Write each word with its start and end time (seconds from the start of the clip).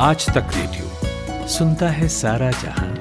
आज 0.00 0.26
तक 0.26 0.46
रेडियो 0.56 1.48
सुनता 1.48 1.88
है 1.88 2.08
सारा 2.08 2.50
जहाँ। 2.50 2.94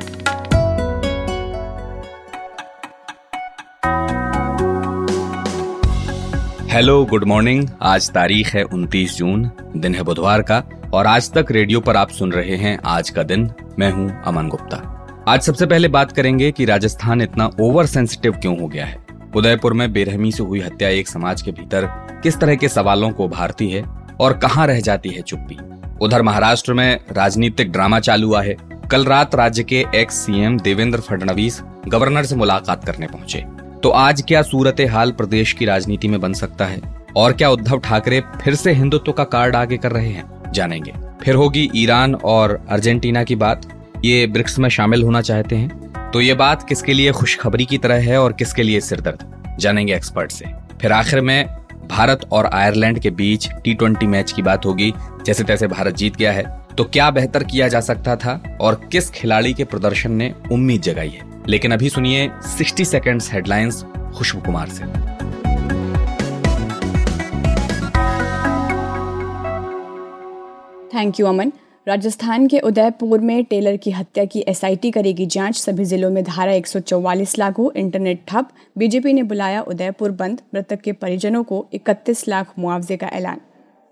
हेलो 6.68 7.06
गुड 7.06 7.24
मॉर्निंग 7.24 7.68
आज 7.82 8.10
तारीख 8.10 8.54
है 8.56 8.64
29 8.64 9.18
जून, 9.18 9.52
दिन 9.78 9.96
है 9.96 10.04
बुधवार 10.04 10.42
का, 10.42 10.64
और 10.94 11.08
आज 11.08 11.32
तक 11.32 11.46
रेडियो 11.52 11.80
पर 11.80 11.98
आप 11.98 12.10
सुन 12.10 12.32
रहे 12.32 12.56
हैं 12.56 12.80
आज 12.86 13.10
का 13.10 13.24
दिन। 13.24 13.52
मैं 13.80 13.92
हूँ 13.92 14.24
अमन 14.24 14.48
गुप्ता। 14.48 15.08
आज 15.28 15.42
सबसे 15.42 15.66
पहले 15.66 15.88
बात 15.88 16.12
करेंगे 16.12 16.52
कि 16.52 16.66
राजस्थान 16.66 17.22
इतना 17.22 17.50
ओवर 17.62 17.86
सेंसिटिव 17.86 18.32
क्यों 18.32 18.60
हो 18.60 18.68
गया 18.68 18.86
है? 18.86 19.06
उदयपुर 19.36 19.74
में 19.74 19.94
बेरहमी 19.94 20.32
से 20.32 20.44
हुई 20.44 20.62
हत्या 20.62 20.90
एक 20.90 21.08
समाज 21.08 21.42
के 21.42 21.52
भीतर 21.52 21.86
किस 22.24 22.40
तरह 22.40 22.56
के 22.56 22.70
सवालों 22.70 23.10
को 23.10 23.26
उभारती 23.26 23.70
है 23.72 23.84
और 24.20 24.38
कहाँ 24.38 24.68
रह 24.68 24.80
जाती 24.80 25.10
है 25.10 25.22
चुप्पी? 25.22 25.77
उधर 26.02 26.22
महाराष्ट्र 26.22 26.74
में 26.74 27.00
राजनीतिक 27.12 27.72
ड्रामा 27.72 28.00
चालू 28.00 28.28
हुआ 28.28 28.42
है 28.42 28.56
कल 28.92 29.06
रात 29.06 29.36
राज्य 29.36 29.64
के 29.64 29.86
ex 29.96 30.16
CM 30.16 30.60
Devendra 30.60 31.00
Fadnavis 31.00 31.62
governor 31.88 32.24
से 32.24 32.36
मुलाकात 32.36 32.86
करने 32.86 33.08
पहुँचे. 33.08 33.44
तो 33.84 33.90
आज 33.90 34.24
क्या 34.28 34.42
सूरत 34.42 34.76
हाल 34.92 35.12
प्रदेश 35.12 35.54
की 35.54 35.66
राजनीति 35.66 36.08
में 36.08 36.22
बन 36.22 36.34
सकता 36.34 36.66
है? 36.66 36.82
और 37.16 37.34
क्या 37.34 37.50
उद्धव 37.50 37.80
ठाकरे 37.80 38.24
फिर 38.44 38.56
से 38.56 38.72
हिंदुत्व 38.72 39.12
का 39.12 39.24
कार्ड 39.24 39.56
आगे 39.56 39.78
कर 39.78 39.92
रहे 39.92 40.10
हैं? 40.10 40.52
जानेंगे. 40.52 40.94
फिर 41.22 41.36
होगी 41.36 41.72
ईरान 41.76 42.16
और 42.16 42.66
अर्जेंटीना 42.70 43.24
की 43.24 43.36
बात. 43.36 43.90
ये 44.06 44.28
ब्रिक्स 44.28 44.60
में 44.60 44.70
शामिल 44.70 45.04
होना 45.04 45.22
चाहते 45.22 45.56
हैं. 45.56 45.94
तो 46.12 46.22
ये 46.22 46.34
बात 46.34 46.70
किसके 46.70 46.94
लिए 46.94 47.12
खुशखबरी 47.12 47.66
की 47.66 47.78
तरह 47.78 47.96
है 47.96 48.18
और 48.18 48.34
किसके 48.34 48.64
लिए 48.64 48.80
सिरदर्द? 48.80 49.44
जानेंगे 49.60 49.96
एक्सपर्ट 49.96 50.32
से. 50.32 50.46
फिर 50.82 50.92
आखिर 50.92 51.22
में 51.22 51.46
भारत 51.88 52.28
और 52.32 52.46
आयरलैंड 52.46 53.00
के 53.00 53.10
बीच 53.10 53.50
टी 53.68 54.08
मैच 54.08 54.32
की 54.32 54.42
बात 54.42 54.66
होगी। 54.66 54.94
जैसे 55.26 55.44
तैसे 55.44 55.68
भारत 55.68 55.96
जीत 55.96 56.16
गया 56.16 56.32
है 56.32 56.46
तो 56.78 56.84
क्या 56.84 57.10
बेहतर 57.12 57.44
किया 57.44 57.68
जा 57.68 57.80
सकता 57.82 58.16
था 58.16 58.42
और 58.62 58.76
किस 58.92 59.10
खिलाड़ी 59.10 59.54
के 59.54 59.64
प्रदर्शन 59.64 60.12
ने 60.12 60.34
उम्मीद 60.52 60.82
जगाई 60.82 61.10
है? 61.10 61.22
लेकिन 61.48 61.72
अभी 61.72 61.90
सुनिए 61.90 62.30
60 62.58 62.86
सेकेंड्स 62.86 63.32
हेडलाइंस 63.34 63.84
खुशबू 64.18 64.42
कुमार 64.42 64.70
से। 64.70 64.86
थैंक 70.94 71.20
यू 71.20 71.28
अमन 71.28 71.52
राजस्थान 71.88 72.48
के 72.48 72.60
उदयपुर 72.60 73.20
में 73.20 73.44
टेलर 73.44 73.78
की 73.78 73.92
हत्या 73.92 74.26
की 74.26 74.40
एसआईटी 74.40 74.92
करेगी 74.92 75.26
जाँच। 75.26 75.56
सभी 75.56 75.86
जिलों 75.86 76.10
में 76.10 76.24
धारा 76.24 76.52
144 76.52 77.40
लागू, 77.40 77.72
इंटरनेट 77.76 78.24
ठप। 78.28 78.48
बीजेपी 78.78 79.14
ने 79.14 79.24
बुलाया 79.24 79.62
उदयपुर 79.62 80.12
बंद। 80.12 80.42
मृतक 80.56 80.82
के 80.82 80.92
परिजनों 80.92 81.44
को 81.44 81.68
31 81.74 82.28
लाख 82.28 82.54
मुआवजे 82.60 82.98
का 82.98 83.08
ऐलान। 83.08 83.38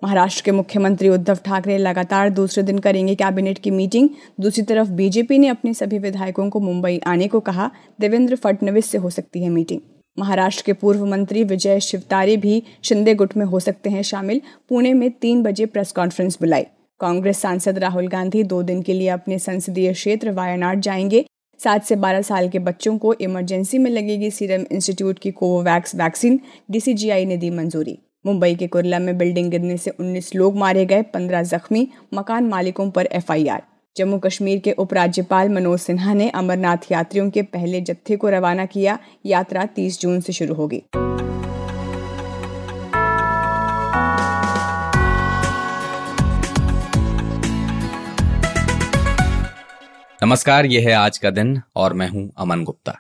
महाराष्ट्र 0.03 0.41
के 0.45 0.51
मुख्यमंत्री 0.51 1.09
उद्धव 1.09 1.35
ठाकरे 1.35 1.77
लगातार 1.77 2.29
दूसरे 2.29 2.63
दिन 2.63 2.79
करेंगे 2.79 3.15
कैबिनेट 3.15 3.57
की 3.57 3.71
मीटिंग। 3.71 4.09
दूसरी 4.39 4.63
तरफ़ 4.63 4.89
बीजेपी 4.89 5.37
ने 5.37 5.47
अपने 5.47 5.73
सभी 5.73 5.99
विधायकों 5.99 6.49
को 6.49 6.59
मुंबई 6.59 7.01
आने 7.07 7.27
को 7.27 7.39
कहा। 7.39 7.71
देवेंद्र 8.01 8.35
फडणवीस 8.35 8.85
से 8.85 8.97
हो 8.97 9.09
सकती 9.09 9.43
है 9.43 9.49
मीटिंग। 9.49 9.79
महाराष्ट्र 10.19 10.63
के 10.65 10.73
पूर्व 10.73 11.05
मंत्री 11.05 11.43
विजय 11.43 11.79
शिवतारे 11.79 12.37
भी 12.37 12.63
शिंदे 12.83 13.15
गुट 13.15 13.37
में 13.37 13.45
हो 13.45 13.59
सकते 13.59 13.89
हैं 13.89 14.01
शामिल। 14.01 14.41
पुणे 14.69 14.93
में 14.93 15.11
तीन 15.11 15.43
बजे 15.43 15.65
प्रेस 15.65 15.91
कॉन्फ्रेंस 15.91 16.37
बुलाई। 16.41 16.65
कांग्रेस 16.99 17.41
सांसद 17.41 17.77
राहुल 17.77 18.07
गांधी 18.07 18.43
दो 18.43 18.63
दिन 18.63 18.81
के 18.81 18.93
लिए 18.93 19.07
अपने 19.07 19.39
संसदीय 19.39 19.93
क्षेत्र 19.93 20.31
वायनाड 20.31 20.79
जाएँगे। 20.79 21.25
सात 21.63 21.83
से 21.83 21.95
बारह 21.95 22.21
साल 22.21 22.49
के 22.49 22.59
बच्चों 22.59 22.97
को 22.97 23.13
इमरजेंसी 23.13 23.77
में 23.77 23.91
लगेगी 23.91 24.31
सीरम 24.31 24.65
इंस्टीट्यूट 24.71 25.19
की 25.19 25.31
कोवोवैक्स 25.31 25.95
वैक्सीन, 25.95 26.39
डीसीजीआई 26.71 27.25
ने 27.25 27.37
दी 27.37 27.49
मंजूरी। 27.49 27.99
मुंबई 28.25 28.55
के 28.55 28.67
कुरला 28.67 28.99
में 28.99 29.17
बिल्डिंग 29.17 29.51
गिरने 29.51 29.77
से 29.77 29.91
19 29.99 30.35
लोग 30.35 30.57
मारे 30.57 30.85
गए 30.85 31.01
15 31.01 31.43
जख्मी, 31.43 31.87
मकान 32.13 32.43
मालिकों 32.43 32.91
पर 32.91 33.05
एफआईआर। 33.05 33.63
जम्मू 33.97 34.19
कश्मीर 34.19 34.59
के 34.59 34.71
उपराज्यपाल 34.71 35.49
मनोज 35.49 35.79
सिन्हा 35.79 36.13
ने 36.13 36.29
अमरनाथ 36.29 36.77
यात्रियों 36.91 37.29
के 37.29 37.41
पहले 37.41 37.81
जत्थे 37.81 38.15
को 38.15 38.29
रवाना 38.29 38.65
किया, 38.65 38.99
यात्रा 39.25 39.65
30 39.65 40.01
जून 40.01 40.19
से 40.19 40.33
शुरू 40.33 40.53
होगी। 40.53 40.83
नमस्कार 50.25 50.65
ये 50.65 50.79
है 50.81 50.91
आज 50.91 51.17
का 51.17 51.29
दिन, 51.29 51.61
और 51.75 51.93
मैं 51.93 52.09
हूँ 52.09 52.31
अमन 52.37 52.63
गुप्ता। 52.63 52.95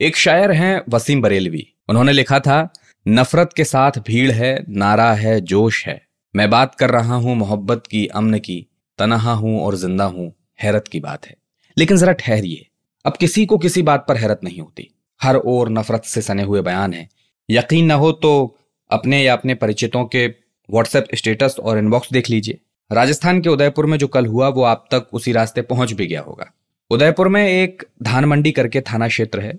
एक 0.00 0.16
शायर 0.16 0.52
हैं 0.52 0.82
वसीम 0.88 1.22
बरेलवी। 1.22 1.66
उन्होंने 1.88 2.12
लिखा 2.12 2.40
था, 2.40 2.72
नफरत 3.08 3.50
के 3.56 3.64
साथ 3.64 3.90
भीड़ 4.06 4.32
है, 4.32 4.64
नारा 4.68 5.12
है, 5.12 5.40
जोश 5.40 5.86
है। 5.86 6.06
मैं 6.36 6.50
बात 6.50 6.74
कर 6.74 6.90
रहा 6.90 7.14
हूँ 7.14 7.36
मोहब्बत 7.36 7.82
की, 7.90 8.06
अमन 8.06 8.38
की, 8.38 8.66
तनहा 8.98 9.32
हूँ 9.32 9.60
और 9.60 9.74
ज़िंदा 9.74 10.04
हूँ, 10.04 10.32
हैरत 10.62 10.88
की 10.88 11.00
बात 11.00 11.26
है। 11.26 11.36
लेकिन 11.78 11.96
जरा 11.96 12.12
ठहरिए। 12.12 12.66
अब 13.04 13.16
किसी 13.16 13.46
को 13.46 13.58
किसी 13.58 13.82
बात 13.82 14.04
पर 14.08 14.16
हैरत 14.16 14.40
नहीं 14.44 14.60
होती। 14.60 14.94
हर 15.22 15.36
ओर 15.36 15.68
नफरत 15.68 16.04
से 16.04 16.22
सने 16.22 16.42
हुए 16.42 16.60
बयान 16.60 16.94
है। 16.94 17.08
यकीन 17.50 17.86
ना 17.86 17.94
हो 17.94 18.12
तो 18.12 18.56
अपने 18.90 19.22
या 19.22 19.32
अपने 19.32 19.54
परिचितों 19.54 20.04
के 20.04 20.26
व्हाट्सएप 20.26 21.06
स्टेटस 21.14 21.56
और 21.62 21.78
इनबॉक्स 21.78 22.12
देख 22.12 22.30
लीजिए। 22.30 22.60
राजस्थान 22.90 23.40
के 23.40 23.48
उदयपुर 23.48 23.86
में 23.86 23.98
जो 23.98 24.08
कल 24.08 24.26
हुआ, 24.26 24.48
वो 24.48 24.62
आप 24.62 24.88
तक 24.90 25.08
उसी 25.12 25.32
रास्ते 25.32 25.62
पहुँच 25.62 25.92
भी 25.92 26.06
गया 26.06 26.20
होगा। 26.20 26.52
उदयपुर 26.90 27.28
में 27.28 27.46
एक 27.46 27.82
धान 28.02 28.24
मंडी 28.24 28.50
करके 28.52 28.80
थाना 28.80 29.06
क्षेत्र 29.08 29.40
है 29.40 29.52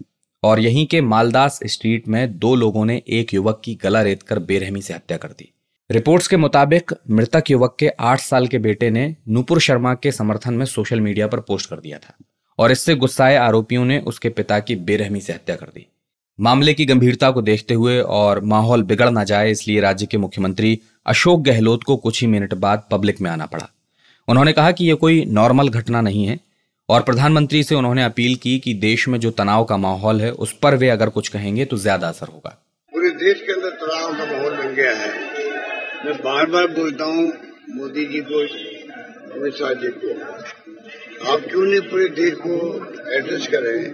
और 0.43 0.59
यहीं 0.59 0.85
के 0.85 0.99
मालदास 1.01 1.59
स्ट्रीट 1.65 2.07
में 2.07 2.37
दो 2.39 2.53
लोगों 2.55 2.85
ने 2.85 3.01
एक 3.09 3.33
युवक 3.33 3.61
की 3.65 3.73
गला 3.75 4.01
रेत 4.01 4.21
कर 4.23 4.39
बेरहमी 4.39 4.81
से 4.81 4.93
हत्या 4.93 5.17
कर 5.17 5.27
दी। 5.29 5.51
रिपोर्ट्स 5.89 6.27
के 6.27 6.37
मुताबिक 6.37 6.93
मृतक 7.09 7.51
युवक 7.51 7.75
के 7.79 7.87
आठ 7.87 8.19
साल 8.19 8.47
के 8.47 8.57
बेटे 8.57 8.89
ने 8.89 9.15
नुपुर 9.29 9.59
शर्मा 9.59 9.93
के 9.93 10.11
समर्थन 10.11 10.53
में 10.53 10.65
सोशल 10.65 11.01
मीडिया 11.01 11.27
पर 11.27 11.39
पोस्ट 11.39 11.69
कर 11.69 11.79
दिया 11.79 11.97
था 11.97 12.13
और 12.59 12.71
इससे 12.71 12.95
गुस्साए 12.95 13.35
आरोपियों 13.35 13.85
ने 13.85 13.99
उसके 13.99 14.29
पिता 14.29 14.59
की 14.59 14.75
बेरहमी 14.75 15.21
से 15.21 15.33
हत्या 15.33 15.55
कर 15.55 15.65
दी। 15.65 15.85
मामले 16.39 16.73
की 16.73 16.85
गंभीरता 16.85 17.31
को 17.31 17.41
देखते 17.41 17.73
हुए 17.73 17.99
और 17.99 18.43
माहौल 18.43 18.83
बिगड़ 18.83 19.09
ना 19.09 19.23
जाए 19.23 19.51
इसलिए 19.51 19.79
राज्य 19.79 20.05
के 20.05 20.17
मुख्यमंत्री 20.17 20.79
अशोक 21.05 21.41
गहलोत 21.41 21.83
को 21.83 21.97
कुछ 21.97 22.21
ही 22.21 22.27
मिनट 22.27 22.53
बाद 22.53 22.87
पब्लिक 22.91 23.21
में 23.21 23.31
आना 23.31 23.45
पड़ा। 23.45 23.69
उन्होंने 24.27 24.53
कहा 24.53 24.71
कि 24.71 24.85
यह 24.85 24.95
कोई 24.95 25.23
नॉर्मल 25.25 25.69
घटना 25.69 26.01
नहीं 26.01 26.25
है 26.25 26.39
और 26.89 27.01
प्रधानमंत्री 27.01 27.63
से 27.63 27.75
उन्होंने 27.75 28.03
अपील 28.03 28.35
की 28.35 28.59
कि 28.59 28.73
देश 28.73 29.07
में 29.07 29.19
जो 29.19 29.31
तनाव 29.31 29.63
का 29.63 29.77
माहौल 29.77 30.21
है, 30.21 30.31
उस 30.31 30.57
पर 30.59 30.75
वे 30.75 30.89
अगर 30.89 31.09
कुछ 31.09 31.27
कहेंगे 31.27 31.65
तो 31.65 31.77
ज़्यादा 31.77 32.07
असर 32.07 32.27
होगा। 32.27 32.61
पूरे 32.93 33.09
देश 33.09 33.41
के 33.41 33.53
अंदर 33.53 33.69
तनाव 33.69 34.13
का 34.13 34.25
माहौल 34.25 34.55
बन 34.55 34.75
गया 34.75 34.91
है। 34.91 35.09
मैं 36.05 36.13
बार 36.13 36.45
बार 36.45 36.67
बोलता 36.67 37.03
हूँ, 37.03 37.33
मोदी 37.69 38.05
जी 38.05 38.19
को, 38.19 38.39
अमित 39.39 39.53
शाह 39.53 39.73
जी 39.73 39.87
को, 39.87 40.21
आप 41.33 41.39
क्यों 41.39 41.61
नहीं 41.61 41.81
पूरे 41.81 42.07
देश 42.07 42.33
को 42.33 42.75
एड्रेस 43.13 43.47
करें? 43.47 43.91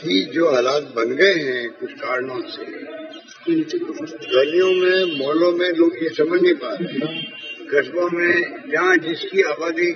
कि 0.00 0.30
जो 0.34 0.54
हालात 0.54 0.82
बन 0.82 1.14
गए 1.16 1.34
हैं, 1.34 1.70
कुछ 1.70 1.92
कारणों 1.92 2.42
से। 2.42 2.64
गलियों 4.34 4.72
में, 4.74 5.26
मॉलों 5.26 5.52
में 5.52 5.68
लोग 5.70 5.92
ये 6.02 6.08
समझ 6.08 6.42
नहीं 6.42 6.54
पा 6.54 6.74
रहे। 6.80 7.22
कस्बों 7.72 8.08
में, 8.12 8.42
जहाँ 8.72 8.96
जिसकी 8.96 9.42
आबादी 9.42 9.92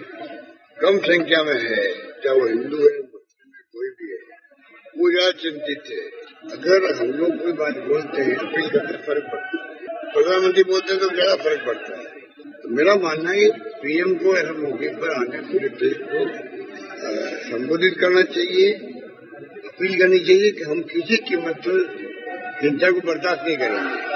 कम 0.83 0.99
संख्या 0.99 1.43
में 1.43 1.61
है 1.63 2.12
चाहे 2.25 2.41
वो 2.41 2.47
हिंदू 2.47 2.79
है, 2.79 2.93
मुस्लिम 2.99 3.51
है, 3.57 3.63
कोई 3.73 3.89
भी 3.91 4.11
है। 4.13 4.21
वो 4.99 5.11
ज़्यादा 5.11 5.33
चिंतित 5.43 5.91
है। 5.91 6.03
अगर 6.53 6.87
हम 6.95 7.11
लोग 7.19 7.37
कोई 7.43 7.53
बात 7.53 7.77
बोलते 7.89 8.23
हैं 8.23 8.37
अपील 8.37 8.69
करते 8.71 8.97
फ़र्क 9.07 9.25
पड़ता 9.33 9.59
है। 9.59 10.13
प्रधानमंत्री 10.15 10.65
बोलते 10.65 10.93
हैं 10.93 11.01
तो 11.03 11.09
ज़्यादा 11.15 11.37
फ़र्क 11.45 11.67
पड़ता 11.67 11.99
है? 11.99 12.05
तो 12.63 12.69
मेरा 12.69 12.95
मानना 12.97 13.31
है, 13.31 13.49
पीएम 13.83 14.15
को 14.15 14.37
ऐसे 14.37 14.53
मौके 14.53 14.89
पर 14.97 15.13
आने, 15.13 15.41
पूरे 15.43 15.69
देश 15.83 15.97
को 16.03 16.25
संबोधित 17.49 17.97
करना 18.01 18.23
चाहिए। 18.33 18.73
अपील 19.65 19.99
करनी 19.99 20.19
चाहिए 20.19 20.51
कि 20.51 20.63
हम 20.63 20.83
किसी 20.83 21.17
कीमत 21.29 21.57
पर 21.67 21.79
हिंसा 22.63 22.91
को 22.91 23.01
बर्दाश्त 23.01 23.43
नहीं 23.47 23.57
करेंगे। 23.57 24.11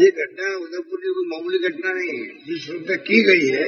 ये 0.00 0.08
घटना 0.16 0.48
उदयपुर 0.56 0.98
की 1.00 1.12
कोई 1.12 1.26
मामूली 1.28 1.58
घटना 1.68 1.92
नहीं 1.92 2.18
है। 2.18 2.26
जिस 2.46 2.68
रूप 2.70 2.82
में 2.88 2.98
की 2.98 3.22
गई 3.24 3.46
है, 3.48 3.64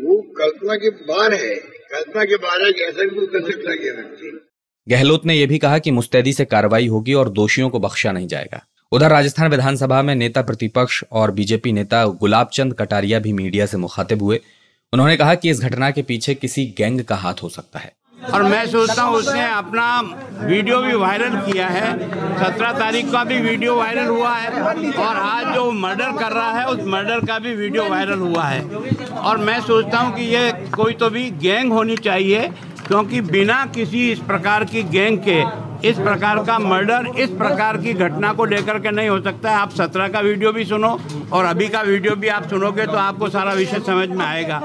वो 0.00 0.20
कल्पना 0.38 0.74
के 0.76 0.90
बाहर 1.06 1.34
है। 1.34 1.54
के 2.02 2.36
बारे 2.36 2.64
में 2.64 2.88
ऐसा 2.88 3.02
भी 3.02 3.26
कर 3.26 3.52
सकता 3.52 4.40
गहलोत 4.88 5.26
ने 5.26 5.34
यह 5.34 5.46
भी 5.46 5.58
कहा 5.58 5.78
कि 5.78 5.90
मुस्तैदी 5.90 6.32
से 6.32 6.44
कार्रवाई 6.44 6.86
होगी 6.86 7.14
और 7.14 7.28
दोषियों 7.28 7.70
को 7.70 7.78
बख्शा 7.78 8.12
नहीं 8.12 8.28
जाएगा। 8.28 8.66
उधर 8.92 9.10
राजस्थान 9.10 9.50
विधानसभा 9.50 10.02
में 10.02 10.14
नेता 10.14 10.42
प्रतिपक्ष 10.42 11.04
और 11.12 11.30
बीजेपी 11.30 11.72
नेता 11.72 12.06
गुलाब 12.06 12.50
चंद 12.52 12.74
कटारिया 12.74 13.18
भी 13.18 13.32
मीडिया 13.32 13.66
से 13.66 13.76
मुखातिब 13.76 14.22
हुए। 14.22 14.40
उन्होंने 14.92 15.16
कहा 15.16 15.34
कि 15.34 15.50
इस 15.50 15.60
घटना 15.60 15.90
के 15.90 16.02
पीछे 16.02 16.34
किसी 16.34 16.74
गैंग 16.78 17.04
का 17.04 17.16
हाथ 17.16 17.34
हो 17.42 17.48
सकता 17.48 17.78
है। 17.78 17.92
और 18.26 18.42
मैं 18.44 18.66
सोचता 18.66 19.02
हूँ 19.02 19.16
उसने 19.16 19.44
अपना 19.44 19.86
वीडियो 20.40 20.80
भी 20.80 20.94
वायरल 20.96 21.36
किया 21.42 21.66
है। 21.68 21.92
सत्रह 22.38 22.72
तारीख 22.74 23.10
का 23.12 23.22
भी 23.24 23.38
वीडियो 23.40 23.74
वायरल 23.76 24.06
हुआ 24.06 24.34
है 24.34 24.62
और 24.98 25.16
आज 25.16 25.54
जो 25.54 25.70
मर्डर 25.72 26.12
कर 26.18 26.32
रहा 26.32 26.50
है, 26.50 26.66
उस 26.66 26.84
मर्डर 26.86 27.26
का 27.26 27.38
भी 27.38 27.54
वीडियो 27.56 27.88
वायरल 27.90 28.18
हुआ 28.20 28.44
है। 28.44 28.62
और 29.10 29.38
मैं 29.40 29.60
सोचता 29.62 29.98
हूँ 29.98 30.14
कि 30.16 30.22
ये 30.24 30.52
कोई 30.74 30.94
तो 30.94 31.10
भी 31.10 31.30
गैंग 31.42 31.72
होनी 31.72 31.96
चाहिए, 31.98 32.48
क्योंकि 32.86 33.20
बिना 33.22 33.64
किसी 33.74 34.10
इस 34.12 34.18
प्रकार 34.22 34.64
की 34.64 34.82
गैंग 34.84 35.18
के, 35.28 35.40
इस 35.88 35.98
प्रकार 35.98 36.38
का 36.44 36.58
मर्डर, 36.60 37.06
इस 37.18 37.30
प्रकार 37.32 37.76
की 37.78 37.92
घटना 37.94 38.32
को 38.32 38.44
लेकर 38.46 38.78
के 38.78 38.90
नहीं 38.90 39.08
हो 39.08 39.20
सकता 39.20 39.50
है। 39.50 39.56
आप 39.56 39.70
सत्रह 39.72 40.08
का 40.08 40.20
वीडियो 40.20 40.52
भी 40.52 40.64
सुनो 40.64 40.98
और 41.32 41.44
अभी 41.44 41.68
का 41.68 41.82
वीडियो 41.82 42.14
भी 42.16 42.28
आप 42.30 42.48
सुनोगे 42.50 42.86
तो 42.86 42.96
आपको 42.98 43.28
सारा 43.30 43.52
विषय 43.54 43.80
समझ 43.82 44.08
में 44.08 44.24
आएगा। 44.26 44.62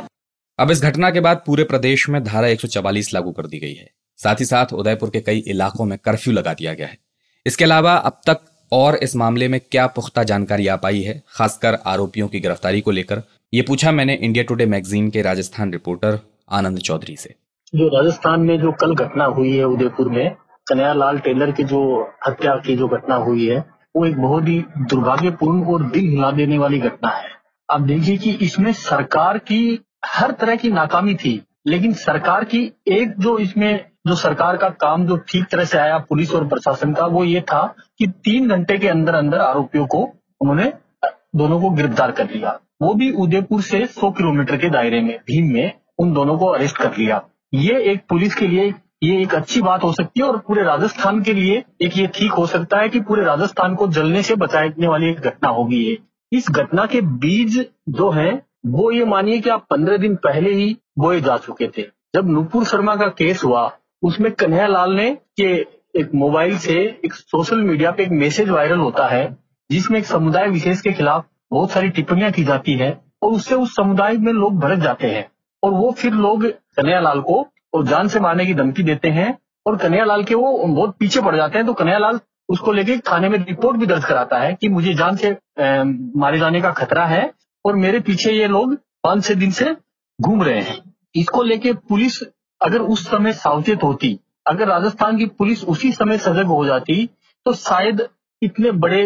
अब 0.59 0.71
इस 0.71 0.83
घटना 0.83 1.09
के 1.09 1.19
बाद 1.19 1.41
पूरे 1.45 1.63
प्रदेश 1.63 2.09
में 2.09 2.23
धारा 2.23 2.47
144 2.47 3.13
लागू 3.13 3.31
कर 3.31 3.45
दी 3.47 3.59
गई 3.59 3.73
है। 3.73 3.89
साथ 4.17 4.35
ही 4.35 4.45
साथ 4.45 4.65
उदयपुर 4.73 5.09
के 5.09 5.19
कई 5.19 5.37
इलाकों 5.37 5.85
में 5.85 5.97
कर्फ्यू 5.97 6.33
लगा 6.33 6.53
दिया 6.53 6.73
गया 6.73 6.87
है। 6.87 6.97
इसके 7.45 7.63
अलावा 7.63 7.93
अब 7.93 8.21
तक 8.29 8.37
और 8.71 8.95
इस 8.95 9.15
मामले 9.15 9.47
में 9.47 9.59
क्या 9.71 9.87
पुख्ता 9.87 10.23
जानकारी 10.23 10.67
आ 10.67 10.75
पाई 10.75 11.01
है, 11.01 11.23
खासकर 11.27 11.77
आरोपियों 11.85 12.27
की 12.27 12.39
गिरफ्तारी 12.39 12.81
को 12.81 12.91
लेकर, 12.91 13.21
ये 13.53 13.61
पूछा 13.61 13.91
मैंने 13.91 14.13
इंडिया 14.13 14.43
टुडे 14.43 14.65
मैगजीन 14.65 15.09
के 15.09 15.21
राजस्थान 15.21 15.71
रिपोर्टर 15.71 16.19
आनंद 16.51 16.79
चौधरी 16.79 17.15
से। 17.15 17.35
जो 17.75 17.87
राजस्थान 17.87 18.39
में 18.39 18.61
जो 18.61 18.71
कल 18.71 18.95
घटना 18.95 19.25
हुई 19.25 19.57
है 19.57 19.63
उदयपुर 19.63 20.09
में, 20.09 20.35
कन्हैयालाल 20.67 21.19
टेलर 21.19 21.51
की 21.51 21.63
जो 21.63 22.11
हत्या 22.27 22.55
की 22.55 22.75
जो 22.75 22.87
घटना 22.87 23.15
हुई 23.15 23.47
है, 23.47 23.65
वो 23.95 24.05
एक 24.05 24.17
बहुत 24.17 24.47
ही 24.47 24.63
दुर्भाग्यपूर्ण 24.77 25.63
और 25.63 25.83
दिल 25.83 26.09
हिला 26.09 26.31
देने 26.31 26.57
वाली 26.57 26.79
घटना 26.79 27.09
है। 27.09 27.29
आप 27.69 27.81
देखिए 27.81 28.17
कि 28.17 28.31
इसमें 28.31 28.73
सरकार 28.73 29.37
की 29.37 29.85
हर 30.03 30.31
तरह 30.31 30.55
की 30.55 30.69
नाकामी 30.71 31.13
थी, 31.15 31.41
लेकिन 31.67 31.93
सरकार 31.93 32.43
की 32.43 32.59
एक 32.87 33.13
जो 33.19 33.37
इसमें, 33.37 33.85
जो 34.07 34.15
सरकार 34.15 34.57
का 34.57 34.69
काम 34.69 35.05
जो 35.07 35.17
ठीक 35.29 35.45
तरह 35.51 35.63
से 35.63 35.77
आया 35.77 35.97
पुलिस 35.99 36.33
और 36.33 36.47
प्रशासन 36.47 36.93
का, 36.93 37.05
वो 37.05 37.23
ये 37.23 37.41
था 37.41 37.65
कि 37.99 38.07
तीन 38.07 38.49
घंटे 38.49 38.77
के 38.77 38.87
अंदर 38.87 39.15
अंदर 39.15 39.39
आरोपियों 39.39 39.85
को 39.87 40.03
उन्होंने 40.41 40.71
दोनों 41.35 41.59
को 41.61 41.69
गिरफ़्तार 41.69 42.11
कर 42.11 42.29
लिया। 42.29 42.59
वो 42.81 42.93
भी 42.93 43.11
उदयपुर 43.13 43.61
से 43.61 43.85
100 43.85 44.11
किलोमीटर 44.11 44.57
के 44.57 44.69
दायरे 44.69 45.01
में, 45.01 45.17
भीम 45.27 45.53
में, 45.53 45.71
उन 45.99 46.13
दोनों 46.13 46.37
को 46.37 46.45
अरेस्ट 46.45 46.77
कर 46.77 46.97
लिया। 46.97 47.21
ये 47.53 47.79
एक 47.91 48.01
पुलिस 48.09 48.35
के 48.35 48.47
लिए, 48.47 48.73
ये 49.03 49.21
एक 49.21 49.33
अच्छी 49.35 49.61
बात 49.61 49.83
हो 49.83 49.91
सकती 49.93 50.19
है 50.19 50.25
और 50.27 50.37
पूरे 50.37 50.63
राजस्थान 50.63 51.21
के 51.23 51.33
लिए 51.33 51.63
एक 51.81 51.97
ये 51.97 52.07
ठीक 52.07 52.31
हो 52.31 52.45
सकता 52.47 52.77
है 52.77 52.89
कि 52.89 52.99
पूरे 52.99 53.23
राजस्थान 53.23 53.75
को 53.75 53.87
जलने 53.87 54.21
से 54.23 54.35
बचाने 54.35 54.87
वाली 54.87 55.09
एक 55.09 55.19
घटना 55.19 55.49
होगी 55.49 55.83
ये। 55.83 55.97
इस 56.31 56.49
घटना 56.51 56.85
के 56.85 57.01
बीज 57.01 57.59
जो 57.89 58.09
है 58.11 58.29
वो 58.63 58.91
ये 58.91 59.05
मानिए 59.05 59.39
कि 59.39 59.49
आप 59.49 59.65
पंद्रह 59.69 59.97
दिन 59.97 60.15
पहले 60.15 60.53
ही 60.53 60.75
बोए 60.99 61.19
जा 61.21 61.37
चुके 61.37 61.67
थे। 61.67 61.81
जब 62.15 62.29
नुपुर 62.29 62.63
शर्मा 62.65 62.95
का 62.95 63.07
केस 63.07 63.43
हुआ, 63.43 63.71
उसमें 64.03 64.31
कन्हैया 64.31 64.67
लाल 64.67 64.93
ने 64.93 65.09
के 65.37 65.53
एक 65.99 66.13
मोबाइल 66.15 66.57
से 66.57 66.73
एक 67.05 67.13
सोशल 67.13 67.61
मीडिया 67.61 67.91
पे 67.91 68.03
एक 68.03 68.09
मैसेज 68.11 68.49
वायरल 68.49 68.79
होता 68.79 69.07
है, 69.07 69.37
जिसमें 69.69 69.99
एक 69.99 70.05
समुदाय 70.05 70.47
विशेष 70.49 70.81
के 70.81 70.91
खिलाफ 70.91 71.25
बहुत 71.51 71.71
सारी 71.71 71.89
टिप्पणियाँ 71.89 72.31
की 72.31 72.43
जाती 72.43 72.73
है 72.73 72.91
और 73.23 73.31
उससे 73.31 73.55
उस 73.55 73.75
समुदाय 73.75 74.17
में 74.17 74.31
लोग 74.33 74.59
भड़क 74.59 74.79
जाते 74.79 75.07
हैं। 75.07 75.29
और 75.63 75.71
वो 75.71 75.91
फिर 75.91 76.13
लोग 76.13 76.45
कन्हैया 76.45 76.99
लाल 76.99 77.21
को 77.21 77.45
और 77.73 77.85
जान 77.85 78.07
से 78.07 78.19
मारने 78.19 78.45
की 78.45 78.53
धमकी 78.53 78.83
देते 78.83 79.09
हैं 79.09 79.37
और 79.65 79.77
कन्हैया 79.77 80.05
लाल 80.05 80.23
के 80.23 80.35
वो 80.35 80.51
बहुत 80.67 80.95
पीछे 80.99 81.21
पड़ 81.21 81.35
जाते 81.35 81.57
हैं 81.57 81.67
तो 81.67 81.73
कन्हैया 81.73 81.99
लाल 81.99 82.19
उसको 82.49 82.71
लेके 82.71 82.97
थाने 82.97 83.29
में 83.29 83.37
रिपोर्ट 83.39 83.77
भी 83.77 83.85
दर्ज 83.85 84.05
कराता 84.05 84.37
है 84.39 84.53
कि 84.53 84.69
मुझे 84.69 84.93
जान 84.93 85.15
से 85.15 85.31
मारे 86.19 86.39
जाने 86.39 86.61
का 86.61 86.71
खतरा 86.71 87.05
है 87.05 87.21
और 87.65 87.75
मेरे 87.75 87.99
पीछे 87.99 88.31
ये 88.31 88.47
लोग 88.47 88.75
पाँच 89.03 89.23
छह 89.25 89.33
दिन 89.33 89.51
से 89.51 89.75
घूम 90.19 90.43
रहे 90.43 90.61
हैं। 90.61 90.77
इसको 91.15 91.43
लेके 91.43 91.73
पुलिस 91.73 92.21
अगर 92.61 92.81
उस 92.81 93.05
समय 93.07 93.33
सावचेत 93.33 93.83
होती, 93.83 94.19
अगर 94.47 94.67
राजस्थान 94.67 95.17
की 95.17 95.25
पुलिस 95.27 95.63
उसी 95.65 95.91
समय 95.91 96.17
सजग 96.17 96.45
हो 96.47 96.65
जाती 96.65 97.05
तो 97.45 97.53
शायद 97.53 98.07
इतने 98.41 98.71
बड़े 98.73 99.01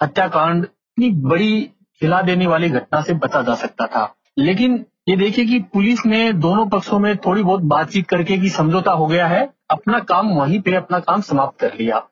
हत्याकांड, 0.00 0.64
इतनी 0.64 1.10
बड़ी 1.22 1.70
हिला 2.02 2.20
देने 2.22 2.46
वाली 2.46 2.68
घटना 2.70 3.00
से 3.00 3.14
बचा 3.14 3.42
जा 3.42 3.54
सकता 3.54 3.86
था। 3.86 4.14
लेकिन 4.38 4.84
ये 5.08 5.16
देखिए 5.16 5.44
कि 5.46 5.58
पुलिस 5.72 6.04
ने 6.06 6.32
दोनों 6.34 6.66
पक्षों 6.66 6.98
में 6.98 7.16
थोड़ी 7.16 7.42
बहुत 7.42 7.60
बातचीत 7.64 8.08
करके 8.08 8.38
की 8.38 8.48
समझौता 8.48 8.92
हो 8.92 9.06
गया 9.06 9.26
है, 9.26 9.48
अपना 9.70 9.98
काम 10.00 10.28
वहीं 10.30 10.60
पे 10.60 10.74
अपना 10.74 10.98
काम 11.00 11.20
समाप्त 11.20 11.60
कर 11.60 11.74
लिया। 11.74 12.06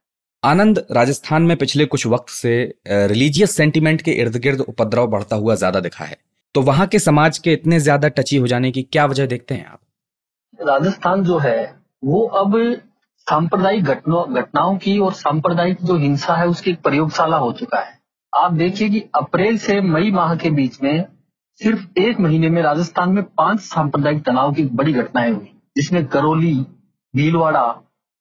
आनंद 0.47 0.79
राजस्थान 0.91 1.43
में 1.43 1.57
पिछले 1.57 1.85
कुछ 1.87 2.07
वक्त 2.07 2.29
से 2.29 2.53
रिलीजियस 2.87 3.55
सेंटिमेंट 3.57 4.03
के 4.03 4.11
इर्द 4.15 4.37
गिर्द 4.37 4.61
उपद्रव 4.63 5.07
बढ़ता 5.07 5.37
हुआ 5.37 5.55
ज़्यादा 5.55 5.81
दिखा 5.81 6.05
है। 6.05 6.17
तो 6.55 6.63
वहाँ 6.63 6.87
के 6.87 6.99
समाज 6.99 7.39
के 7.39 7.53
इतने 7.53 7.79
ज़्यादा 7.81 8.09
टची 8.11 8.37
हो 8.37 8.47
जाने 8.47 8.71
की 8.73 8.83
क्या 8.83 9.07
वजह 9.07 9.27
देखते 9.27 9.55
हैं 9.55 9.67
आप? 9.67 9.79
राजस्थान 10.59 11.25
जो 11.25 11.39
है, 11.39 11.75
वो 12.03 12.23
अब 12.37 12.55
सांप्रदायिक 13.27 13.85
घटनाओं 13.85 14.77
की 14.77 14.99
और 14.99 15.13
सांप्रदायिक 15.15 15.83
जो 15.85 15.97
हिंसा 15.99 16.35
है, 16.35 16.47
उसकी 16.49 16.71
एक 16.71 16.81
प्रयोगशाला 16.83 17.37
हो 17.37 17.53
चुका 17.53 17.79
है। 17.81 17.99
आप 18.33 18.53
देखिए 18.55 18.89
कि 18.89 19.03
अप्रैल 19.15 19.59
से 19.59 19.81
मई 19.83 20.11
माह 20.11 20.35
के 20.37 20.51
बीच 20.53 20.83
में 20.83 21.05
सिर्फ़ 21.61 22.01
एक 22.01 22.21
महीने 22.21 22.49
में 22.51 22.63
राजस्थान 22.63 23.13
में 23.13 23.23
पाँच 23.39 23.61
सांप्रदायिक 23.63 24.23
तनाव 24.25 24.53
की 24.55 24.65
बड़ी 24.75 24.93
घटनाएँ 24.95 25.31
हुई, 25.31 25.51
जिसमें 25.77 26.05
करौली, 26.07 26.55
भीलवाड़ा, 27.15 27.67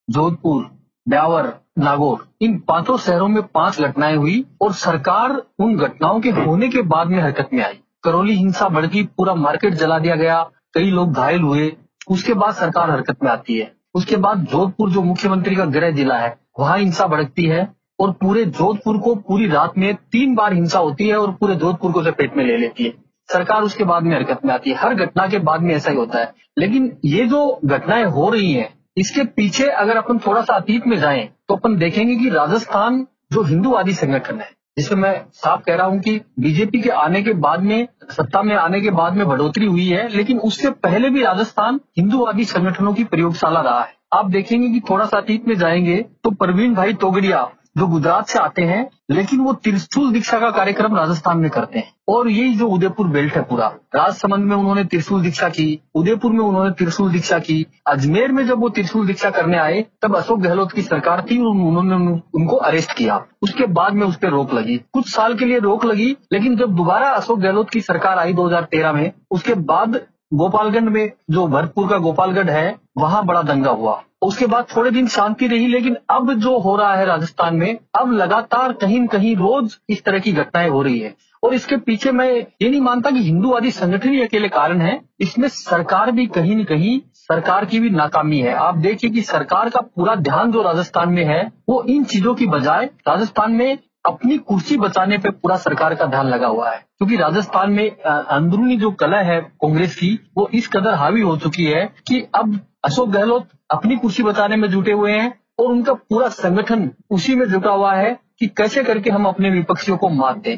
जोधपुर 0.08 0.64
ब्यावर 1.08 1.54
नागौर, 1.80 2.28
इन 2.42 2.58
पाँचों 2.60 2.98
शहरों 2.98 3.28
में 3.28 3.44
पाँच 3.44 3.82
घटनाएँ 3.82 4.16
हुई 4.16 4.46
और 4.62 4.74
सरकार 4.74 5.42
उन 5.60 5.76
घटनाओं 5.78 6.20
के 6.20 6.30
होने 6.30 6.70
के 6.70 6.82
बाद 6.82 7.08
में 7.08 7.20
हरकत 7.20 7.50
में 7.54 7.64
आई। 7.64 7.80
करौली 8.04 8.34
हिंसा 8.34 8.70
बढ़ 8.70 8.86
पूरा 8.96 9.36
मार्केट 9.36 9.74
जला 9.74 10.00
दिया 10.00 10.16
गया, 10.16 10.50
कई 10.74 10.90
लोग 10.92 11.14
घायल 11.14 11.42
हुए। 11.42 11.78
उसके 12.10 12.34
बाद 12.34 12.54
सरकार 12.54 12.92
हरकत 12.92 13.24
में 13.24 13.32
आती 13.32 13.58
है। 13.58 13.72
उसके 13.96 14.16
बाद 14.16 14.38
जोधपुर, 14.38 14.90
जो 14.90 15.02
मुख्यमंत्री 15.02 15.56
का 15.56 15.66
गृह 15.66 15.92
जिला 15.92 16.18
है, 16.18 16.38
वहाँ 16.60 16.78
हिंसा 16.78 17.08
भड़कती 17.08 17.46
है 17.46 17.68
और 18.00 18.12
पूरे 18.12 18.46
जोधपुर 18.46 18.98
को 18.98 19.16
पूरी 19.16 19.48
रात 19.48 19.78
में 19.78 19.96
तीन 19.96 20.36
बार 20.36 20.54
हिंसा 20.54 20.80
होती 20.80 21.08
है 21.08 21.18
और 21.18 21.32
पूरे 21.32 21.56
जोधपुर 21.56 21.92
को 21.92 22.04
चपेट 22.04 22.38
में 22.38 22.46
ले 22.46 22.58
लेती 22.58 22.84
है। 22.84 22.94
सरकार 23.34 23.62
उसके 23.62 23.84
बाद 23.84 24.04
में 24.04 24.16
हरकत 24.16 24.46
में 24.46 24.54
आती 24.54 24.70
है। 24.70 24.76
हर 24.76 24.96
घटना 24.96 25.28
के 25.28 25.40
बाद 25.40 25.62
में 25.62 25.76
ऐसा 25.76 25.92
ही 25.92 25.98
होता 25.98 26.20
है। 26.20 26.34
लेकिन 26.58 26.98
ये 27.06 27.26
जो 27.26 27.60
घटनाएँ 27.66 28.04
हो 28.04 28.30
रही 28.30 28.54
हैं 28.54 28.85
इसके 28.98 29.24
पीछे 29.36 29.68
अगर 29.70 29.98
अपन 29.98 30.20
थोड़ा 30.20 30.42
सा 30.42 30.56
अतीत 30.56 30.88
में 30.88 30.98
जाएँ 30.98 31.28
तो 31.50 31.56
अपन 31.56 31.78
देखेंगे 31.78 32.16
कि 32.16 32.30
राजस्थान 32.30 33.06
जो 33.34 33.42
हिंदूवादी 33.44 33.94
संगठन 33.94 34.40
है, 34.40 34.50
जिसमें 34.78 35.02
मैं 35.02 35.26
साफ़ 35.34 35.62
कह 35.62 35.76
रहा 35.76 35.88
हूँ 35.88 36.00
कि 36.00 36.20
बीजेपी 36.40 36.80
के 36.82 36.90
आने 36.90 37.22
के 37.24 37.34
बाद 37.36 37.64
में, 37.64 37.88
सत्ता 38.12 38.42
में 38.44 38.56
आने 38.56 38.82
के 38.82 38.92
बाद 38.92 39.14
में 39.14 39.28
बढ़ोतरी 39.28 39.66
हुई 39.66 39.88
है, 39.88 40.08
लेकिन 40.10 40.40
उससे 40.40 40.70
पहले 40.70 41.10
भी 41.10 41.24
राजस्थान 41.24 41.80
हिंदूवादी 41.98 42.46
संगठनों 42.46 42.94
की 42.94 43.04
प्रयोगशाला 43.04 43.62
रहा 43.62 43.82
है। 43.82 43.94
आप 44.14 44.30
देखेंगे 44.30 44.70
कि 44.70 44.80
थोड़ा 44.90 45.06
सा 45.06 45.18
अतीत 45.18 45.48
में 45.48 45.56
जाएँगे 45.56 45.98
तो 46.24 46.32
प्रवीण 46.34 46.76
भाई 46.76 46.94
तोगड़िया 46.96 47.48
जो 47.78 47.88
गुजरात 47.88 48.28
से 48.28 48.40
आते 48.40 48.62
हैं, 48.62 48.90
लेकिन 49.10 49.40
वो 49.40 49.54
त्रिशूल 49.54 50.12
दीक्षा 50.12 50.40
का 50.40 50.52
कार्यक्रम 50.52 50.96
राजस्थान 50.96 51.38
में 51.38 51.50
करते 51.50 51.80
हैं। 51.80 51.94
और 52.10 52.30
यही 52.30 52.56
जो 52.56 52.68
उदयपुर 52.68 53.08
बेल्ट 53.08 53.34
है 53.34 53.42
पूरा, 53.42 53.68
राजसमंद 53.96 54.44
में 54.44 54.56
उन्होंने 54.56 54.84
त्रिशूल 54.84 55.22
दीक्षा 55.22 55.50
की, 55.50 55.82
उदयपुर 55.96 56.32
में 56.32 56.40
उन्होंने 56.40 56.72
त्रिशूल 56.72 57.12
दीक्षा 57.12 57.40
की, 57.40 57.68
अजमेर 57.88 58.32
में 58.32 58.48
जब 58.48 58.60
वो 58.60 58.70
त्रिशूल 58.70 59.08
दीक्षा 59.08 59.30
करने 59.30 59.58
आए, 59.58 59.86
तब 60.02 60.16
अशोक 60.16 60.40
गहलोत 60.40 60.72
की 60.72 60.82
सरकार 60.82 61.26
थी 61.32 61.40
और 61.40 61.48
उन्होंने 61.48 62.22
उनको 62.36 62.56
अरेस्ट 62.56 62.98
किया। 62.98 63.26
उसके 63.42 63.66
बाद 63.66 63.94
में 63.94 64.08
उस 64.08 64.16
पर 64.16 64.30
रोक 64.30 64.54
लगी। 64.54 64.78
कुछ 64.78 65.10
साल 65.10 65.36
के 65.36 65.46
लिए 65.46 65.60
रोक 65.60 65.86
लगी, 65.86 66.18
लेकिन 66.34 66.58
जब 66.58 66.76
दोबारा 66.76 67.10
अशोक 67.10 67.40
गहलोत 67.40 67.70
की 67.70 67.82
सरकार 67.82 68.20
आई 68.20 68.34
2013 68.34 68.92
में, 68.92 69.12
उसके 69.32 69.54
बाद 69.54 70.00
गोपालगंज 70.34 70.90
में 70.90 71.12
जो 71.32 71.48
भरतपुर 71.48 71.88
का 71.90 71.98
गोपालगढ़ 71.98 72.50
है, 72.50 72.76
वहाँ 72.98 73.26
बड़ा 73.26 73.42
दंगा 73.42 73.72
हुआ। 73.72 74.04
उसके 74.22 74.46
बाद 74.46 74.66
थोड़े 74.78 74.92
दिन 74.92 75.08
शांति 75.08 75.48
रही, 75.48 75.68
लेकिन 75.68 75.98
अब 76.10 76.34
जो 76.34 76.60
हो 76.60 76.76
रहा 76.76 76.96
है 76.96 77.06
राजस्थान 77.06 77.56
में, 77.56 77.78
अब 77.96 78.12
लगातार 78.12 78.74
कहीं 78.74 79.00
न 79.00 79.08
कहीं 79.08 79.36
रोज 79.36 79.78
इस 79.90 80.04
तरह 80.04 80.20
की 80.20 80.32
घटनाएँ 80.32 80.70
हो 80.70 80.82
रही 80.82 81.00
है। 81.00 81.16
और 81.44 81.54
इसके 81.54 81.78
पीछे 81.78 82.12
मैं 82.12 82.34
ये 82.34 82.70
नहीं 82.70 82.82
मानता 82.82 83.12
कि 83.12 83.20
हिंदूवादी 83.20 83.72
संगठन 83.72 84.10
ही 84.10 84.22
अकेले 84.22 84.48
कारण 84.48 84.82
है। 84.82 85.02
इसमें 85.20 85.48
सरकार 85.48 86.12
भी 86.12 86.26
कहीं 86.26 86.56
न 86.56 86.64
कहीं, 86.64 87.02
सरकार 87.14 87.66
की 87.66 87.80
भी 87.80 87.90
नाकामी 87.90 88.40
है। 88.40 88.54
आप 88.54 88.76
देखिए 88.76 89.10
कि 89.10 89.22
सरकार 89.22 89.70
का 89.70 89.80
पूरा 89.82 90.16
ध्यान 90.16 90.52
जो 90.52 90.62
राजस्थान 90.62 91.10
में 91.10 91.26
है, 91.26 91.52
वो 91.70 91.84
इन 91.84 92.04
चीज़ों 92.04 92.36
की 92.36 92.46
बजाय 92.46 92.86
राजस्थान 92.86 93.52
में 93.52 93.78
अपनी 94.06 94.38
कुर्सी 94.40 94.78
बचाने 94.78 95.18
पे 95.18 95.30
पूरा 95.32 95.56
सरकार 95.58 95.96
का 95.96 96.06
ध्यान 96.06 96.28
लगा 96.28 96.48
हुआ 96.48 96.70
है। 96.70 96.78
क्योंकि 96.78 97.16
राजस्थान 97.18 97.72
में 97.72 97.90
अंदरूनी 97.92 98.78
जो 98.78 98.92
कला 98.94 99.22
है 99.22 99.40
कांग्रेस 99.42 99.96
की, 99.96 100.14
वो 100.38 100.50
इस 100.54 100.68
कदर 100.68 100.94
हावी 100.94 101.22
हो 101.22 101.38
चुकी 101.38 101.66
है 101.66 101.86
कि 102.08 102.20
अब 102.36 102.60
अशोक 102.86 103.10
गहलोत 103.10 103.48
अपनी 103.72 103.96
कुर्सी 103.96 104.24
बचाने 104.24 104.56
में 104.56 104.70
जुटे 104.70 104.92
हुए 104.92 105.12
हैं 105.12 105.34
और 105.60 105.72
उनका 105.72 105.94
पूरा 105.94 106.28
संगठन 106.30 106.90
उसी 107.12 107.36
में 107.36 107.46
जुटा 107.46 107.72
हुआ 107.72 107.94
है 107.96 108.18
कि 108.40 108.48
कैसे 108.48 108.84
करके 108.84 109.10
हम 109.10 109.26
अपने 109.26 109.50
विपक्षियों 109.50 109.98
को 109.98 110.10
मार 110.10 110.38
दें। 110.38 110.58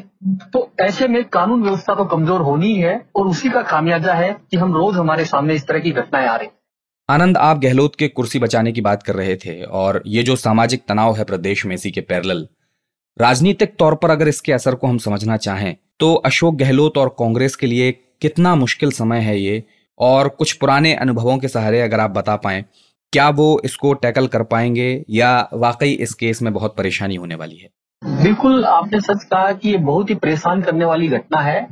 तो 0.52 0.70
ऐसे 0.80 1.08
में 1.08 1.22
कानून 1.24 1.62
व्यवस्था 1.62 1.94
तो 1.94 2.04
कमज़ोर 2.04 2.40
होनी 2.40 2.74
है 2.74 3.00
और 3.16 3.26
उसी 3.26 3.50
का 3.50 3.62
खामियाजा 3.62 4.14
है 4.14 4.32
कि 4.50 4.56
हम 4.56 4.74
रोज 4.74 4.96
हमारे 4.96 5.24
सामने 5.24 5.54
इस 5.54 5.66
तरह 5.68 5.78
की 5.78 5.90
घटनाएँ 5.92 6.26
आ 6.26 6.36
रही 6.36 6.48
आनंद, 7.08 7.36
आप 7.36 7.58
गहलोत 7.58 7.94
के 7.96 8.08
कुर्सी 8.08 8.38
बचाने 8.38 8.72
की 8.72 8.80
बात 8.80 9.02
कर 9.02 9.14
रहे 9.14 9.36
थे 9.36 9.62
और 9.62 10.02
ये 10.06 10.22
जो 10.22 10.36
सामाजिक 10.36 10.82
तनाव 10.88 11.16
है 11.16 11.24
प्रदेश 11.24 11.64
में 11.66 11.74
इसी 11.74 11.90
के 11.90 12.00
पैरल 12.00 12.46
राजनीतिक 13.20 13.74
तौर 13.78 13.94
पर 13.94 14.10
अगर 14.10 14.28
इसके 14.28 14.52
असर 14.52 14.74
को 14.74 14.86
हम 14.86 14.98
समझना 14.98 15.36
चाहें 15.36 15.74
तो 16.00 16.14
अशोक 16.26 16.54
गहलोत 16.54 16.98
और 16.98 17.08
कांग्रेस 17.08 17.56
के 17.56 17.66
लिए 17.66 17.92
कितना 18.22 18.54
मुश्किल 18.54 18.90
समय 18.92 19.20
है 19.20 19.38
ये? 19.40 19.62
और 20.00 20.28
कुछ 20.28 20.52
पुराने 20.52 20.94
अनुभवों 20.94 21.36
के 21.38 21.48
सहारे 21.48 21.80
अगर 21.82 22.00
आप 22.00 22.10
बता 22.10 22.36
पाए, 22.36 22.64
क्या 23.12 23.28
वो 23.30 23.60
इसको 23.64 23.92
टैकल 23.94 24.26
कर 24.26 24.42
पाएँगे 24.42 25.04
या 25.10 25.48
वाकई 25.54 25.92
इस 25.92 26.14
केस 26.14 26.42
में 26.42 26.52
बहुत 26.52 26.76
परेशानी 26.76 27.14
होने 27.14 27.34
वाली 27.34 27.56
है? 27.56 27.68
बिल्कुल, 28.22 28.64
आपने 28.64 29.00
सच 29.00 29.24
कहा 29.24 29.52
कि 29.52 29.70
ये 29.70 29.78
बहुत 29.78 30.10
ही 30.10 30.14
परेशान 30.16 30.62
करने 30.62 30.84
वाली 30.84 31.08
घटना 31.08 31.40
है 31.40 31.66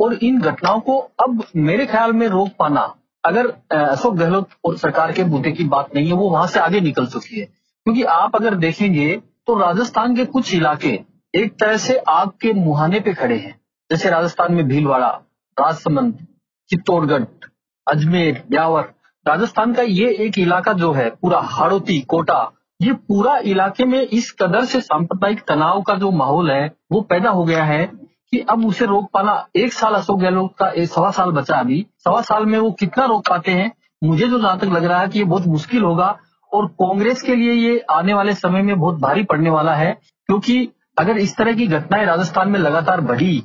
और 0.00 0.14
इन 0.14 0.40
घटनाओं 0.40 0.80
को 0.80 0.98
अब 1.20 1.42
मेरे 1.56 1.86
ख्याल 1.86 2.12
में 2.12 2.26
रोक 2.28 2.50
पाना, 2.58 2.92
अगर 3.24 3.46
अशोक 3.72 4.14
गहलोत 4.14 4.48
और 4.64 4.76
सरकार 4.78 5.12
के 5.12 5.24
मुद्दे 5.24 5.52
की 5.52 5.64
बात 5.66 5.94
नहीं 5.94 6.06
है, 6.06 6.12
वो 6.12 6.30
वहाँ 6.30 6.46
से 6.46 6.60
आगे 6.60 6.80
निकल 6.80 7.06
चुकी 7.06 7.40
है। 7.40 7.46
क्योंकि 7.46 8.02
आप 8.02 8.36
अगर 8.36 8.54
देखेंगे 8.56 9.18
तो 9.46 9.58
राजस्थान 9.58 10.16
के 10.16 10.24
कुछ 10.24 10.54
इलाके 10.54 10.88
एक 11.34 11.52
तरह 11.60 11.76
से 11.76 11.96
आग 11.98 12.30
के 12.40 12.52
मुहाने 12.52 13.00
पे 13.00 13.12
खड़े 13.14 13.36
हैं। 13.36 13.60
जैसे 13.90 14.10
राजस्थान 14.10 14.54
में 14.54 14.68
भीलवाड़ा, 14.68 15.08
राजसमंद, 15.56 16.26
चित्तौड़गढ़, 16.70 17.24
अजमेर, 17.86 18.42
ब्यावर। 18.50 18.88
राजस्थान 19.26 19.74
का 19.74 19.82
ये 19.82 20.10
एक 20.14 20.38
इलाका 20.38 20.72
जो 20.72 20.92
है, 20.92 21.10
पूरा 21.10 21.40
हाड़ोती, 21.40 22.00
कोटा, 22.00 22.50
ये 22.80 22.92
पूरा 22.92 23.36
इलाके 23.38 23.84
में 23.84 24.00
इस 24.00 24.32
कदर 24.32 24.64
से 24.64 24.80
सांप्रदायिक 24.80 25.42
तनाव 25.48 25.82
का 25.82 25.94
जो 25.94 26.10
माहौल 26.10 26.50
है, 26.50 26.70
वो 26.92 27.00
पैदा 27.00 27.30
हो 27.30 27.44
गया 27.44 27.64
है 27.64 27.86
कि 28.30 28.40
अब 28.40 28.66
उसे 28.66 28.86
रोक 28.86 29.10
पाना 29.14 29.46
एक 29.56 29.72
साल 29.72 29.94
अशोक 29.94 30.20
गहलोत 30.20 30.54
का 30.58 30.68
एक 30.68 30.88
सवा 30.88 31.10
साल 31.10 31.30
बचा 31.30 31.56
अभी। 31.56 31.86
सवा 32.04 32.20
साल 32.22 32.46
में 32.46 32.58
वो 32.58 32.70
कितना 32.70 33.04
रोक 33.04 33.28
पाते 33.28 33.50
हैं, 33.50 33.72
मुझे 34.04 34.28
जो 34.28 34.38
जहाँ 34.38 34.58
तक 34.58 34.64
लग 34.64 34.84
रहा 34.84 35.00
है 35.00 35.08
कि 35.08 35.18
ये 35.18 35.24
बहुत 35.24 35.46
मुश्किल 35.46 35.82
होगा 35.82 36.18
और 36.56 36.66
कांग्रेस 36.80 37.22
के 37.22 37.36
लिए 37.36 37.52
ये 37.52 37.78
आने 37.90 38.14
वाले 38.14 38.34
समय 38.34 38.62
में 38.62 38.78
बहुत 38.78 39.00
भारी 39.00 39.22
पड़ने 39.24 39.50
वाला 39.50 39.74
है, 39.74 39.92
क्योंकि 40.28 40.68
अगर 40.98 41.18
इस 41.18 41.36
तरह 41.36 41.52
की 41.52 41.66
घटनाएँ 41.68 42.04
राजस्थान 42.06 42.48
में 42.48 42.58
लगातार 42.60 43.00
बढ़ी 43.02 43.42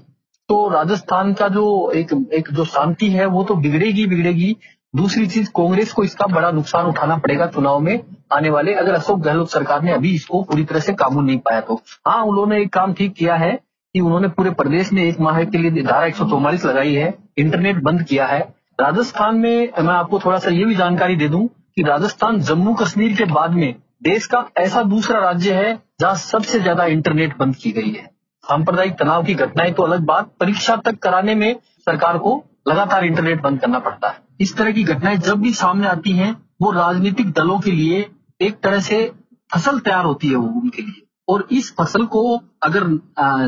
तो 0.49 0.67
राजस्थान 0.69 1.33
का 1.33 1.47
जो 1.47 1.91
एक 1.95 2.09
एक 2.33 2.51
जो 2.51 2.63
शांति 2.65 3.09
है, 3.09 3.25
वो 3.25 3.43
तो 3.43 3.55
बिगड़ेगी 3.55 4.05
बिगड़ेगी। 4.07 4.55
दूसरी 4.93 5.27
चीज़, 5.27 5.49
कांग्रेस 5.49 5.91
को 5.93 6.03
इसका 6.03 6.25
बड़ा 6.27 6.49
नुकसान 6.51 6.85
उठाना 6.85 7.15
पड़ेगा 7.17 7.45
चुनाव 7.47 7.79
में 7.79 7.99
आने 8.33 8.49
वाले। 8.49 8.73
अगर 8.75 8.93
अशोक 8.93 9.19
गहलोत 9.19 9.51
सरकार 9.51 9.81
ने 9.81 9.91
अभी 9.91 10.13
इसको 10.15 10.41
पूरी 10.43 10.63
तरह 10.63 10.79
से 10.79 10.93
काबू 10.93 11.21
नहीं 11.21 11.37
पाया 11.39 11.61
तो 11.61 11.81
हाँ 12.07 12.23
उन्होंने 12.23 12.61
एक 12.61 12.73
काम 12.73 12.93
ठीक 12.93 13.13
किया 13.13 13.35
है 13.35 13.51
कि 13.95 13.99
उन्होंने 13.99 14.27
पूरे 14.29 14.49
प्रदेश 14.53 14.91
में 14.93 15.03
एक 15.03 15.19
माह 15.19 15.43
के 15.45 15.57
लिए 15.57 15.83
धारा 15.83 16.05
एक 16.05 16.15
सौ 16.15 16.25
चौवालिस 16.25 16.65
लगाई 16.65 16.93
है, 16.93 17.13
इंटरनेट 17.37 17.81
बंद 17.83 18.03
किया 18.03 18.25
है। 18.27 18.39
राजस्थान 18.79 19.35
में, 19.35 19.71
मैं 19.79 19.93
आपको 19.93 20.19
थोड़ा 20.19 20.37
सा 20.39 20.49
ये 20.51 20.65
भी 20.65 20.75
जानकारी 20.75 21.15
दे 21.15 21.27
दूँ 21.29 21.47
कि 21.77 21.83
राजस्थान 21.83 22.39
जम्मू 22.41 22.73
कश्मीर 22.73 23.15
के 23.15 23.25
बाद 23.25 23.51
में 23.51 23.75
देश 24.03 24.25
का 24.25 24.45
ऐसा 24.57 24.83
दूसरा 24.83 25.19
राज्य 25.19 25.53
है 25.53 25.73
जहाँ 26.01 26.15
सबसे 26.15 26.59
ज़्यादा 26.59 26.85
इंटरनेट 26.87 27.37
बंद 27.37 27.55
की 27.55 27.71
गई 27.71 27.89
है। 27.89 28.09
सांप्रदायिक 28.43 28.93
तनाव 28.93 29.23
की 29.23 29.33
घटनाएँ 29.35 29.71
तो 29.73 29.83
अलग 29.83 30.05
बात, 30.05 30.31
परीक्षा 30.39 30.75
तक 30.75 30.97
कराने 30.99 31.35
में 31.35 31.55
सरकार 31.79 32.17
को 32.17 32.43
लगातार 32.67 33.05
इंटरनेट 33.05 33.41
बंद 33.41 33.59
करना 33.61 33.79
पड़ता 33.79 34.09
है। 34.09 34.19
इस 34.39 34.55
तरह 34.57 34.71
की 34.71 34.83
घटनाएँ 34.83 35.17
जब 35.17 35.41
भी 35.41 35.53
सामने 35.53 35.87
आती 35.87 36.11
हैं, 36.11 36.35
वो 36.61 36.71
राजनीतिक 36.71 37.31
दलों 37.31 37.59
के 37.59 37.71
लिए 37.71 38.09
एक 38.41 38.59
तरह 38.59 38.79
से 38.79 39.05
फ़सल 39.49 39.79
तैयार 39.79 40.05
होती 40.05 40.27
है 40.27 40.35
वो 40.35 40.61
उनके 40.61 40.81
लिए। 40.81 41.01
और 41.27 41.47
इस 41.51 41.73
फ़सल 41.75 42.05
को 42.05 42.41
अगर 42.63 42.87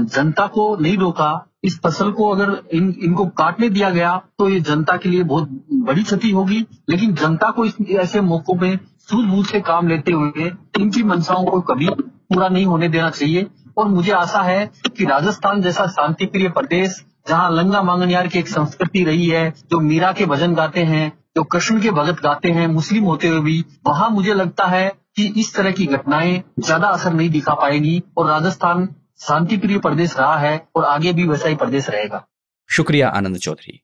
जनता 0.08 0.48
को 0.48 0.76
नहीं 0.78 0.98
रोका 0.98 1.32
इस 1.64 1.80
फ़सल 1.82 2.12
को 2.12 2.30
अगर 2.30 2.62
इन, 2.74 2.94
इनको 3.04 3.26
काटने 3.28 3.70
दिया 3.70 3.90
गया 3.90 4.16
तो 4.40 4.50
ये 4.50 4.60
जनता 4.62 4.98
के 4.98 5.10
लिए 5.10 5.24
बहुत 5.24 5.50
बड़ी 5.84 6.04
क्षति 6.04 6.32
होगी। 6.32 6.66
लेकिन 6.90 7.14
जनता 7.14 7.50
को 7.52 7.66
इस, 7.66 7.76
ऐसे 7.92 8.22
मौकों 8.22 8.56
में 8.56 8.78
सूझबूझ 9.02 9.46
से 9.48 9.60
काम 9.62 9.88
लेते 9.88 10.12
हुए 10.12 10.52
इनकी 10.80 11.04
मंशाओं 11.04 11.46
को 11.46 11.60
कभी 11.64 11.90
पूरा 11.90 12.48
नहीं 12.48 12.66
होने 12.66 12.90
देना 12.90 13.10
चाहिए। 13.10 13.48
और 13.78 13.88
मुझे 13.88 14.12
आशा 14.12 14.42
है 14.42 14.70
कि 14.88 15.06
राजस्थान 15.06 15.62
जैसा 15.62 15.86
शांति 15.88 16.26
प्रिय 16.26 16.50
प्रदेश, 16.50 17.04
जहाँ 17.28 17.52
लंगा 17.52 17.82
मांगनियार 17.84 18.28
की 18.28 18.40
एक 18.40 18.48
संस्कृति 18.48 19.04
रही 19.04 19.28
है, 19.28 19.50
जो 19.72 19.80
मीरा 19.80 20.12
के 20.12 20.26
भजन 20.26 20.54
गाते 20.54 20.84
हैं, 20.84 21.12
जो 21.36 21.44
कृष्ण 21.44 21.80
के 21.82 21.92
भगत 21.92 22.22
गाते 22.24 22.50
हैं, 22.50 22.68
मुस्लिम 22.68 23.04
होते 23.04 23.28
हुए 23.28 23.40
भी, 23.40 23.64
वहाँ 23.88 24.10
मुझे 24.10 24.34
लगता 24.34 24.66
है 24.66 24.88
कि 25.16 25.26
इस 25.38 25.54
तरह 25.56 25.72
की 25.72 25.86
घटनाएँ 25.88 26.42
ज़्यादा 26.60 26.88
असर 26.88 27.14
नहीं 27.14 27.30
दिखा 27.30 27.54
पाएँगी। 27.54 28.02
और 28.18 28.28
राजस्थान 28.28 28.88
शांति 29.20 29.58
प्रिय 29.58 29.78
प्रदेश 29.80 30.16
रहा 30.18 30.38
है 30.38 30.56
और 30.76 30.86
आगे 30.86 31.12
भी 31.14 31.28
वैसा 31.28 31.50
ही 31.50 31.56
प्रदेश 31.56 31.90
रहेगा। 31.90 32.26
शुक्रिया 32.70 33.10
आनंद 33.10 33.38
चौधरी। 33.38 33.80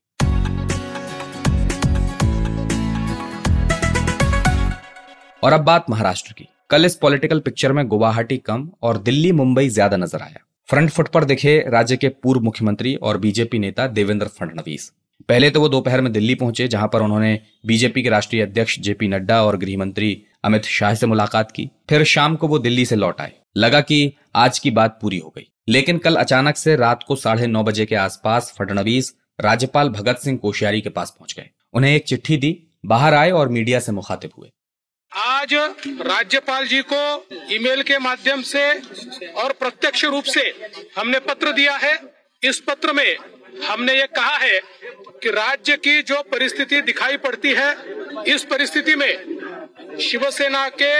और 5.44 5.54
अब 5.54 5.62
बात 5.62 5.86
महाराष्ट्र 5.90 6.34
की। 6.34 6.48
कल 6.70 6.86
इस 6.86 6.96
पॉलिटिकल 6.96 7.40
पिक्चर 7.40 7.72
में 7.72 7.88
गुवाहाटी 7.88 8.38
कम 8.40 8.68
और 8.84 8.98
दिल्ली 9.00 9.32
मुंबई 9.34 9.70
ज़्यादा 9.70 9.98
नज़र 9.98 10.22
आया। 10.22 10.44
फ्रंट 10.70 10.90
फुट 10.90 11.08
पर 11.10 11.24
दिखे 11.26 11.58
राज्य 11.70 11.98
के 11.98 12.10
पूर्व 12.10 12.42
मुख्यमंत्री 12.42 12.96
और 12.96 13.18
बीजेपी 13.18 13.60
नेता 13.60 13.88
देवेंद्र 13.90 14.28
फडणवीस। 14.30 14.92
पहले 15.30 15.50
तो 15.50 15.62
वो 15.62 15.70
दोपहर 15.70 16.02
में 16.02 16.12
दिल्ली 16.14 16.36
पहुँचे, 16.36 16.68
जहाँ 16.68 16.88
पर 16.88 17.02
उन्होंने 17.02 17.40
बीजेपी 17.68 18.04
के 18.04 18.10
राष्ट्रीय 18.10 18.42
अध्यक्ष 18.42 18.80
जेपी 18.80 19.08
नड्डा 19.08 19.42
और 19.44 19.58
गृह 19.58 19.78
मंत्री 19.78 20.12
अमित 20.44 20.64
शाह 20.64 20.94
से 20.94 21.06
मुलाकात 21.06 21.52
की। 21.52 21.70
फिर 21.90 22.04
शाम 22.04 22.36
को 22.36 22.48
वो 22.48 22.60
दिल्ली 22.60 22.86
से 22.86 22.96
लौट 22.96 23.22
आए। 23.22 23.34
लगा 23.58 23.82
कि 23.82 24.14
आज 24.36 24.60
की 24.60 24.72
बात 24.72 25.00
पूरी 25.02 25.18
हो 25.18 25.34
गई। 25.38 25.52
लेकिन 25.70 25.98
कल 25.98 26.16
अचानक 26.16 26.58
से 26.58 26.76
रात 26.76 27.04
को 27.08 27.16
साढ़े 27.16 27.48
नौ 27.48 27.64
बजे 27.64 27.86
के 27.86 27.96
आसपास 27.96 28.56
फडणवीस, 28.60 29.16
राज्यपाल 29.42 29.90
भगत 29.90 30.18
सिंह 30.18 30.38
कोश्यारी 30.38 30.82
के 30.82 30.90
पास 30.90 31.10
पहुँच 31.10 31.34
गए। 31.34 31.50
उन्हें 31.74 31.96
एक 31.96 32.04
चिट्ठी 32.04 32.38
दी, 32.38 32.68
बाहर 32.86 33.14
आए 33.14 33.32
और 33.32 33.50
मीडिया 33.50 33.80
से 33.80 33.92
मुखातिब 33.92 34.32
हुए। 34.38 34.50
आज 35.16 35.54
राज्यपाल 35.86 36.68
जी 36.68 36.82
को 36.94 37.26
ईमेल 37.52 37.84
के 37.84 38.00
माध्यम 38.00 38.42
से 38.42 38.72
और 39.30 39.52
प्रत्यक्ष 39.52 40.06
रूप 40.06 40.24
से 40.24 40.72
हमने 40.98 41.20
पत्र 41.20 41.52
दिया 41.52 41.78
है। 41.78 42.00
इस 42.44 42.60
पत्र 42.60 42.94
में 42.94 43.18
हमने 43.66 44.00
ये 44.00 44.08
कहा 44.08 44.38
है 44.38 44.60
कि 45.24 45.30
राज्य 45.30 45.78
की 45.78 46.02
जो 46.02 46.22
परिस्थिति 46.22 46.82
दिखाई 46.82 47.18
पड़ती 47.18 47.54
है, 47.58 47.76
इस 48.36 48.44
परिस्थिति 48.44 48.96
में 48.96 49.39
शिवसेना 50.02 50.68
के 50.82 50.94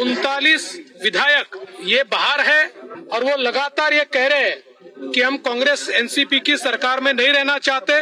उनतालीस 0.00 0.72
विधायक 1.02 1.56
ये 1.84 2.02
बाहर 2.10 2.40
है 2.40 2.64
और 3.12 3.24
वो 3.24 3.36
लगातार 3.36 3.94
ये 3.94 4.04
कह 4.12 4.26
रहे 4.26 4.48
हैं 4.48 5.10
कि 5.10 5.20
हम 5.20 5.36
कांग्रेस 5.38 5.88
एनसीपी 5.90 6.40
की 6.40 6.56
सरकार 6.56 7.00
में 7.00 7.12
नहीं 7.12 7.28
रहना 7.28 7.58
चाहते 7.58 8.00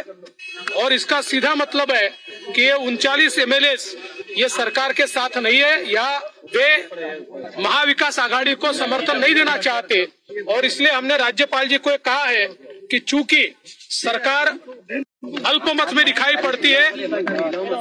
और 0.81 0.93
इसका 0.93 1.21
सीधा 1.21 1.53
मतलब 1.55 1.91
है 1.91 2.07
कि 2.55 2.61
ये 2.61 2.73
उनचालीस 2.87 3.37
एमएलए 3.39 3.75
ये 4.37 4.49
सरकार 4.49 4.93
के 4.93 5.07
साथ 5.07 5.37
नहीं 5.37 5.59
है 5.59 5.91
या 5.93 6.05
वे 6.55 6.67
महाविकास 7.59 8.19
आघाड़ी 8.19 8.53
को 8.55 8.71
समर्थन 8.73 9.19
नहीं 9.19 9.35
देना 9.35 9.57
चाहते। 9.57 10.01
और 10.49 10.65
इसलिए 10.65 10.91
हमने 10.91 11.17
राज्यपाल 11.17 11.67
जी 11.67 11.77
को 11.77 11.95
कहा 12.05 12.23
है 12.25 12.45
कि 12.91 12.99
चूँकि 12.99 13.45
सरकार 13.65 14.47
अल्पमत 15.45 15.93
में 15.93 16.05
दिखाई 16.05 16.35
पड़ती 16.35 16.71
है, 16.71 16.89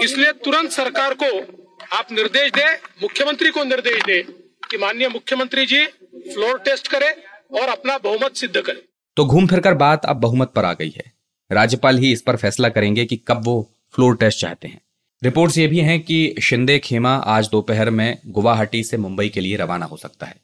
इसलिए 0.05 0.33
तुरंत 0.45 0.73
सरकार 0.73 1.15
को 1.23 1.31
आप 1.93 2.13
निर्देश 2.13 2.51
दे, 2.53 2.65
मुख्यमंत्री 3.03 3.51
को 3.51 3.63
निर्देश 3.65 4.03
दे 4.03 4.21
कि 4.71 4.79
माननीय 4.79 5.09
मुख्यमंत्री 5.09 5.65
जी 5.67 5.85
फ्लोर 5.87 6.59
टेस्ट 6.59 6.87
करे 6.89 7.11
और 7.53 7.69
अपना 7.69 7.97
बहुमत 7.99 8.37
सिद्ध 8.37 8.55
करे। 8.57 8.83
तो 9.17 9.25
घूम 9.27 9.47
फिरकर 9.47 9.75
बात 9.75 10.05
अब 10.05 10.17
बहुमत 10.17 10.53
पर 10.55 10.65
आ 10.65 10.73
गई 10.73 10.91
है। 10.91 11.05
राज्यपाल 11.51 11.99
ही 11.99 12.13
इस 12.13 12.23
पर 12.23 12.37
फैसला 12.37 12.69
करेंगे 12.69 13.05
कि 13.05 13.17
कब 13.29 13.43
वो 13.45 13.57
फ्लोर 13.95 14.17
टेस्ट 14.17 14.41
चाहते 14.41 14.69
हैं। 14.69 14.81
रिपोर्ट्स 15.23 15.59
ये 15.59 15.67
भी 15.67 15.81
हैं 15.81 16.01
कि 16.01 16.35
शिंदे 16.43 16.79
खेमा 16.79 17.15
आज 17.29 17.49
दोपहर 17.49 17.91
में 17.91 18.19
गुवाहाटी 18.29 18.83
से 18.85 18.97
मुंबई 18.99 19.29
के 19.29 19.41
लिए 19.41 19.57
रवाना 19.57 19.87
हो 19.87 19.97
सकता 19.99 20.27
है। 20.27 20.37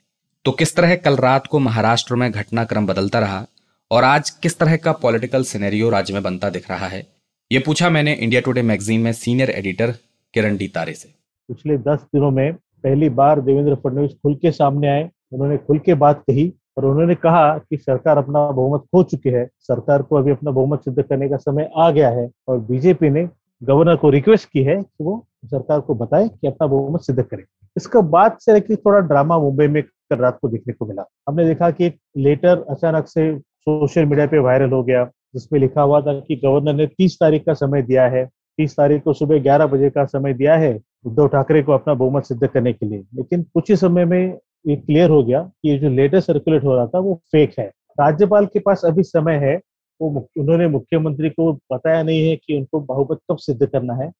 तो 0.44 0.52
किस 0.52 0.76
तरह 0.76 0.94
कल 0.96 1.16
रात 1.18 1.46
को 1.46 1.58
महाराष्ट्र 1.60 2.14
में 2.14 2.30
घटनाक्रम 2.30 2.86
बदलता 2.86 3.18
रहा 3.20 3.44
और 3.90 4.04
आज 4.04 4.30
किस 4.32 4.58
तरह 4.58 4.76
का 4.76 4.92
पॉलिटिकल 4.94 5.44
सिनेरियो 5.46 5.90
राज्य 5.90 6.14
में 6.14 6.22
बनता 6.22 6.50
दिख 6.50 6.70
रहा 6.70 6.86
है, 6.88 7.06
ये 7.50 7.58
पूछा 7.60 7.90
मैंने 7.90 8.14
इंडिया 8.14 8.40
टुडे 8.40 8.62
मैगजीन 8.64 9.00
में 9.00 9.12
senior 9.14 9.50
editor 9.50 9.94
Kiran 10.34 10.56
D 10.56 10.68
Tare 10.68 10.94
से। 10.94 11.16
पिछले 11.48 11.76
दस 11.78 12.02
दिनों 12.14 12.30
में 12.30 12.52
पहली 12.54 13.08
बार 13.10 13.40
देवेंद्र 13.40 13.74
फडणवीस 13.74 14.12
खुल 14.22 14.34
के 14.34 14.50
सामने 14.50 14.88
आए, 14.88 15.08
उन्होंने 15.32 15.56
खुल 15.56 15.78
के 15.78 15.94
बात 15.94 16.22
कही 16.28 16.52
और 16.78 16.84
उन्होंने 16.84 17.14
कहा 17.14 17.58
कि 17.58 17.76
सरकार 17.76 18.18
अपना 18.18 18.50
बहुमत 18.50 18.80
खो 18.92 19.02
चुकी 19.02 19.30
है, 19.30 19.48
सरकार 19.58 20.02
को 20.02 20.16
अभी 20.16 20.30
अपना 20.30 20.50
बहुमत 20.50 20.84
सिद्ध 20.84 21.02
करने 21.02 21.28
का 21.28 21.36
समय 21.36 21.70
आ 21.76 21.90
गया 21.90 22.10
है 22.10 22.28
और 22.48 22.58
बीजेपी 22.60 23.10
ने 23.10 23.28
गवर्नर 23.62 23.96
को 23.96 24.10
रिक्वेस्ट 24.10 24.48
की 24.50 24.62
है 24.62 24.76
कि 24.76 25.04
वो 25.04 25.24
सरकार 25.44 25.80
को 25.80 25.94
बताए 25.94 26.28
कि 26.28 26.46
अपना 26.46 26.66
बहुमत 26.66 27.00
सिद्ध 27.00 27.22
करे। 27.22 27.44
इसका 27.76 28.00
बाद 28.00 28.36
से 28.40 28.52
लेकर 28.52 28.76
थोड़ा 28.76 28.98
ड्रामा 28.98 29.38
मुंबई 29.38 29.66
में 29.68 29.82
कल 29.82 30.16
रात 30.16 30.38
को 30.42 30.48
देखने 30.48 30.72
को 30.72 30.86
मिला। 30.86 31.04
हमने 31.28 31.44
देखा 31.44 31.70
कि 31.70 31.92
लेटर 32.16 32.64
अचानक 32.70 33.06
से 33.08 33.36
सोशल 33.38 34.04
मीडिया 34.04 34.26
पे 34.26 34.38
वायरल 34.38 34.70
हो 34.70 34.82
गया, 34.82 35.04
जिसमें 35.34 35.60
लिखा 35.60 35.82
हुआ 35.82 36.00
था 36.00 36.18
कि 36.20 36.36
गवर्नर 36.36 36.74
ने 36.74 36.86
तीस 36.88 37.16
तारीख 37.20 37.44
का 37.46 37.54
समय 37.54 37.82
दिया 37.82 38.06
है, 38.06 38.24
तीस 38.58 38.76
तारीख 38.76 39.02
को 39.02 39.12
सुबह 39.12 39.38
ग्यारह 39.38 39.66
बजे 39.66 39.90
का 39.90 40.04
समय 40.04 40.34
दिया 40.34 40.54
है 40.56 40.78
उद्धव 41.04 41.28
ठाकरे 41.28 41.62
को 41.62 41.72
अपना 41.72 41.94
बहुमत 41.94 42.24
सिद्ध 42.24 42.46
करने 42.46 42.72
के 42.72 42.86
लिए। 42.86 43.04
लेकिन 43.14 43.42
कुछ 43.42 43.70
ही 43.70 43.76
समय 43.76 44.04
में 44.04 44.38
ये 44.66 44.76
क्लियर 44.76 45.10
हो 45.10 45.24
गया 45.24 45.42
कि 45.42 45.70
ये 45.70 45.78
जो 45.78 45.88
लेटर 45.88 46.20
सर्कुलेट 46.20 46.64
हो 46.64 46.76
रहा 46.76 46.86
था, 46.86 46.98
वो 46.98 47.14
फेक 47.14 47.54
है। 47.58 47.66
राज्यपाल 48.00 48.46
के 48.46 48.58
पास 48.58 48.82
अभी 48.84 49.02
समय 49.02 49.34
है, 49.34 49.60
वो 50.00 50.28
उन्होंने 50.38 50.68
मुख्यमंत्री 50.68 51.30
को 51.30 51.52
बताया 51.52 52.02
नहीं 52.02 52.28
है 52.28 52.36
कि 52.36 52.58
उनको 52.58 52.80
बहुमत 52.80 53.18
कब 53.30 53.36
सिद्ध 53.36 53.66
करना 53.66 53.94
है। 53.94 54.12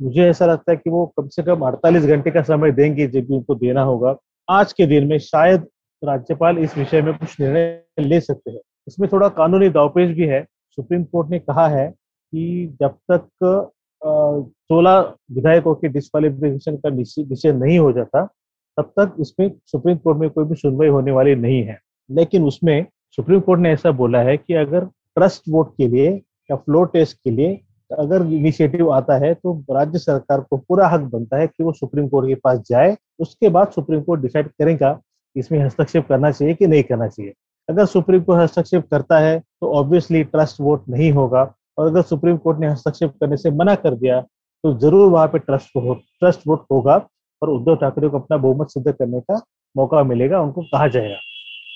मुझे 0.00 0.22
ऐसा 0.22 0.46
लगता 0.46 0.72
है 0.72 0.76
कि 0.76 0.90
वो 0.90 1.06
कम 1.06 1.28
से 1.28 1.42
कम 1.42 1.60
48 1.60 2.04
घंटे 2.04 2.30
का 2.30 2.42
समय 2.42 2.72
देंगे 2.72 3.06
जब 3.06 3.20
भी 3.20 3.34
उनको 3.34 3.54
देना 3.54 3.82
होगा। 3.82 4.16
आज 4.50 4.72
के 4.72 4.86
दिन 4.86 5.06
में 5.06 5.18
शायद 5.18 5.66
राज्यपाल 6.04 6.58
इस 6.58 6.78
विषय 6.78 7.02
में 7.02 7.18
कुछ 7.18 7.40
निर्णय 7.40 7.82
ले 7.98 8.20
सकते 8.20 8.50
हैं। 8.50 8.60
इसमें 8.88 9.08
थोड़ा 9.12 9.28
कानूनी 9.28 9.68
दावपेच 9.68 10.16
भी 10.16 10.26
है। 10.26 10.46
सुप्रीम 10.70 11.04
कोर्ट 11.04 11.30
ने 11.30 11.38
कहा 11.38 11.68
है 11.68 11.90
कि 12.32 12.76
जब 12.80 12.94
तक 13.12 13.70
सोलह 14.70 14.98
विधायकों 15.32 15.74
के 15.74 15.88
डिस्कालिफिकेशन 15.88 16.76
का 16.76 16.90
निश्चय 16.90 17.52
नहीं 17.52 17.78
हो 17.78 17.92
जाता, 17.92 18.24
तब 18.78 18.92
तक 18.98 19.14
इसमें 19.20 19.50
सुप्रीम 19.66 19.96
कोर्ट 19.96 20.18
में 20.18 20.28
कोई 20.30 20.44
भी 20.44 20.54
सुनवाई 20.54 20.88
होने 20.88 21.12
वाली 21.12 21.34
नहीं 21.36 21.62
है। 21.62 21.78
लेकिन 22.10 22.44
उसमें 22.44 22.86
सुप्रीम 23.16 23.40
कोर्ट 23.40 23.60
ने 23.60 23.72
ऐसा 23.72 23.90
बोला 23.92 24.20
है 24.22 24.36
कि 24.36 24.54
अगर 24.54 24.84
ट्रस्ट 25.16 25.42
वोट 25.48 25.74
के 25.76 25.88
लिए 25.88 26.10
या 26.50 26.56
फ्लोर 26.56 26.90
टेस्ट 26.92 27.16
के 27.24 27.30
लिए 27.30 27.58
अगर 27.90 28.22
इनिशिएटिव 28.32 28.90
आता 28.92 29.16
है 29.18 29.32
तो 29.34 29.52
राज्य 29.70 29.98
सरकार 29.98 30.40
को 30.40 30.56
पूरा 30.58 30.88
हक 30.88 31.00
बनता 31.12 31.38
है 31.38 31.46
कि 31.46 31.64
वो 31.64 31.72
सुप्रीम 31.72 32.08
कोर्ट 32.08 32.28
के 32.28 32.34
पास 32.44 32.58
जाए। 32.68 32.96
उसके 33.20 33.48
बाद 33.48 33.70
सुप्रीम 33.70 34.02
कोर्ट 34.02 34.20
डिसाइड 34.22 34.48
करेगा 34.48 34.98
इसमें 35.36 35.58
हस्तक्षेप 35.58 36.08
करना 36.08 36.30
चाहिए 36.30 36.54
कि 36.54 36.66
नहीं 36.66 36.82
करना 36.82 37.08
चाहिए। 37.08 37.32
अगर 37.68 37.86
सुप्रीम 37.86 38.22
कोर्ट 38.22 38.40
हस्तक्षेप 38.40 38.88
करता 38.90 39.18
है 39.18 39.38
तो 39.38 39.72
ऑब्वियसली 39.78 40.22
ट्रस्ट 40.24 40.60
वोट 40.60 40.88
नहीं 40.88 41.10
होगा। 41.12 41.42
और 41.78 41.86
अगर 41.86 42.02
सुप्रीम 42.02 42.36
कोर्ट 42.36 42.58
ने 42.58 42.68
हस्तक्षेप 42.68 43.10
करने 43.20 43.36
से 43.36 43.50
मना 43.52 43.74
कर 43.76 43.94
दिया 43.94 44.20
तो 44.64 44.72
ज़रूर 44.78 45.10
वहाँ 45.10 45.26
पे 45.28 45.38
ट्रस्ट 45.38 45.76
हो 45.76 45.94
ट्रस्ट 45.94 46.40
वोट 46.46 46.64
होगा 46.72 46.96
और 47.42 47.50
उद्धव 47.50 47.76
ठाकरे 47.76 48.08
को 48.08 48.18
अपना 48.18 48.36
बहुमत 48.36 48.70
सिद्ध 48.70 48.92
करने 48.92 49.20
का 49.20 49.40
मौका 49.76 50.02
मिलेगा, 50.04 50.40
उनको 50.40 50.62
कहा 50.62 50.86
जाएगा। 50.88 51.16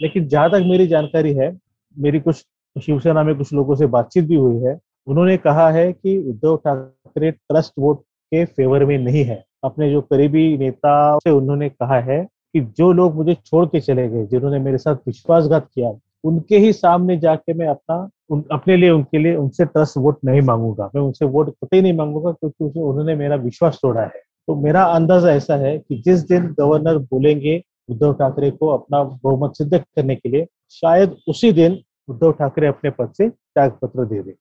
लेकिन 0.02 0.26
जहाँ 0.28 0.50
तक 0.50 0.62
मेरी 0.66 0.86
जानकारी 0.86 1.32
है, 1.34 1.56
मेरी 1.96 2.20
कुछ 2.20 2.44
शिवसेना 2.76 3.22
में 3.22 3.34
कुछ 3.36 3.52
लोगों 3.52 3.74
से 3.76 3.86
बातचीत 3.86 4.24
भी 4.24 4.34
हुई 4.34 4.60
है, 4.60 4.78
उन्होंने 5.06 5.36
कहा 5.36 5.70
है 5.70 5.92
कि 5.92 6.16
उद्धव 6.20 6.56
ठाकरे 6.56 7.30
ट्रस्ट 7.30 7.72
वोट 7.78 8.00
के 8.00 8.44
फेवर 8.44 8.84
में 8.84 8.96
नहीं 8.98 9.24
है। 9.24 9.44
अपने 9.64 9.90
जो 9.90 10.00
करीबी 10.00 10.56
नेता 10.58 11.18
से 11.18 11.30
उन्होंने 11.30 11.68
कहा 11.68 12.00
है 12.00 12.22
कि 12.24 12.60
जो 12.78 12.92
लोग 12.92 13.14
मुझे 13.14 13.34
छोड़ 13.36 13.64
के 13.66 13.80
चले 13.80 14.08
गए, 14.08 14.26
जिन्होंने 14.26 14.58
मेरे 14.58 14.78
साथ 14.78 14.96
विश्वासघात 15.06 15.68
किया, 15.74 15.92
उनके 16.24 16.58
ही 16.58 16.72
सामने 16.72 17.16
जाके 17.16 17.54
मैं 17.54 17.66
अपना 17.66 18.08
उन, 18.30 18.44
अपने 18.52 18.76
लिए 18.76 18.90
उनके 18.90 19.18
लिए 19.18 19.34
उनसे 19.36 19.64
ट्रस्ट 19.64 19.96
वोट 19.96 20.18
नहीं 20.24 20.40
मांगूँगा। 20.42 20.90
मैं 20.94 21.02
उनसे 21.02 21.24
वोट 21.26 21.50
कतई 21.54 21.80
नहीं 21.80 21.92
मांगूँगा 21.92 22.32
क्योंकि 22.32 22.64
उसे 22.64 22.80
उन्होंने 22.80 23.14
मेरा 23.16 23.36
विश्वास 23.38 23.78
तोड़ा 23.82 24.00
है। 24.00 24.22
तो 24.48 24.54
मेरा 24.56 24.82
अंदाज़ा 24.84 25.32
ऐसा 25.32 25.56
है 25.56 25.76
कि 25.78 26.02
जिस 26.06 26.20
दिन 26.28 26.46
गवर्नर 26.58 26.98
बोलेंगे 27.10 27.62
उद्धव 27.90 28.12
ठाकरे 28.12 28.50
को 28.50 28.68
अपना 28.68 29.02
बहुमत 29.02 29.56
सिद्ध 29.58 29.76
करने 29.76 30.14
के 30.16 30.28
लिए 30.28 30.46
शायद 30.70 31.16
उसी 31.28 31.52
दिन 31.52 31.78
उद्धव 32.08 32.32
ठाकरे 32.32 32.66
अपने 32.66 32.90
पद 32.90 33.12
से 33.18 33.28
त्याग 33.28 33.78
पत्र 33.82 34.04
दे। 34.04 34.22
दे 34.22 34.34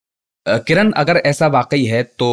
किरण 0.60 0.92
अगर 0.92 1.18
ऐसा 1.18 1.48
वाकई 1.48 1.84
है 1.86 2.04
तो 2.04 2.30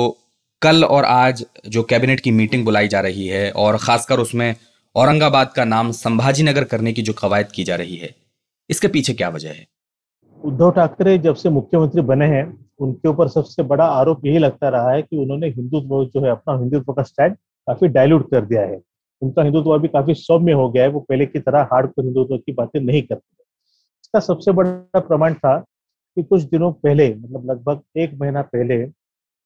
कल 0.63 0.85
और 0.85 1.05
आज 1.05 1.45
जो 1.69 1.83
कैबिनेट 1.83 2.21
की 2.21 2.31
मीटिंग 2.31 2.65
बुलाई 2.65 2.89
जा 2.89 3.01
रही 3.01 3.27
है 3.27 3.51
और 3.53 3.77
खासकर 3.77 4.21
उसमें 4.21 4.55
औरंगाबाद 4.97 5.53
का 5.53 5.65
नाम 5.65 5.91
संभाजी 5.93 6.43
नगर 6.43 6.65
करने 6.65 6.93
की 6.93 7.03
जो 7.03 7.13
कवायद 7.13 7.53
की 7.55 7.65
जा 7.65 7.77
रही 7.77 7.97
है 7.97 8.15
इसके 8.71 8.89
पीछे 8.89 9.13
क्या 9.13 9.29
वजह 9.29 9.49
है? 9.49 9.67
उद्धव 10.45 10.71
ठाकरे 10.71 11.17
जब 11.19 11.35
से 11.35 11.51
मुख्यमंत्री 11.51 12.03
बने 12.03 12.27
हैं, 12.27 12.45
उनके 12.81 13.09
ऊपर 13.09 13.29
सबसे 13.29 13.63
बड़ा 13.63 13.85
आरोप 13.85 14.25
यही 14.27 14.39
लगता 14.39 14.69
रहा 14.69 14.91
है 14.91 15.03
कि 15.03 15.17
उन्होंने 15.17 15.49
हिंदुत्व 15.49 16.05
जो 16.05 16.25
है 16.25 16.31
अपना 16.31 16.57
हिंदुत्व 16.59 16.93
का 16.93 17.03
स्टैंड 17.03 17.35
काफ़ी 17.69 17.89
डायल्यूट 17.89 18.31
कर 18.31 18.45
दिया 18.45 18.63
है। 18.63 18.81
उनका 19.23 19.43
हिंदुत्व 19.43 19.71
अभी 19.71 19.89
काफ़ी 19.89 20.15
सौम्य 20.15 20.53
हो 20.53 20.69
गया 20.71 20.83
है, 20.83 20.89
वो 20.89 21.01
पहले 21.01 21.27
की 21.27 21.39
तरह 21.39 21.69
हार्ड 21.73 21.91
हिंदुत्व 22.01 22.37
की 22.37 22.53
बातें 22.53 22.81
नहीं 22.81 23.03
करते 23.03 23.43
इसका 24.05 24.21
सबसे 24.21 24.53
बड़ा 24.53 25.01
प्रमाण 25.01 25.35
था 25.35 25.59
कि 25.59 26.23
कुछ 26.23 26.43
दिनों 26.43 26.73
पहले 26.73 27.09
मतलब 27.15 27.51
लगभग 27.51 28.01
एक 28.01 28.15
महीना 28.21 28.43
पहले, 28.43 28.85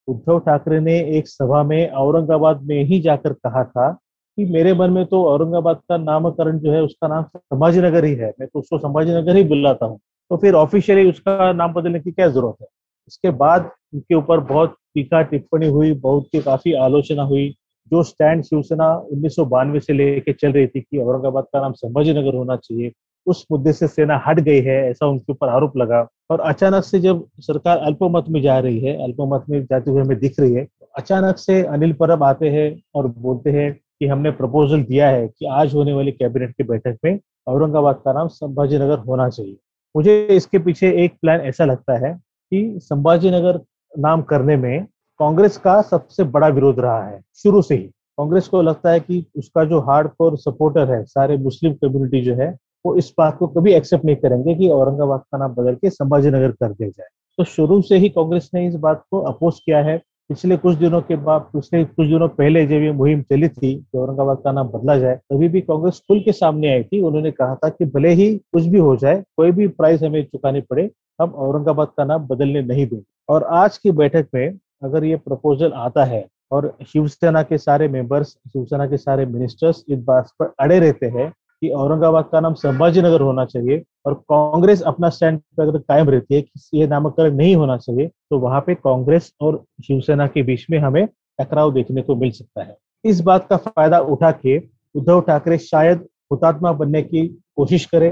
उद्धव 0.08 0.38
ठाकरे 0.38 0.80
ने 0.80 0.98
एक 1.18 1.28
सभा 1.28 1.62
में 1.62 1.90
औरंगाबाद 1.90 2.62
में 2.62 2.84
ही 2.84 3.00
जाकर 3.00 3.32
कहा 3.32 3.64
था 3.64 3.90
कि 4.38 4.44
मेरे 4.44 4.72
मन 4.74 4.90
में 4.90 5.04
तो 5.06 5.24
औरंगाबाद 5.24 5.80
का 5.88 5.96
नामकरण 5.96 6.58
जो 6.58 6.72
है 6.72 6.82
उसका 6.82 7.08
नाम 7.08 7.24
संभाजीनगर 7.36 8.04
ही 8.04 8.14
है। 8.14 8.32
मैं 8.40 8.48
तो 8.48 8.58
उसको 8.58 8.78
संभाजीनगर 8.78 9.36
ही 9.36 9.44
बुलाता 9.44 9.86
हूँ। 9.86 10.00
तो 10.30 10.36
फिर 10.36 10.54
ऑफिशियली 10.54 11.08
उसका 11.08 11.52
नाम 11.52 11.72
बदलने 11.72 12.00
की 12.00 12.10
क्या 12.10 12.28
ज़रूरत 12.28 12.56
है? 12.62 12.66
इसके 13.08 13.30
बाद 13.32 13.70
उनके 13.94 14.14
ऊपर 14.14 14.40
बहुत 14.42 14.76
तीखा 14.94 15.20
टिप्पणी 15.22 15.66
हुई, 15.68 15.92
बहुत 15.92 16.28
की 16.32 16.40
काफ़ी 16.40 16.72
आलोचना 16.74 17.22
हुई, 17.22 17.48
जो 17.92 18.02
स्टैंड 18.02 18.42
शिवसेना 18.44 18.92
उन्नीस 19.12 19.36
सौ 19.36 19.44
बानवे 19.44 19.80
से 19.80 19.92
लेके 19.92 20.32
चल 20.32 20.52
रही 20.52 20.66
थी 20.66 20.80
कि 20.80 20.98
औरंगाबाद 20.98 21.44
का 21.44 21.60
नाम 21.60 21.72
संभाजीनगर 21.72 22.34
होना 22.34 22.56
चाहिए, 22.56 22.92
उस 23.26 23.44
मुद्दे 23.52 23.72
से 23.72 23.86
सेना 23.88 24.22
हट 24.26 24.40
गई 24.40 24.60
है, 24.60 24.76
ऐसा 24.90 25.06
उनके 25.06 25.32
ऊपर 25.32 25.48
आरोप 25.48 25.76
लगा। 25.76 26.06
और 26.30 26.40
अचानक 26.40 26.84
से 26.84 27.00
जब 27.00 27.24
सरकार 27.40 27.78
अल्पमत 27.78 28.24
में 28.28 28.40
जा 28.42 28.58
रही 28.58 28.80
है, 28.80 28.94
अल्पमत 29.04 29.44
में 29.50 29.60
जाते 29.64 29.90
हुए 29.90 30.02
हमें 30.02 30.18
दिख 30.18 30.40
रही 30.40 30.54
है, 30.54 30.66
अचानक 30.98 31.38
से 31.38 31.62
अनिल 31.64 31.92
परब 31.92 32.22
आते 32.22 32.48
हैं 32.50 32.68
और 32.94 33.06
बोलते 33.18 33.50
हैं 33.50 33.72
कि 33.72 34.06
हमने 34.06 34.30
प्रपोजल 34.30 34.82
दिया 34.82 35.08
है 35.08 35.26
कि 35.28 35.46
आज 35.52 35.74
होने 35.74 35.92
वाली 35.92 36.12
कैबिनेट 36.12 36.50
की 36.50 36.64
बैठक 36.64 36.98
में 37.04 37.18
औरंगाबाद 37.48 38.00
का 38.04 38.12
नाम 38.12 38.28
संभाजी 38.28 38.78
नगर 38.78 38.98
होना 38.98 39.28
चाहिए। 39.28 39.56
मुझे 39.94 40.26
इसके 40.26 40.58
पीछे 40.58 40.90
एक 41.04 41.12
प्लान 41.20 41.40
ऐसा 41.40 41.64
लगता 41.64 41.98
है 42.06 42.12
कि 42.12 42.78
संभाजी 42.82 43.30
नगर 43.30 43.60
नाम 43.92 44.22
करने 44.22 44.56
में 44.56 44.84
कांग्रेस 45.20 45.56
का 45.56 45.80
सबसे 45.82 46.24
बड़ा 46.24 46.48
विरोध 46.48 46.80
रहा 46.80 47.06
है, 47.06 47.20
शुरू 47.42 47.62
से 47.62 47.74
ही। 47.74 47.90
कांग्रेस 48.18 48.48
को 48.48 48.62
लगता 48.62 48.90
है 48.90 49.00
कि 49.00 49.24
उसका 49.36 49.64
जो 49.64 49.80
हार्ड 49.80 50.08
कोर 50.08 50.36
सपोर्टर 50.36 50.90
है, 50.90 51.04
सारे 51.04 51.36
मुस्लिम 51.36 51.74
कम्युनिटी 51.74 52.20
जो 52.20 52.34
है, 52.34 52.48
वो 52.86 52.94
इस 52.96 53.12
बात 53.18 53.36
को 53.38 53.46
कभी 53.46 53.72
एक्सेप्ट 53.72 54.04
नहीं 54.04 54.16
करेंगे 54.16 54.54
कि 54.54 54.68
औरंगाबाद 54.68 55.20
का 55.20 55.38
नाम 55.38 55.54
बदल 55.54 55.74
के 55.74 55.90
संभाजी 55.90 56.28
नगर 56.28 56.50
कर 56.50 56.72
दिया 56.72 56.88
जाए। 56.88 57.06
तो 57.38 57.44
शुरू 57.44 57.80
से 57.82 57.96
ही 57.96 58.08
कांग्रेस 58.08 58.50
ने 58.54 58.66
इस 58.66 58.74
बात 58.74 59.04
को 59.10 59.20
अपोज 59.20 59.60
किया 59.60 59.82
है 59.82 59.96
पिछले 60.30 60.56
कुछ 60.56 60.76
दिनों 60.76 61.00
के 61.00 61.16
बाद, 61.16 61.40
पिछले 61.52 61.84
कुछ 61.84 62.06
दिनों 62.06 62.28
पहले 62.28 62.64
जब 62.66 62.82
ये 62.82 62.92
मुहिम 62.92 63.22
चली 63.22 63.48
थी 63.48 63.74
कि 63.74 63.98
औरंगाबाद 63.98 64.38
का 64.44 64.52
नाम 64.52 64.68
बदला 64.68 64.96
जाए, 64.98 65.16
तभी 65.16 65.48
भी 65.48 65.60
कांग्रेस 65.60 66.00
खुल 66.08 66.20
के 66.20 66.32
सामने 66.32 66.72
आई 66.72 66.82
थी। 66.84 67.00
उन्होंने 67.00 67.30
कहा 67.30 67.54
था 67.54 67.68
कि 67.68 67.84
भले 67.86 68.10
ही 68.10 68.34
कुछ 68.36 68.66
भी 68.66 68.78
हो 68.78 68.96
जाए, 68.96 69.22
कोई 69.36 69.50
भी 69.50 69.66
प्राइस 69.68 70.02
हमें 70.02 70.22
चुकानी 70.24 70.60
पड़े, 70.60 70.90
हम 71.20 71.30
औरंगाबाद 71.30 71.88
का 71.96 72.04
नाम 72.04 72.26
बदलने 72.26 72.62
नहीं 72.62 72.86
देंगे। 72.86 73.04
और 73.28 73.44
आज 73.44 73.78
की 73.78 73.90
बैठक 73.92 74.26
में 74.34 74.58
अगर 74.84 75.04
ये 75.04 75.16
प्रपोजल 75.16 75.72
आता 75.72 76.04
है 76.04 76.26
और 76.52 76.76
शिवसेना 76.86 77.42
के 77.42 77.58
सारे 77.58 77.88
मेंबर्स 77.88 78.28
शिवसेना 78.28 78.86
के 78.86 78.96
सारे 78.96 79.26
मिनिस्टर्स 79.26 79.84
इस 79.88 79.98
बात 79.98 80.30
पर 80.38 80.52
अड़े 80.60 80.78
रहते 80.78 81.06
हैं 81.06 81.32
कि 81.62 81.68
औरंगाबाद 81.70 82.28
का 82.32 82.40
नाम 82.40 82.54
संभाजी 82.54 83.02
नगर 83.02 83.20
होना 83.20 83.44
चाहिए 83.44 83.82
और 84.06 84.14
कांग्रेस 84.30 84.82
अपना 84.82 85.08
स्टैंड 85.08 85.40
पर 85.56 85.68
अगर 85.68 85.78
कायम 85.78 86.10
रहती 86.10 86.34
है 86.34 86.40
कि 86.42 86.78
ये 86.78 86.86
नामकरण 86.86 87.36
नहीं 87.36 87.54
होना 87.56 87.76
चाहिए 87.76 88.06
तो 88.06 88.38
वहाँ 88.38 88.60
पे 88.60 88.74
कांग्रेस 88.74 89.32
और 89.40 89.62
शिवसेना 89.86 90.26
के 90.26 90.42
बीच 90.42 90.66
में 90.70 90.78
हमें 90.78 91.06
टकराव 91.40 91.72
देखने 91.74 92.02
को 92.02 92.14
मिल 92.16 92.30
सकता 92.30 92.62
है। 92.62 92.76
इस 93.04 93.20
बात 93.20 93.46
का 93.48 93.56
फ़ायदा 93.58 93.98
उठा 93.98 94.30
के 94.32 94.58
उद्धव 94.94 95.20
ठाकरे 95.20 95.58
शायद 95.60 96.06
हुतात्मा 96.32 96.72
बनने 96.72 97.02
की 97.02 97.26
कोशिश 97.56 97.84
करे, 97.86 98.08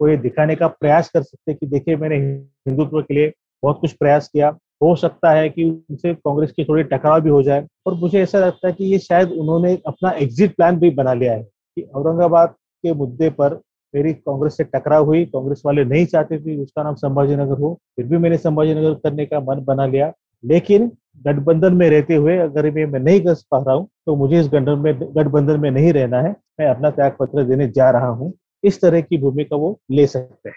वो 0.00 0.08
ये 0.08 0.16
दिखाने 0.16 0.54
का 0.56 0.66
प्रयास 0.68 1.10
कर 1.10 1.22
सकते 1.22 1.54
कि 1.54 1.66
देखिए 1.66 1.96
मैंने 1.96 2.16
हिंदुत्व 2.16 3.00
के 3.00 3.14
लिए 3.14 3.32
बहुत 3.62 3.80
कुछ 3.80 3.92
प्रयास 3.92 4.28
किया, 4.28 4.48
हो 4.82 4.94
सकता 4.96 5.30
है 5.30 5.48
कि 5.48 5.64
उनसे 5.64 6.14
कांग्रेस 6.14 6.52
की 6.52 6.64
थोड़ी 6.64 6.82
टकराव 6.84 7.20
भी 7.20 7.30
हो 7.30 7.42
जाए। 7.42 7.66
और 7.86 7.94
मुझे 7.94 8.20
ऐसा 8.22 8.38
लगता 8.38 8.68
है 8.68 8.72
कि 8.74 8.84
ये 8.84 8.98
शायद 8.98 9.32
उन्होंने 9.32 9.74
अपना 9.86 10.10
एग्जिट 10.18 10.54
प्लान 10.56 10.78
भी 10.80 10.90
बना 10.92 11.14
लिया 11.14 11.32
है 11.32 11.42
कि 11.42 11.82
औरंगाबाद 11.94 12.54
के 12.82 12.92
मुद्दे 12.94 13.30
पर 13.30 13.60
मेरी 13.94 14.12
कांग्रेस 14.12 14.56
से 14.56 14.64
टकराव 14.64 15.04
हुई। 15.04 15.24
कांग्रेस 15.26 15.62
वाले 15.66 15.84
नहीं 15.84 16.06
चाहते 16.06 16.38
थे 16.38 16.56
उसका 16.56 16.82
नाम 16.82 16.94
संभाजीनगर 16.94 17.60
हो। 17.60 17.74
फिर 17.96 18.06
भी 18.06 18.18
मैंने 18.18 18.36
संभाजीनगर 18.38 18.94
करने 18.94 19.26
का 19.26 19.40
मन 19.40 19.64
बना 19.64 19.86
लिया। 19.86 20.12
लेकिन 20.44 20.90
गठबंधन 21.24 21.74
में 21.74 21.88
रहते 21.90 22.14
हुए 22.14 22.36
अगर 22.38 22.70
मैं, 22.70 22.84
मैं 22.86 23.00
नहीं 23.00 23.20
कर 23.20 23.34
पा 23.50 23.58
रहा 23.58 23.74
हूँ 23.74 23.88
तो 24.06 24.16
मुझे 24.16 24.40
इस 24.40 24.46
गठबंधन 24.46 24.78
में 24.78 25.00
गठबंधन 25.16 25.60
में 25.60 25.70
नहीं 25.70 25.92
रहना 25.92 26.20
है। 26.20 26.30
मैं 26.60 26.66
अपना 26.66 26.90
त्याग 26.90 27.16
पत्र 27.20 27.44
देने 27.44 27.68
जा 27.68 27.90
रहा 27.90 28.08
हूँ। 28.10 28.32
इस 28.64 28.80
तरह 28.80 29.00
की 29.00 29.18
भूमिका 29.18 29.56
वो 29.56 29.78
ले 29.90 30.06
सकते 30.06 30.48
हैं। 30.48 30.56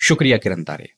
शुक्रिया 0.00 0.36
किरण 0.36 0.62
तारे। 0.62 0.88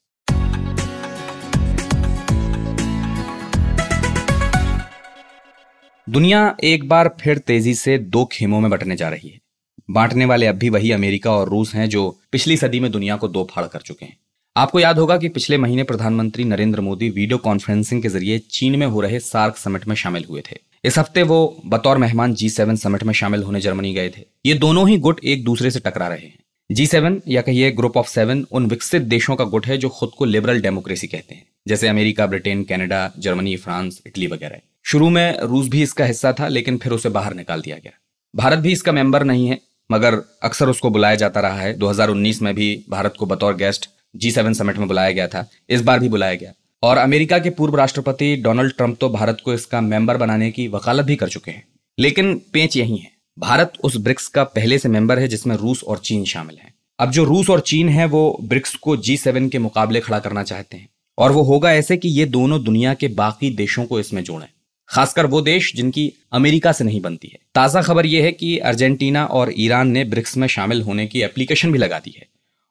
दुनिया 6.06 6.56
एक 6.64 6.88
बार 6.88 7.16
फिर 7.20 7.38
तेज़ी 7.38 7.74
से 7.74 7.98
दो 7.98 8.24
खेमों 8.24 8.60
में 8.60 8.70
बटने 8.70 8.96
जा 8.96 9.08
रही 9.08 9.28
है। 9.28 9.38
बांटने 9.88 10.24
वाले 10.24 10.46
अब 10.46 10.54
भी 10.54 10.68
वही 10.68 10.90
अमेरिका 10.92 11.32
और 11.32 11.48
रूस 11.48 11.74
हैं 11.74 11.88
जो 11.88 12.20
पिछली 12.32 12.56
सदी 12.56 12.80
में 12.80 12.90
दुनिया 12.92 13.16
को 13.16 13.28
दो 13.28 13.46
फाड़ 13.50 13.66
कर 13.66 13.80
चुके 13.80 14.04
हैं। 14.04 14.16
आपको 14.56 14.80
याद 14.80 14.98
होगा 14.98 15.16
कि 15.16 15.28
पिछले 15.28 15.58
महीने 15.58 15.82
प्रधानमंत्री 15.82 16.44
नरेंद्र 16.44 16.80
मोदी 16.80 17.10
वीडियो 17.10 17.38
कॉन्फ्रेंसिंग 17.38 18.02
के 18.02 18.08
ज़रिए 18.08 18.38
चीन 18.38 18.78
में 18.78 18.86
हो 18.86 19.00
रहे 19.00 19.20
सार्क 19.20 19.56
समिट 19.56 19.86
में 19.88 19.94
शामिल 19.96 20.24
हुए 20.30 20.42
थे। 20.50 20.56
इस 20.84 20.98
हफ़्ते 20.98 21.22
वो 21.22 21.62
बतौर 21.66 21.98
मेहमान 21.98 22.34
जी 22.34 22.48
सेवन 22.50 22.76
समिट 22.76 23.02
में 23.02 23.12
शामिल 23.12 23.42
होने 23.42 23.60
जर्मनी 23.60 23.92
गए 23.94 24.08
थे। 24.08 24.24
ये 24.46 24.54
दोनों 24.54 24.88
ही 24.88 24.98
गुट 24.98 25.20
एक 25.24 25.44
दूसरे 25.44 25.70
से 25.70 25.80
टकरा 25.80 26.08
रहे 26.08 26.26
हैं। 26.26 26.38
जी 26.70 26.86
सेवन, 26.86 27.20
या 27.28 27.42
कहिए 27.42 27.70
ग्रुप 27.70 27.96
ऑफ़ 27.96 28.08
सेवन, 28.08 28.46
उन 28.52 28.66
विकसित 28.66 29.02
देशों 29.02 29.36
का 29.36 29.44
गुट 29.44 29.66
है 29.66 29.78
जो 29.78 29.88
खुद 29.88 30.10
को 30.18 30.24
लिबरल 30.24 30.60
डेमोक्रेसी 30.60 31.06
कहते 31.06 31.34
हैं, 31.34 31.44
जैसे 31.68 31.88
America, 31.88 32.26
Britain, 32.26 32.64
Canada, 32.64 33.12
Germany, 33.18 33.56
France, 33.56 34.02
Italy 34.06 34.26
वगैरह। 34.26 34.60
शुरू 34.84 35.08
में 35.10 35.38
रूस 35.38 35.68
भी 35.68 35.82
इसका 35.82 36.04
हिस्सा 36.04 36.32
था, 36.32 36.48
लेकिन 36.48 36.78
फिर 36.78 36.92
उसे 36.92 37.08
बाहर 37.08 37.34
निकाल 37.34 37.62
दिया 37.62 37.76
गया। 37.76 37.92
भारत 38.34 38.58
भी 38.58 38.72
इसका 38.72 38.92
मेंबर 38.92 39.24
नहीं 39.24 39.48
है। 39.48 39.58
मगर 39.92 40.22
अक्सर 40.42 40.68
उसको 40.68 40.90
बुलाया 40.90 41.14
जाता 41.14 41.40
रहा 41.40 41.60
है। 41.60 41.74
2019 41.74 42.42
में 42.42 42.54
भी 42.54 42.84
भारत 42.90 43.14
को 43.18 43.26
बतौर 43.26 43.56
गेस्ट 43.56 43.90
जी 44.16 44.30
सेवन 44.30 44.52
समिट 44.52 44.76
में 44.76 44.88
बुलाया 44.88 45.10
गया 45.10 45.28
था। 45.28 45.50
इस 45.70 45.82
बार 45.82 46.00
भी 46.00 46.08
बुलाया 46.08 46.34
गया। 46.34 46.52
और 46.82 46.96
अमेरिका 46.96 47.38
के 47.38 47.50
पूर्व 47.50 47.76
राष्ट्रपति 47.76 48.36
डोनाल्ड 48.36 48.76
ट्रंप 48.76 48.98
तो 49.00 49.08
भारत 49.08 49.38
को 49.44 49.54
इसका 49.54 49.80
मेंबर 49.80 50.16
बनाने 50.16 50.50
की 50.50 50.68
वकालत 50.68 51.04
भी 51.04 51.16
कर 51.16 51.28
चुके 51.28 51.50
हैं। 51.50 51.66
लेकिन 51.98 52.42
पेच 52.52 52.76
यही 52.76 52.96
है। 52.96 53.10
भारत 53.38 53.72
उस 53.84 53.96
ब्रिक्स 53.96 54.28
का 54.28 54.44
पहले 54.44 54.78
से 54.78 54.88
मेंबर 54.88 55.18
है 55.18 55.28
जिसमें 55.28 55.56
रूस 55.56 55.84
और 55.84 55.98
चीन 55.98 56.24
शामिल 56.24 56.58
है। 56.62 56.74
अब 56.98 57.10
जो 57.10 57.24
रूस 57.24 57.50
और 57.50 57.60
चीन 57.60 57.88
है, 57.88 58.06
वो 58.06 58.38
ब्रिक्स 58.42 58.74
को 58.74 58.96
जी 58.96 59.16
सेवन 59.16 59.48
के 59.48 59.58
मुकाबले 59.58 60.00
खड़ा 60.00 60.18
करना 60.18 60.42
चाहते 60.42 60.76
हैं। 60.76 60.88
और 61.18 61.32
वो 61.32 61.42
होगा 61.42 61.72
ऐसे 61.72 61.96
कि 61.96 62.08
ये 62.08 62.24
दोनों 62.24 62.64
दुनिया 62.64 62.94
के 62.94 63.08
बाकी 63.08 63.50
देशों 63.50 63.84
को 63.84 64.00
इसमें 64.00 64.24
जोड़ें। 64.24 64.48
खासकर 64.90 65.26
वो 65.26 65.40
देश 65.40 65.72
जिनकी 65.76 66.12
अमेरिका 66.32 66.72
से 66.72 66.84
नहीं 66.84 67.00
बनती 67.00 67.28
है। 67.28 67.38
ताज़ा 67.54 67.82
खबर 67.82 68.06
यह 68.06 68.24
है 68.24 68.32
कि 68.32 68.58
अर्जेंटीना 68.58 69.24
और 69.24 69.52
ईरान 69.58 69.88
ने 69.88 70.04
ब्रिक्स 70.04 70.36
में 70.36 70.46
शामिल 70.48 70.82
होने 70.82 71.06
की 71.06 71.22
एप्लीकेशन 71.22 71.72
भी 71.72 71.78
लगा 71.78 71.98
दी 71.98 72.14
है 72.18 72.26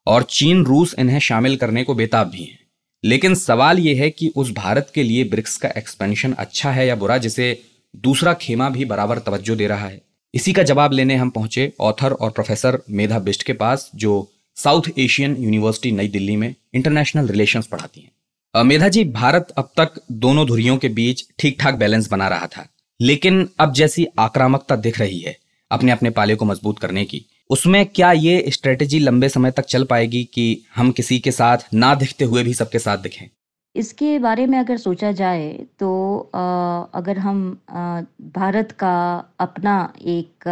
और 0.08 0.23
चीन, 0.23 0.63
रूस 0.63 0.95
इन्हें 0.99 1.19
शामिल 1.19 1.56
करने 1.56 1.84
को 1.84 1.95
बेताब 1.95 2.30
भी 2.30 2.43
हैं। 2.43 2.60
लेकिन 3.03 3.36
सवाल 3.36 3.80
यह 3.80 4.01
है 4.01 4.10
कि 4.10 4.32
उस 4.36 4.51
भारत 4.51 4.91
के 4.95 5.03
लिए 5.03 5.23
ब्रिक्स 5.23 5.58
का 5.58 5.69
एक्सपेंशन 5.69 6.34
अच्छा 6.34 6.71
है 6.71 6.88
या 6.88 6.95
बुरा, 6.95 7.17
जिसे 7.17 7.62
दूसरा 7.95 8.34
खेमा 8.34 8.69
भी 8.69 8.86
बराबर 8.86 9.19
तवज्जो 9.19 9.56
दे 9.56 9.67
रहा 9.67 9.88
है। 9.88 10.01
इसी 10.34 10.53
का 10.53 10.63
जवाब 10.63 10.93
लेने 10.93 11.15
हम 11.15 11.30
पहुँचे 11.30 11.71
ऑथर 11.80 12.12
और 12.12 12.32
प्रोफेसर 12.32 12.82
मेधा 12.89 13.19
बिस्ट 13.19 13.43
के 13.43 13.53
पास, 13.53 13.91
जो 13.95 14.32
साउथ 14.56 14.82
एशियन 14.97 15.36
यूनिवर्सिटी 15.39 15.91
नई 15.91 16.08
दिल्ली 16.08 16.36
में 16.36 16.53
इंटरनेशनल 16.73 17.27
रिलेशंस 17.27 17.67
पढ़ाती 17.67 18.01
हैं। 18.01 18.12
मेधा 18.63 18.88
जी 18.88 19.04
भारत 19.04 19.54
अब 19.58 19.72
तक 19.78 20.02
दोनों 20.12 20.46
धुरियों 20.48 20.78
के 20.78 20.89
बीच 20.89 21.24
ठीक 21.39 21.58
ठाक 21.62 21.76
बैलेंस 21.76 22.10
बना 22.12 22.28
रहा 22.28 22.48
था। 22.48 22.67
लेकिन 23.00 23.48
अब 23.60 23.74
जैसी 23.74 24.08
आक्रामकता 24.20 24.76
दिख 24.76 25.00
रही 25.00 25.20
है 25.20 25.36
अपने 25.72 25.91
अपने 25.91 26.10
पाले 26.10 26.36
को 26.36 26.46
मज़बूत 26.46 26.80
करने 26.80 27.06
की, 27.06 27.26
उसमें 27.50 27.86
क्या 27.86 28.12
ये 28.12 28.43
स्ट्रेटेजी 28.50 29.00
लंबे 29.00 29.30
समय 29.30 29.52
तक 29.52 29.65
चल 29.65 29.84
पाएगी 29.84 30.24
कि 30.24 30.63
हम 30.76 30.91
किसी 30.91 31.20
के 31.20 31.32
साथ 31.32 31.58
ना 31.74 31.93
दिखते 31.96 32.26
हुए 32.26 32.43
भी 32.43 32.54
सबके 32.54 32.80
साथ 32.80 32.98
दिखें? 32.98 33.28
इसके 33.76 34.17
बारे 34.20 34.46
में 34.46 34.58
अगर 34.60 34.78
सोचा 34.78 35.12
जाए 35.12 35.50
तो 35.80 36.17
अगर 36.93 37.17
हम 37.17 37.58
भारत 38.22 38.72
का 38.72 38.96
अपना 39.39 39.93
एक 40.02 40.50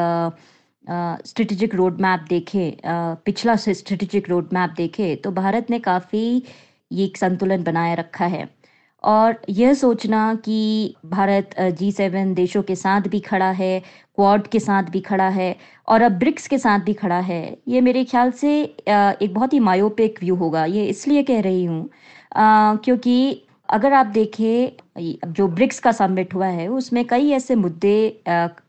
स्ट्रेटेजिक 1.25 1.75
रोड 1.75 2.01
मैप 2.01 2.25
देखें 2.29 2.71
पिछला 3.25 3.55
स्ट्रेटेजिक 3.55 4.29
रोड 4.29 4.49
मैप 4.53 4.73
देखें 4.77 5.17
तो 5.17 5.31
भारत 5.31 5.69
ने 5.69 5.79
काफ़ी 5.79 6.43
ये 6.91 7.05
एक 7.05 7.17
संतुलन 7.17 7.63
बनाए 7.63 7.95
रखा 7.95 8.25
है। 8.27 8.47
और 9.03 9.35
यह 9.49 9.73
सोचना 9.73 10.33
कि 10.45 10.95
भारत 11.05 11.49
जी 11.79 11.91
सेवन 11.91 12.33
देशों 12.33 12.61
के 12.63 12.75
साथ 12.75 13.07
भी 13.09 13.19
खड़ा 13.19 13.49
है 13.51 13.79
क्वाड 13.79 14.47
के 14.47 14.59
साथ 14.59 14.83
भी 14.91 15.01
खड़ा 15.01 15.27
है 15.29 15.55
और 15.87 16.01
अब 16.01 16.11
ब्रिक्स 16.19 16.47
के 16.47 16.57
साथ 16.57 16.79
भी 16.79 16.93
खड़ा 16.93 17.19
है, 17.19 17.57
ये 17.67 17.81
मेरे 17.81 18.03
ख्याल 18.05 18.31
से 18.33 18.61
एक 18.61 19.33
बहुत 19.33 19.53
ही 19.53 19.59
मायोपिक 19.61 20.19
व्यू 20.21 20.35
होगा। 20.35 20.65
ये 20.67 20.85
इसलिए 20.85 21.23
कह 21.23 21.41
रही 21.41 21.63
हूँ 21.65 21.89
क्योंकि 22.85 23.41
अगर 23.69 23.93
आप 23.93 24.05
देखें 24.05 25.31
जो 25.33 25.47
ब्रिक्स 25.49 25.79
का 25.79 25.91
समिट 25.91 26.33
हुआ 26.33 26.47
है, 26.47 26.67
उसमें 26.69 27.03
कई 27.07 27.29
ऐसे 27.31 27.55
मुद्दे 27.55 28.21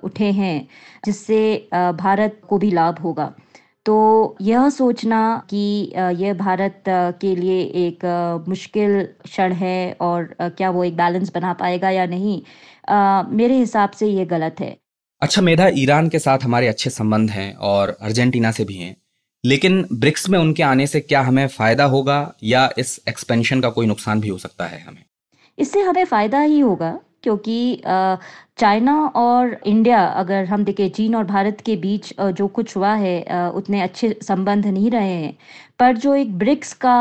उठे 0.05 0.31
हैं 0.33 0.69
जिससे 1.05 1.69
भारत 1.75 2.41
को 2.49 2.59
भी 2.59 2.71
लाभ 2.71 2.99
होगा। 2.99 3.33
तो 3.87 4.37
यह 4.43 4.69
सोचना 4.71 5.21
कि 5.51 5.93
यह 5.95 6.35
भारत 6.35 6.83
के 6.89 7.35
लिए 7.37 7.61
एक 7.87 8.05
मुश्किल 8.49 9.03
क्षण 9.25 9.53
है 9.53 9.97
और 10.01 10.35
क्या 10.41 10.71
वो 10.71 10.85
एक 10.85 10.97
बैलेंस 10.97 11.31
बना 11.35 11.53
पाएगा 11.53 11.91
या 11.91 12.07
नहीं 12.07 12.41
मेरे 13.37 13.59
हिसाब 13.59 13.91
से 13.91 14.09
ये 14.09 14.25
गलत 14.27 14.61
है। 14.61 14.77
अच्छा 15.23 15.43
मेधा 15.43 15.69
ईरान 15.77 16.09
के 16.09 16.19
साथ 16.19 16.45
हमारे 16.45 16.69
अच्छे 16.69 16.91
संबंध 16.91 17.31
हैं 17.31 17.55
और 17.65 17.97
अर्जेंटीना 18.01 18.51
से 18.51 18.65
भी 18.65 18.77
हैं 18.77 18.95
लेकिन 19.45 19.85
ब्रिक्स 19.93 20.29
में 20.31 20.39
उनके 20.39 20.63
आने 20.63 20.87
से 20.87 21.01
क्या 21.01 21.21
हमें 21.21 21.47
फ़ायदा 21.49 21.85
होगा 21.85 22.21
या 22.45 22.69
इस 22.79 23.01
एक्सपेंशन 23.09 23.61
का 23.61 23.71
कोई 23.71 23.87
नुकसान 23.87 24.21
भी 24.21 24.29
हो 24.29 24.39
सकता 24.39 24.67
है 24.67 24.81
हमें? 24.81 25.03
इससे 25.59 25.81
हमें 25.81 26.05
फ़ायदा 26.05 26.41
ही 26.41 26.59
होगा। 26.61 26.99
क्योंकि 27.25 27.83
चाइना 28.59 28.95
और 29.17 29.53
इंडिया, 29.67 30.05
अगर 30.07 30.45
हम 30.47 30.65
देखें, 30.65 30.89
चीन 30.91 31.15
और 31.17 31.25
भारत 31.27 31.61
के 31.67 31.77
बीच 31.77 32.13
जो 32.21 32.47
कुछ 32.49 32.77
हुआ 32.77 32.95
है 32.95 33.51
उतने 33.55 33.81
अच्छे 33.83 34.19
संबंध 34.23 34.67
नहीं 34.67 34.91
रहे 34.91 35.13
हैं। 35.13 35.37
पर 35.79 35.97
जो 35.97 36.15
एक 36.15 36.37
ब्रिक्स 36.39 36.73
का 36.85 36.97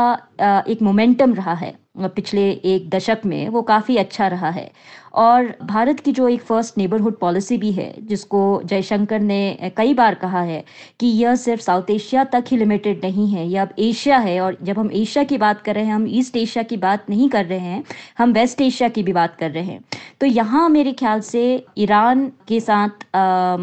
एक 0.68 0.82
मोमेंटम 0.82 1.34
रहा 1.34 1.54
है 1.54 1.74
पिछले 1.98 2.50
एक 2.64 2.88
दशक 2.90 3.20
में 3.26 3.48
वो 3.48 3.62
काफ़ी 3.62 3.96
अच्छा 3.96 4.26
रहा 4.28 4.50
है। 4.50 4.70
और 5.14 5.46
भारत 5.64 6.00
की 6.00 6.12
जो 6.12 6.28
एक 6.28 6.42
फ़र्स्ट 6.42 6.78
नेबरहुड 6.78 7.18
पॉलिसी 7.18 7.56
भी 7.58 7.70
है 7.72 7.94
जिसको 8.02 8.40
जयशंकर 8.64 9.20
ने 9.20 9.70
कई 9.76 9.94
बार 9.94 10.14
कहा 10.14 10.40
है 10.40 10.64
कि 11.00 11.06
यह 11.06 11.34
सिर्फ़ 11.34 11.62
साउथ 11.62 11.90
एशिया 11.90 12.24
तक 12.24 12.44
ही 12.48 12.56
लिमिटेड 12.56 13.04
नहीं 13.04 13.28
है 13.28 13.46
यह 13.48 13.62
अब 13.62 13.72
एशिया 13.78 14.18
है 14.18 14.40
और 14.40 14.58
जब 14.62 14.78
हम 14.78 14.90
एशिया 14.92 15.24
की 15.24 15.38
बात 15.38 15.62
कर 15.62 15.74
रहे 15.74 15.84
हैं 15.84 15.94
हम 15.94 16.06
ईस्ट 16.08 16.36
एशिया 16.36 16.62
की 16.62 16.76
बात 16.76 17.10
नहीं 17.10 17.28
कर 17.28 17.44
रहे 17.44 17.58
हैं 17.58 17.84
हम 18.18 18.32
वेस्ट 18.32 18.60
एशिया 18.60 18.88
की 18.88 19.02
भी 19.02 19.12
बात 19.12 19.36
कर 19.36 19.50
रहे 19.50 19.64
हैं। 19.64 19.80
तो 20.20 20.26
यहाँ 20.26 20.68
मेरे 20.68 20.92
ख्याल 20.92 21.20
से 21.20 21.64
ईरान 21.78 22.26
के 22.48 22.60
साथ 22.60 23.16
आ, 23.16 23.56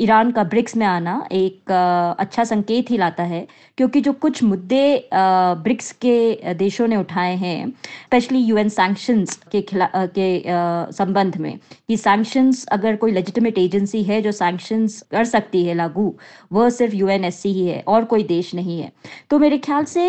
ईरान 0.00 0.30
का 0.30 0.42
ब्रिक्स 0.44 0.76
में 0.76 0.86
आना 0.86 1.12
एक 1.32 1.70
अच्छा 2.20 2.44
संकेत 2.44 2.90
ही 2.90 2.96
लाता 2.98 3.22
है, 3.22 3.46
क्योंकि 3.78 4.00
जो 4.00 4.12
कुछ 4.14 4.42
मुद्दे 4.42 5.08
ब्रिक्स 5.12 5.90
के 6.04 6.54
देशों 6.54 6.86
ने 6.88 6.96
उठाए 6.96 7.34
हैं 7.36 7.68
स्पेशली 7.68 8.38
यूएन 8.38 8.68
सैंक्शंस 8.68 9.36
के 9.52 9.62
खिला 9.62 9.88
के 9.96 10.42
संबंध 10.92 11.36
में, 11.36 11.58
कि 11.88 11.96
सैंक्शंस 11.96 12.64
अगर 12.72 12.96
कोई 12.96 13.12
लेजिटिमेट 13.12 13.58
एजेंसी 13.58 14.02
है 14.02 14.20
जो 14.22 14.32
सैंक्शंस 14.34 15.00
कर 15.10 15.24
सकती 15.26 15.64
है 15.64 15.74
लागू 15.74 16.14
वह 16.52 16.68
सिर्फ़ 16.70 16.94
यूएनएससी 16.94 17.52
ही 17.52 17.66
है, 17.66 17.82
और 17.88 18.04
कोई 18.04 18.22
देश 18.24 18.54
नहीं 18.54 18.80
है। 18.80 18.92
तो 19.30 19.38
मेरे 19.38 19.58
ख्याल 19.58 19.84
से 19.86 20.08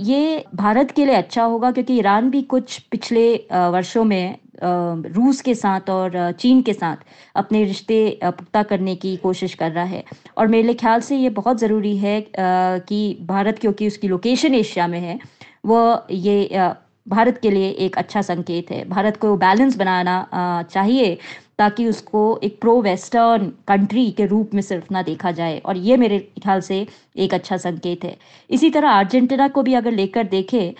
ये 0.00 0.44
भारत 0.54 0.90
के 0.90 1.04
लिए 1.04 1.14
अच्छा 1.14 1.42
होगा, 1.44 1.70
क्योंकि 1.70 1.96
ईरान 1.98 2.30
भी 2.30 2.42
कुछ 2.44 2.78
पिछले 2.90 3.34
वर्षों 3.52 4.04
में 4.04 4.36
रूस 4.60 5.40
के 5.40 5.54
साथ 5.54 5.90
और 5.90 6.32
चीन 6.32 6.62
के 6.62 6.72
साथ 6.72 7.04
अपने 7.36 7.64
रिश्ते 7.64 8.18
पुख्ता 8.24 8.62
करने 8.64 8.94
की 8.96 9.16
कोशिश 9.18 9.54
कर 9.54 9.70
रहा 9.72 9.84
है। 9.84 10.02
और 10.38 10.46
मेरे 10.48 10.74
ख्याल 10.74 11.00
से 11.00 11.16
ये 11.16 11.30
बहुत 11.32 11.58
ज़रूरी 11.58 11.96
है 11.96 12.20
कि 12.34 13.18
भारत 13.22 13.58
क्योंकि 13.58 13.86
उसकी 13.86 14.08
लोकेशन 14.08 14.54
एशिया 14.54 14.86
में 14.86 15.00
है, 15.00 15.18
वो 15.66 16.06
ये 16.10 16.70
भारत 17.06 17.38
के 17.42 17.50
लिए 17.50 17.68
एक 17.80 17.96
अच्छा 17.98 18.22
संकेत 18.22 18.70
है। 18.70 18.84
भारत 18.88 19.16
को 19.16 19.36
बैलेंस 19.36 19.76
बनाना 19.76 20.64
चाहिए 20.70 21.16
ताकि 21.58 21.86
उसको 21.88 22.20
एक 22.44 22.60
प्रो 22.60 22.80
वेस्टर्न 22.82 23.46
कंट्री 23.68 24.10
के 24.10 24.26
रूप 24.26 24.50
में 24.54 24.60
सिर्फ़ 24.62 24.92
ना 24.92 25.02
देखा 25.02 25.30
जाए। 25.32 25.58
और 25.58 25.76
ये 25.78 25.96
मेरे 25.96 26.18
ख्याल 26.42 26.60
से 26.60 26.86
एक 27.16 27.34
अच्छा 27.34 27.56
संकेत 27.56 28.04
है। 28.04 28.16
इसी 28.50 28.70
तरह 28.70 28.90
अर्जेंटीना 28.90 29.48
को 29.48 29.62
भी 29.62 29.74
अगर 29.74 29.92
लेकर 29.92 30.24
देखें 30.28 30.72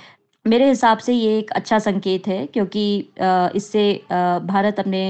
मेरे 0.48 0.68
हिसाब 0.68 0.98
से 0.98 1.12
ये 1.12 1.38
एक 1.38 1.50
अच्छा 1.52 1.78
संकेत 1.78 2.26
है, 2.28 2.44
क्योंकि 2.46 2.82
इससे 3.56 3.82
भारत 4.44 4.78
अपने 4.78 5.00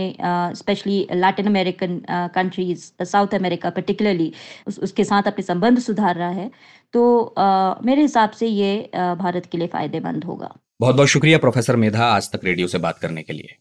specially 0.56 0.96
Latin 1.14 1.46
American 1.46 2.00
countries 2.34 3.04
south 3.04 3.34
America 3.34 3.70
particularly 3.70 4.32
उसके 4.68 5.04
साथ 5.04 5.26
अपने 5.26 5.42
संबंध 5.44 5.78
सुधार 5.80 6.16
रहा 6.16 6.28
है। 6.30 6.50
तो 6.94 7.34
मेरे 7.86 8.02
हिसाब 8.02 8.30
से 8.30 8.46
ये 8.46 8.70
भारत 8.94 9.46
के 9.52 9.58
लिए 9.58 9.66
फ़ायदेमंद 9.68 10.24
होगा। 10.24 10.54
बहुत 10.80 10.96
बहुत 10.96 11.08
शुक्रिया, 11.08 11.38
प्रोफेसर 11.38 11.76
मेधा, 11.76 12.04
आज 12.06 12.30
तक 12.32 12.44
रेडियो 12.44 12.68
से 12.68 12.78
बात 12.78 12.98
करने 12.98 13.22
के 13.22 13.32
लिए। 13.32 13.56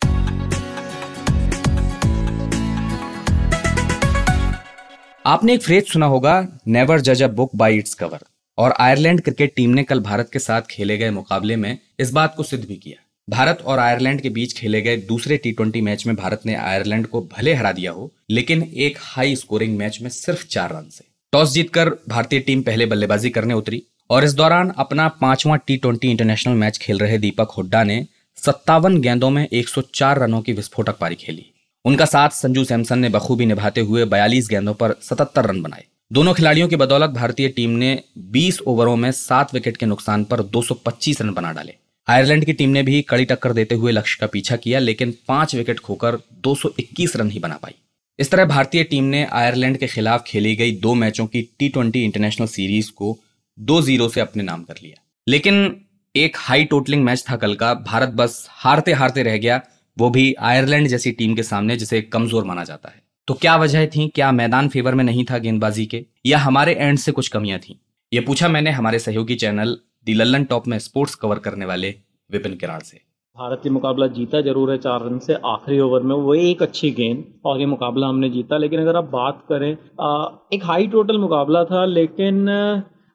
आपने 5.26 5.54
एक 5.54 5.62
फ्रेज 5.63 5.88
सुना 5.88 6.06
होगा 6.08 6.36
नेवर 6.68 7.00
जज 7.02 7.24
a 7.24 7.28
book 7.34 7.56
by 7.56 7.78
its 7.78 7.94
cover 7.96 8.20
और 8.58 8.74
आयरलैंड 8.80 9.22
क्रिकेट 9.22 9.54
टीम 9.56 9.70
ने 9.70 9.84
कल 9.84 10.00
भारत 10.00 10.30
के 10.34 10.39
साथ 10.39 10.62
खेले 10.62 10.98
गए 10.98 11.10
मुकाबले 11.10 11.56
में 11.56 11.78
इस 12.00 12.12
बात 12.12 12.34
को 12.36 12.43
सिद्ध 12.43 12.67
भी 12.67 12.76
किया। 12.76 13.04
भारत 13.30 13.62
और 13.65 13.80
आयरलैंड 13.80 14.22
के 14.22 14.30
बीच 14.30 14.54
खेले 14.54 14.82
गए 14.82 14.98
दूसरे 14.98 15.38
टी 15.38 15.82
मैच 15.82 16.06
में 16.08 16.15
भारत 16.15 16.41
ने 16.46 16.56
आयरलैंड 16.56 17.08
को 17.08 17.22
भले 17.38 17.54
हरा 17.54 17.72
दिया 17.72 17.91
हो, 17.91 18.12
लेकिन 18.30 18.63
एक 18.63 18.98
हाई 19.02 19.36
स्कोरिंग 19.36 19.78
मैच 19.78 20.00
में 20.02 20.10
सिर्फ़ 20.10 20.46
चार 20.48 20.70
रन 20.70 20.89
से। 20.89 21.06
टॉस 21.32 21.52
जीतकर 21.52 21.89
भारतीय 22.10 22.39
टीम 22.39 22.62
पहले 22.62 22.86
बल्लेबाजी 22.86 23.30
करने 23.30 23.54
उतरी 23.54 23.84
और 24.10 24.24
इस 24.24 24.34
दौरान 24.34 24.72
अपना 24.78 25.08
पांचवा 25.08 25.56
टी 25.56 25.78
ट्वेंटी 25.78 26.12
इंटरनेशनल 26.12 26.54
मैच 26.54 26.78
खेल 26.78 27.00
रहे 27.00 27.17
दीपक 27.17 27.52
हुड्डा 27.58 27.84
ने 27.84 28.06
सत्तावन 28.38 29.02
गेंदों 29.02 29.30
में 29.30 29.48
104 29.48 30.20
रनों 30.20 30.41
की 30.41 30.54
विस्फोटक 30.54 30.98
पारी 30.98 31.15
खेली। 31.15 31.46
उनका 31.86 32.06
साथ 32.06 32.30
संजू 32.30 32.63
सैमसन 32.63 33.00
ने 33.00 33.10
बखूबी 33.10 33.46
निभाते 33.46 33.82
हुए 33.82 34.06
42 34.06 34.50
गेंदों 34.50 34.74
पर 34.74 34.96
77 35.02 35.46
रन 35.46 35.62
बनाए। 35.62 35.86
दोनों 36.12 36.34
खिलाड़ियों 36.34 36.67
की 36.67 36.76
बदौलत 36.76 37.10
भारतीय 37.10 37.48
टीम 37.50 37.70
ने 37.70 38.04
20 38.32 38.60
ओवरों 38.62 38.96
में 38.96 39.12
सात 39.12 39.54
विकेट 39.54 39.78
के 39.78 39.86
नुकसान 39.86 40.24
पर 40.24 40.41
225 40.41 41.22
रन 41.22 41.34
बना 41.34 41.52
डाले। 41.54 41.74
आयरलैंड 42.08 42.46
की 42.46 42.54
टीम 42.54 42.70
ने 42.70 42.84
भी 42.84 43.02
कड़ी 43.02 43.26
टक्कर 43.26 43.54
देते 43.54 43.76
हुए 43.76 43.91
लक्ष्य 43.91 44.17
का 44.22 44.28
पीछा 44.28 44.56
किया, 44.56 44.80
लेकिन 44.80 45.13
पाँच 45.28 45.56
विकेट 45.56 45.80
खोकर 45.80 46.17
221 46.43 47.15
रन 47.15 47.32
ही 47.32 47.39
बना 47.39 47.56
पाई। 47.56 47.74
इस 48.20 48.32
तरह 48.32 48.46
भारतीय 48.46 48.84
टीम 48.84 49.04
ने 49.04 49.26
आयरलैंड 49.26 49.78
के 49.78 49.88
खिलाफ 49.88 50.24
खेली 50.28 50.56
गई 50.56 50.72
दो 50.72 50.93
मैचों 50.93 51.26
की 51.28 51.41
टी 51.60 51.70
ट्वेंटी 51.70 52.04
इंटरनेशनल 52.04 52.48
सीरीज़ 52.48 52.91
को 52.91 53.17
दो 53.60 53.82
ज़ीरो 53.82 54.10
से 54.10 54.22
अपने 54.22 54.43
नाम 54.43 54.63
कर 54.63 54.76
लिया। 54.84 55.04
लेकिन 55.28 55.82
एक 56.15 56.38
हाई 56.38 56.63
टोटलिंग 56.63 57.04
मैच 57.04 57.26
था 57.30 57.36
कल 57.36 57.56
का, 57.56 57.74
भारत 57.74 58.10
बस 58.10 58.48
हारते 58.50 58.93
हारते 58.93 59.24
रह 59.24 59.38
गया, 59.38 59.62
वो 59.98 60.10
भी 60.10 60.34
आयरलैंड 60.34 60.88
जैसी 60.88 61.12
टीम 61.12 61.36
के 61.36 61.43
सामने, 61.43 61.78
जिसे 61.78 62.02
कमज़ोर 62.02 62.43
माना 62.43 62.63
जाता 62.63 62.89
है। 62.89 63.07
तो 63.28 63.34
क्या 63.34 63.56
वजह 63.58 63.86
थी? 63.86 64.08
क्या 64.08 64.32
मैदान 64.32 64.68
फेवर 64.70 64.96
में 64.96 65.04
नहीं 65.04 65.24
था 65.26 65.38
गेंदबाजी 65.38 65.86
के? 65.86 66.04
या 66.26 66.38
हमारे 66.38 66.74
एंड 66.74 66.98
से 66.98 67.12
कुछ 67.12 67.28
कमियाँ 67.28 67.60
थी? 67.60 67.80
ये 68.12 68.20
पूछा 68.20 68.48
मैंने 68.48 68.72
हमारे 68.72 69.00
सहयोगी 69.00 69.36
चैनल 69.36 69.78
दी 70.06 70.13
लल्लन 70.13 70.44
टॉप 70.44 70.68
में 70.68 70.78
स्पोर्ट्स 70.80 71.16
कवर 71.16 71.40
करने 71.40 71.66
वाले 71.66 71.94
विपिन 72.30 72.56
किराड़ 72.56 72.82
से। 72.82 72.98
भारत 73.38 73.62
ये 73.66 73.72
मुकाबला 73.72 74.08
जीता 74.10 74.42
ज़रूर 74.42 74.72
है 74.72 74.78
चार 74.78 75.06
रन 75.06 75.18
से 75.20 75.34
आखिरी 75.46 75.80
ओवर 75.80 76.02
में। 76.02 76.16
वो 76.16 76.36
एक 76.36 76.62
अच्छी 76.62 76.92
गेंद 76.92 77.24
और 77.46 77.60
ये 77.60 77.66
मुकाबला 77.66 78.08
हमने 78.08 78.30
जीता। 78.30 78.58
लेकिन 78.58 78.82
अगर 78.82 78.96
आप 78.96 79.10
बात 79.12 79.44
करें 79.50 79.72
आ, 80.02 80.28
एक 80.54 80.66
हाई 80.66 80.88
टोटल 80.88 81.18
मुकाबला 81.18 81.63
था 81.66 81.86
लेकिन 81.86 82.46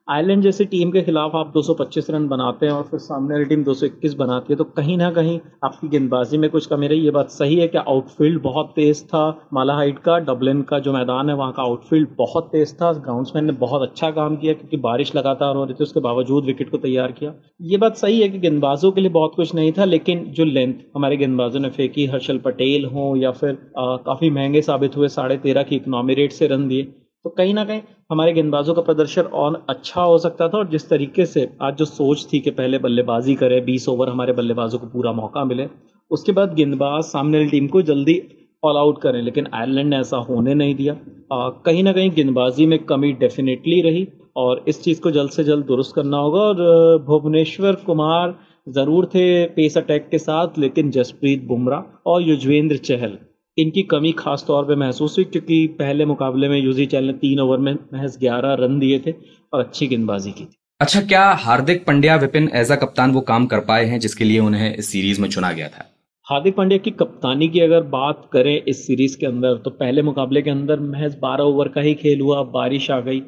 आयरलैंड 0.07 0.41
जैसी 0.43 0.65
टीम 0.65 0.89
के 0.91 1.01
खिलाफ 1.01 1.35
आप 1.35 1.51
225 1.53 2.09
रन 2.11 2.27
बनाते 2.27 2.65
हैं 2.65 2.73
और 2.73 2.83
फिर 2.83 2.99
सामने 2.99 3.33
वाली 3.33 3.45
टीम 3.45 3.63
221 3.63 4.13
बनाती 4.13 4.53
है 4.53 4.57
तो 4.57 4.63
कहीं 4.77 4.97
ना 4.97 5.09
कहीं 5.11 5.39
आपकी 5.63 5.87
गेंदबाजी 5.89 6.37
में 6.37 6.49
कुछ 6.49 6.65
कमी 6.65 6.87
रही। 6.87 6.99
ये 6.99 7.11
बात 7.11 7.29
सही 7.29 7.55
है 7.55 7.67
कि 7.67 7.77
आउटफील्ड 7.77 8.41
बहुत 8.43 8.73
तेज 8.75 9.03
था 9.03 9.21
माला 9.53 9.73
हाइट 9.73 9.99
का 9.99 10.17
डबलिन 10.21 10.61
का 10.61 10.79
जो 10.79 10.93
मैदान 10.93 11.29
है, 11.29 11.35
वहाँ 11.35 11.51
का 11.51 11.63
आउटफील्ड 11.63 12.09
बहुत 12.17 12.49
तेज 12.51 12.73
था। 12.81 12.91
ग्राउंड्समैन 12.93 13.45
ने 13.45 13.51
बहुत 13.59 13.81
अच्छा 13.81 14.09
काम 14.11 14.35
किया 14.35 14.53
क्योंकि 14.53 14.77
बारिश 14.79 15.15
लगातार 15.15 15.55
हो 15.55 15.63
रही 15.63 15.73
थी, 15.73 15.83
उसके 15.83 15.99
बावजूद 15.99 16.45
विकेट 16.45 16.69
को 16.69 16.77
तैयार 16.77 17.11
किया। 17.11 17.33
ये 17.61 17.77
बात 17.77 17.95
सही 17.95 18.19
है 18.21 18.27
कि 18.29 18.39
गेंदबाजों 18.39 18.91
के 18.91 19.01
लिए 19.01 19.11
बहुत 19.11 19.35
कुछ 19.35 19.53
नहीं 19.55 19.71
था, 19.71 19.85
लेकिन 19.85 20.25
जो 20.31 20.45
लेंथ 20.45 20.73
हमारे 20.95 21.17
गेंदबाजों 21.17 21.59
ने 21.59 21.69
फेंकी, 21.69 22.05
हर्षल 22.07 22.37
पटेल 22.39 22.85
हो 22.85 23.15
या 23.15 23.31
फिर 23.31 23.57
काफ़ी 23.77 24.29
महँगे 24.31 24.61
साबित 24.61 24.97
हुए 24.97 25.07
साढ़े 25.09 25.37
तेरह 25.37 25.63
की 25.63 25.75
इकोनॉमी 25.75 26.13
रेट 26.13 26.31
से 26.31 26.47
रन 26.47 26.67
दिए 26.67 26.93
तो 27.25 27.29
कहीं 27.29 27.53
ना 27.53 27.63
कहीं 27.65 27.81
हमारे 28.11 28.31
गेंदबाजों 28.33 28.73
का 28.73 28.81
प्रदर्शन 28.81 29.21
और 29.41 29.65
अच्छा 29.69 30.01
हो 30.01 30.17
सकता 30.17 30.47
था 30.47 30.57
और 30.57 30.67
जिस 30.69 30.87
तरीके 30.89 31.25
से 31.25 31.47
आज 31.61 31.75
जो 31.77 31.85
सोच 31.85 32.25
थी 32.33 32.39
कि 32.39 32.51
पहले 32.51 32.77
बल्लेबाजी 32.77 33.35
करें 33.35 33.63
बीस 33.65 33.87
ओवर 33.89 34.09
हमारे 34.09 34.33
बल्लेबाजों 34.33 34.79
को 34.79 34.87
पूरा 34.87 35.11
मौका 35.13 35.43
मिले 35.45 35.67
उसके 36.11 36.31
बाद 36.31 36.53
गेंदबाज 36.55 37.03
सामने 37.03 37.37
वाली 37.37 37.49
टीम 37.49 37.67
को 37.67 37.81
जल्दी 37.81 38.21
ऑल 38.63 38.77
आउट 38.77 39.01
करें 39.01 39.21
लेकिन 39.21 39.47
आयरलैंड 39.53 39.89
ने 39.89 39.99
ऐसा 39.99 40.17
होने 40.29 40.53
नहीं 40.53 40.75
दिया। 40.75 40.93
आ, 41.33 41.49
कहीं 41.65 41.83
ना 41.83 41.93
कहीं 41.93 42.11
गेंदबाजी 42.11 42.65
में 42.65 42.77
कमी 42.85 43.11
डेफिनेटली 43.21 43.81
रही 43.81 44.07
और 44.37 44.63
इस 44.67 44.83
चीज़ 44.83 45.01
को 45.01 45.11
जल्द 45.11 45.31
से 45.31 45.43
जल्द 45.43 45.65
दुरुस्त 45.65 45.95
करना 45.95 46.17
होगा 46.17 46.39
और 46.41 46.97
भुवनेश्वर 47.05 47.75
कुमार 47.85 48.35
ज़रूर 48.67 49.05
थे 49.05 49.45
पेस 49.55 49.77
अटैक 49.77 50.09
के 50.09 50.17
साथ 50.19 50.59
लेकिन 50.59 50.91
जसप्रीत 50.91 51.43
बुमराह 51.47 52.09
और 52.09 52.21
युजवेंद्र 52.21 52.77
चहल 52.81 53.17
इनकी 53.57 53.83
कमी 53.83 54.11
खास 54.11 54.43
तौर 54.47 54.63
पे 54.65 54.75
महसूस 54.75 55.17
हुई 55.17 55.25
क्योंकि 55.25 55.65
पहले 55.79 56.05
मुकाबले 56.05 56.47
में 56.49 56.59
यूजी 56.59 56.85
चैल 56.85 57.05
ने 57.05 57.13
तीन 57.15 57.39
ओवर 57.39 57.57
में 57.57 57.73
महज 57.93 58.17
ग्यारह 58.19 58.53
रन 58.59 58.79
दिए 58.79 58.99
थे 58.99 59.11
और 59.53 59.59
अच्छी 59.59 59.87
गेंदबाजी 59.87 60.31
की 60.31 60.45
थी। 60.45 60.55
अच्छा 60.81 61.01
क्या 61.01 61.23
हार्दिक 61.39 61.85
पंड्या 61.85 62.15
विपिन 62.15 62.49
एज 62.53 62.71
अ 62.71 62.75
कप्तान 62.75 63.11
वो 63.11 63.21
काम 63.23 63.45
कर 63.45 63.59
पाए 63.59 63.85
हैं 63.85 63.99
जिसके 63.99 64.23
लिए 64.23 64.39
उन्हें 64.41 64.75
इस 64.75 64.89
सीरीज़ 64.91 65.21
में 65.21 65.29
चुना 65.29 65.51
गया 65.51 65.67
था? 65.67 65.89
हार्दिक 66.27 66.55
पांड्या 66.55 66.77
की 66.77 66.91
कप्तानी 66.91 67.47
की 67.49 67.59
अगर 67.59 67.81
बात 67.89 68.29
करें 68.33 68.55
इस 68.63 68.85
सीरीज़ 68.87 69.17
के 69.19 69.25
अंदर 69.25 69.55
तो 69.55 69.69
पहले 69.71 70.01
मुकाबले 70.01 70.41
के 70.41 70.49
अंदर 70.49 70.79
महज 70.81 71.15
12 71.19 71.43
ओवर 71.43 71.67
का 71.67 71.81
ही 71.81 71.93
खेल 71.93 72.21
हुआ 72.21 72.41
बारिश 72.51 72.89
आ 72.91 72.99
गई। 72.99 73.19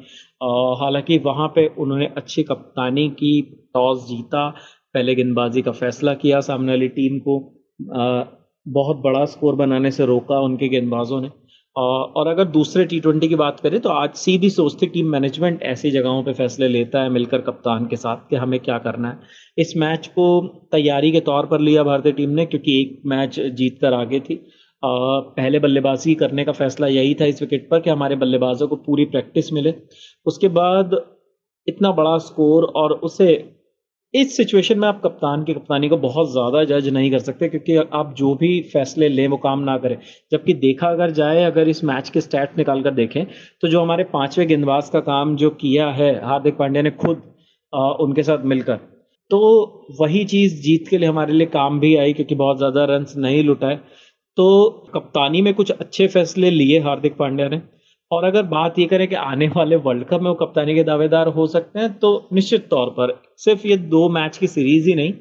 हालाँकि 0.80 1.18
वहाँ 1.18 1.48
पे 1.48 1.66
उन्होंने 1.78 2.06
अच्छी 2.16 2.42
कप्तानी 2.42 3.08
की 3.18 3.40
टॉस 3.74 4.06
जीता 4.08 4.48
पहले 4.94 5.14
गेंदबाजी 5.14 5.62
का 5.62 5.72
फैसला 5.72 6.14
किया 6.14 6.40
सामने 6.40 6.72
वाली 6.72 6.88
टीम 6.90 7.18
को। 7.18 7.38
बहुत 8.66 8.96
बड़ा 8.96 9.24
स्कोर 9.24 9.54
बनाने 9.54 9.90
से 9.90 10.06
रोका 10.06 10.38
उनके 10.40 10.68
गेंदबाजों 10.68 11.20
ने। 11.20 11.30
और 11.76 12.26
अगर 12.26 12.44
दूसरे 12.44 12.84
टी 12.84 12.98
ट्वेंटी 13.00 13.28
की 13.28 13.34
बात 13.34 13.58
करें 13.60 13.78
तो 13.80 13.88
आज 13.88 14.14
सीधी 14.16 14.50
सोचती 14.50 14.86
टीम 14.86 15.06
मैनेजमेंट 15.06 15.62
ऐसी 15.64 15.90
जगहों 15.90 16.22
पे 16.22 16.32
फैसले 16.32 16.68
लेता 16.68 17.02
है 17.02 17.08
मिलकर 17.10 17.40
कप्तान 17.40 17.86
के 17.86 17.96
साथ 17.96 18.28
कि 18.30 18.36
हमें 18.36 18.58
क्या 18.60 18.78
करना 18.78 19.08
है। 19.08 19.18
इस 19.58 19.76
मैच 19.76 20.06
को 20.08 20.26
तैयारी 20.72 21.10
के 21.12 21.20
तौर 21.20 21.46
पर 21.46 21.60
लिया 21.60 21.82
भारतीय 21.82 22.12
टीम 22.12 22.30
ने, 22.30 22.46
क्योंकि 22.46 22.80
एक 22.80 23.00
मैच 23.06 23.40
जीत 23.40 23.78
कर 23.80 23.94
आगे 23.94 24.20
थी। 24.20 24.40
पहले 24.82 25.58
बल्लेबाजी 25.58 26.14
करने 26.14 26.44
का 26.44 26.52
फैसला 26.52 26.86
यही 26.86 27.14
था 27.14 27.24
इस 27.24 27.42
विकेट 27.42 27.68
पर 27.70 27.80
कि 27.80 27.90
हमारे 27.90 28.16
बल्लेबाजों 28.16 28.68
को 28.68 28.76
पूरी 28.76 29.04
प्रैक्टिस 29.06 29.52
मिले। 29.52 29.74
उसके 30.26 30.48
बाद 30.50 30.96
इतना 31.66 31.90
बड़ा 31.92 32.16
स्कोर 32.20 32.64
और 32.76 32.92
उसे 32.92 33.32
इस 34.16 34.36
सिचुएशन 34.36 34.78
में 34.78 34.86
आप 34.88 35.00
कप्तान 35.04 35.42
की 35.44 35.54
कप्तानी 35.54 35.88
को 35.88 35.96
बहुत 35.98 36.30
ज़्यादा 36.32 36.62
जज 36.66 36.88
नहीं 36.88 37.10
कर 37.10 37.18
सकते 37.18 37.48
क्योंकि 37.48 37.76
आप 37.94 38.14
जो 38.18 38.34
भी 38.34 38.60
फैसले 38.72 39.08
लें 39.08 39.26
वो 39.28 39.36
काम 39.36 39.60
ना 39.60 39.76
करें। 39.78 39.96
जबकि 40.32 40.54
देखा 40.56 40.88
अगर 40.88 41.10
जाए 41.10 41.42
अगर 41.44 41.68
इस 41.68 41.82
मैच 41.84 42.08
के 42.08 42.20
स्टैट 42.20 42.56
निकाल 42.58 42.82
कर 42.82 42.94
देखें 42.94 43.24
तो 43.62 43.68
जो 43.68 43.82
हमारे 43.82 44.04
पाँचवें 44.12 44.46
गेंदबाज 44.48 44.88
का 44.88 45.00
काम 45.02 45.36
जो 45.36 45.50
किया 45.60 45.88
है 45.90 46.10
हार्दिक 46.24 46.56
पांड्या 46.56 46.82
ने 46.82 46.90
खुद 46.92 47.22
आ, 47.72 47.90
उनके 47.90 48.22
साथ 48.22 48.44
मिलकर। 48.44 48.76
तो 49.30 49.38
वही 50.00 50.24
चीज़ 50.24 50.60
जीत 50.62 50.88
के 50.88 50.98
लिए 50.98 51.08
हमारे 51.08 51.32
लिए 51.32 51.46
काम 51.52 51.80
भी 51.80 51.94
आई 51.96 52.12
क्योंकि 52.12 52.34
बहुत 52.34 52.58
ज़्यादा 52.58 52.84
रन 52.84 53.06
नहीं 53.18 53.42
लुटाए। 53.44 53.76
तो 54.38 54.68
कप्तानी 54.94 55.40
में 55.42 55.52
कुछ 55.54 55.70
अच्छे 55.70 56.06
फैसले 56.08 56.50
लिए 56.50 56.78
हार्दिक 56.80 57.16
पांड्या 57.16 57.48
ने। 57.48 57.60
और 58.10 58.24
अगर 58.24 58.42
बात 58.46 58.78
ये 58.78 58.86
करें 58.86 59.06
कि 59.08 59.14
आने 59.14 59.48
वाले 59.48 59.76
वर्ल्ड 59.78 60.04
कप 60.04 60.20
में 60.22 60.28
वो 60.28 60.34
कप्तानी 60.36 60.74
के 60.74 60.82
दावेदार 60.84 61.28
हो 61.28 61.46
सकते 61.46 61.78
हैं 61.78 61.92
तो 61.98 62.28
निश्चित 62.32 62.68
तौर 62.70 62.90
पर 62.98 63.20
सिर्फ़ 63.38 63.66
ये 63.66 63.76
दो 63.76 64.08
मैच 64.08 64.38
की 64.38 64.46
सीरीज़ 64.46 64.88
ही 64.88 64.94
नहीं, 64.94 65.12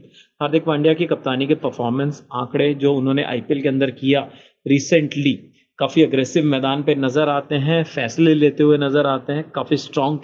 हार्दिक 0.41 0.65
पांड्या 0.65 0.93
की 0.93 1.05
कप्तानी 1.05 1.47
के 1.47 1.55
परफॉर्मेंस 1.57 2.23
आंकड़े 2.33 2.73
जो 2.75 2.93
उन्होंने 2.93 3.23
आईपीएल 3.25 3.61
के 3.61 3.69
अंदर 3.69 3.91
किया 3.93 4.27
रिसेंटली 4.65 5.33
काफ़ी 5.79 6.03
अग्रेसिव 6.03 6.45
मैदान 6.45 6.83
पे 6.83 6.93
नज़र 6.95 7.29
आते 7.29 7.55
हैं, 7.57 7.83
फैसले 7.85 8.33
लेते 8.33 8.63
हुए 8.63 8.77
नज़र 8.77 9.07
आते 9.07 9.33
हैं, 9.33 9.43
काफ़ी 9.55 9.77
स्ट्रॉन्ग 9.77 10.19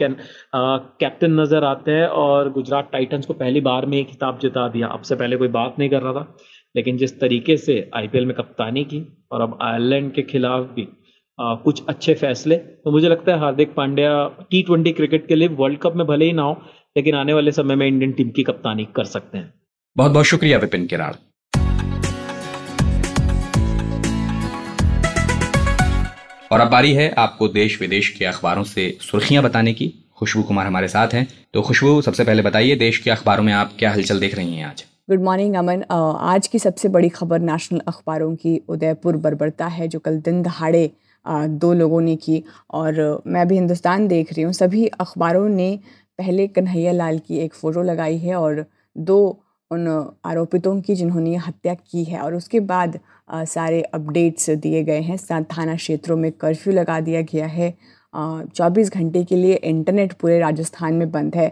कैप्टन 0.99 1.39
नज़र 1.39 1.63
आते 1.63 1.91
हैं 1.91 2.05
और 2.07 2.51
गुजरात 2.51 2.89
टाइटंस 2.91 3.25
को 3.25 3.33
पहली 3.33 3.61
बार 3.61 3.85
में 3.85 3.97
एक 3.97 4.07
खिताब 4.09 4.39
जिता 4.41 4.67
दिया। 4.69 4.87
अब 4.87 5.01
से 5.01 5.15
पहले 5.15 5.37
कोई 5.37 5.47
बात 5.49 5.75
नहीं 5.79 5.89
कर 5.89 6.01
रहा 6.01 6.13
था, 6.13 6.35
लेकिन 6.75 6.97
जिस 6.97 7.19
तरीके 7.19 7.57
से 7.57 7.89
आईपीएल 7.95 8.25
में 8.25 8.35
कप्तानी 8.35 8.83
की 8.83 9.05
और 9.31 9.41
अब 9.41 9.57
आयरलैंड 9.61 10.11
के 10.13 10.21
खिलाफ 10.23 10.69
भी 10.75 10.87
आ, 11.41 11.53
कुछ 11.55 11.81
अच्छे 11.89 12.13
फैसले। 12.13 12.55
तो 12.55 12.91
मुझे 12.91 13.09
लगता 13.09 13.31
है 13.31 13.39
Hardik 13.39 13.73
Pandya 13.73 14.09
T 14.51 14.61
twenty 14.61 14.91
cricket 14.91 15.27
के 15.27 15.35
लिए 15.35 15.47
वर्ल्ड 15.59 15.79
कप 15.79 15.95
में 15.95 16.05
भले 16.07 16.25
ही 16.25 16.31
ना 16.31 16.43
हो 16.43 16.61
लेकिन 16.97 17.15
आने 17.15 17.33
वाले 17.33 17.51
समय 17.51 17.75
में 17.75 17.85
इंडियन 17.87 18.11
टीम 18.11 18.29
की 18.29 18.43
कप्तानी 18.43 18.87
कर 18.95 19.05
सकते 19.05 19.37
हैं। 19.37 19.53
बहुत 19.95 20.11
बहुत 20.11 20.25
शुक्रिया 20.25 20.57
विपिन 20.57 20.85
किराड़ 20.87 21.13
और 26.51 26.59
अब 26.59 26.69
बारी 26.69 26.93
है 26.93 27.09
आपको 27.17 27.47
देश 27.47 27.81
विदेश 27.81 28.09
के 28.09 28.25
अखबारों 28.25 28.63
से 28.63 28.89
सुर्खियाँ 29.01 29.43
बताने 29.43 29.73
की। 29.73 29.87
खुशबू 30.17 30.43
कुमार 30.43 30.65
हमारे 30.67 30.87
साथ 30.87 31.13
हैं। 31.13 31.27
तो 31.53 31.61
खुशबू 31.61 32.01
सबसे 32.01 32.23
पहले 32.23 32.41
बताइए 32.41 32.75
देश 32.75 32.97
के 32.97 33.11
अखबारों 33.11 33.43
में 33.43 33.53
आप 33.53 33.71
क्या 33.79 33.91
हलचल 33.91 34.19
देख 34.19 34.35
रही 34.35 34.55
हैं 34.55 34.65
आज? 34.65 34.83
Good 35.09 35.23
morning 35.23 35.55
Aman. 35.55 35.83
आज 36.31 36.47
की 36.47 36.59
सबसे 36.59 36.89
बड़ी 36.89 37.09
खबर 37.09 37.39
नेशनल 37.41 37.81
अखबारों 37.87 38.35
की 38.35 38.57
उदयपुर 38.69 39.17
बर्बरता 39.17 39.67
है 39.67 39.87
जो 39.87 39.99
कल 39.99 40.19
दिन 40.19 40.41
दहाड़े 40.41 40.89
दो 41.25 41.73
लोगों 41.73 42.01
ने 42.01 42.15
की। 42.15 42.43
और 42.71 43.21
मैं 43.27 43.47
भी 43.47 43.55
हिंदुस्तान 43.55 44.07
देख 44.07 44.33
रही 44.33 44.43
हूँ, 44.43 44.53
सभी 44.53 44.85
अखबारों 44.87 45.47
ने 45.49 45.77
पहले 46.19 46.47
कन्हैया 46.49 46.91
लाल 46.91 47.19
की 47.19 47.37
एक 47.39 47.53
फ़ोटो 47.53 47.81
लगाई 47.83 48.17
है 48.17 48.35
और 48.35 48.65
दो 48.95 49.17
उन 49.71 49.87
आरोपितों 50.25 50.79
की 50.81 50.95
जिन्होंने 50.95 51.35
हत्या 51.37 51.73
की 51.73 52.03
है 52.03 52.19
और 52.19 52.35
उसके 52.35 52.59
बाद 52.61 52.99
सारे 53.47 53.81
अपडेट्स 53.83 54.49
दिए 54.51 54.83
गए 54.83 55.01
हैं। 55.01 55.17
थाना 55.51 55.75
क्षेत्रों 55.75 56.17
में 56.17 56.31
कर्फ्यू 56.31 56.73
लगा 56.73 56.99
दिया 56.99 57.21
गया 57.23 57.45
है। 57.47 57.73
चौबीस 58.13 58.91
घंटे 58.91 59.23
के 59.23 59.35
लिए 59.35 59.55
इंटरनेट 59.55 60.13
पूरे 60.13 60.39
राजस्थान 60.39 60.93
में 60.93 61.11
बंद 61.11 61.35
है। 61.35 61.49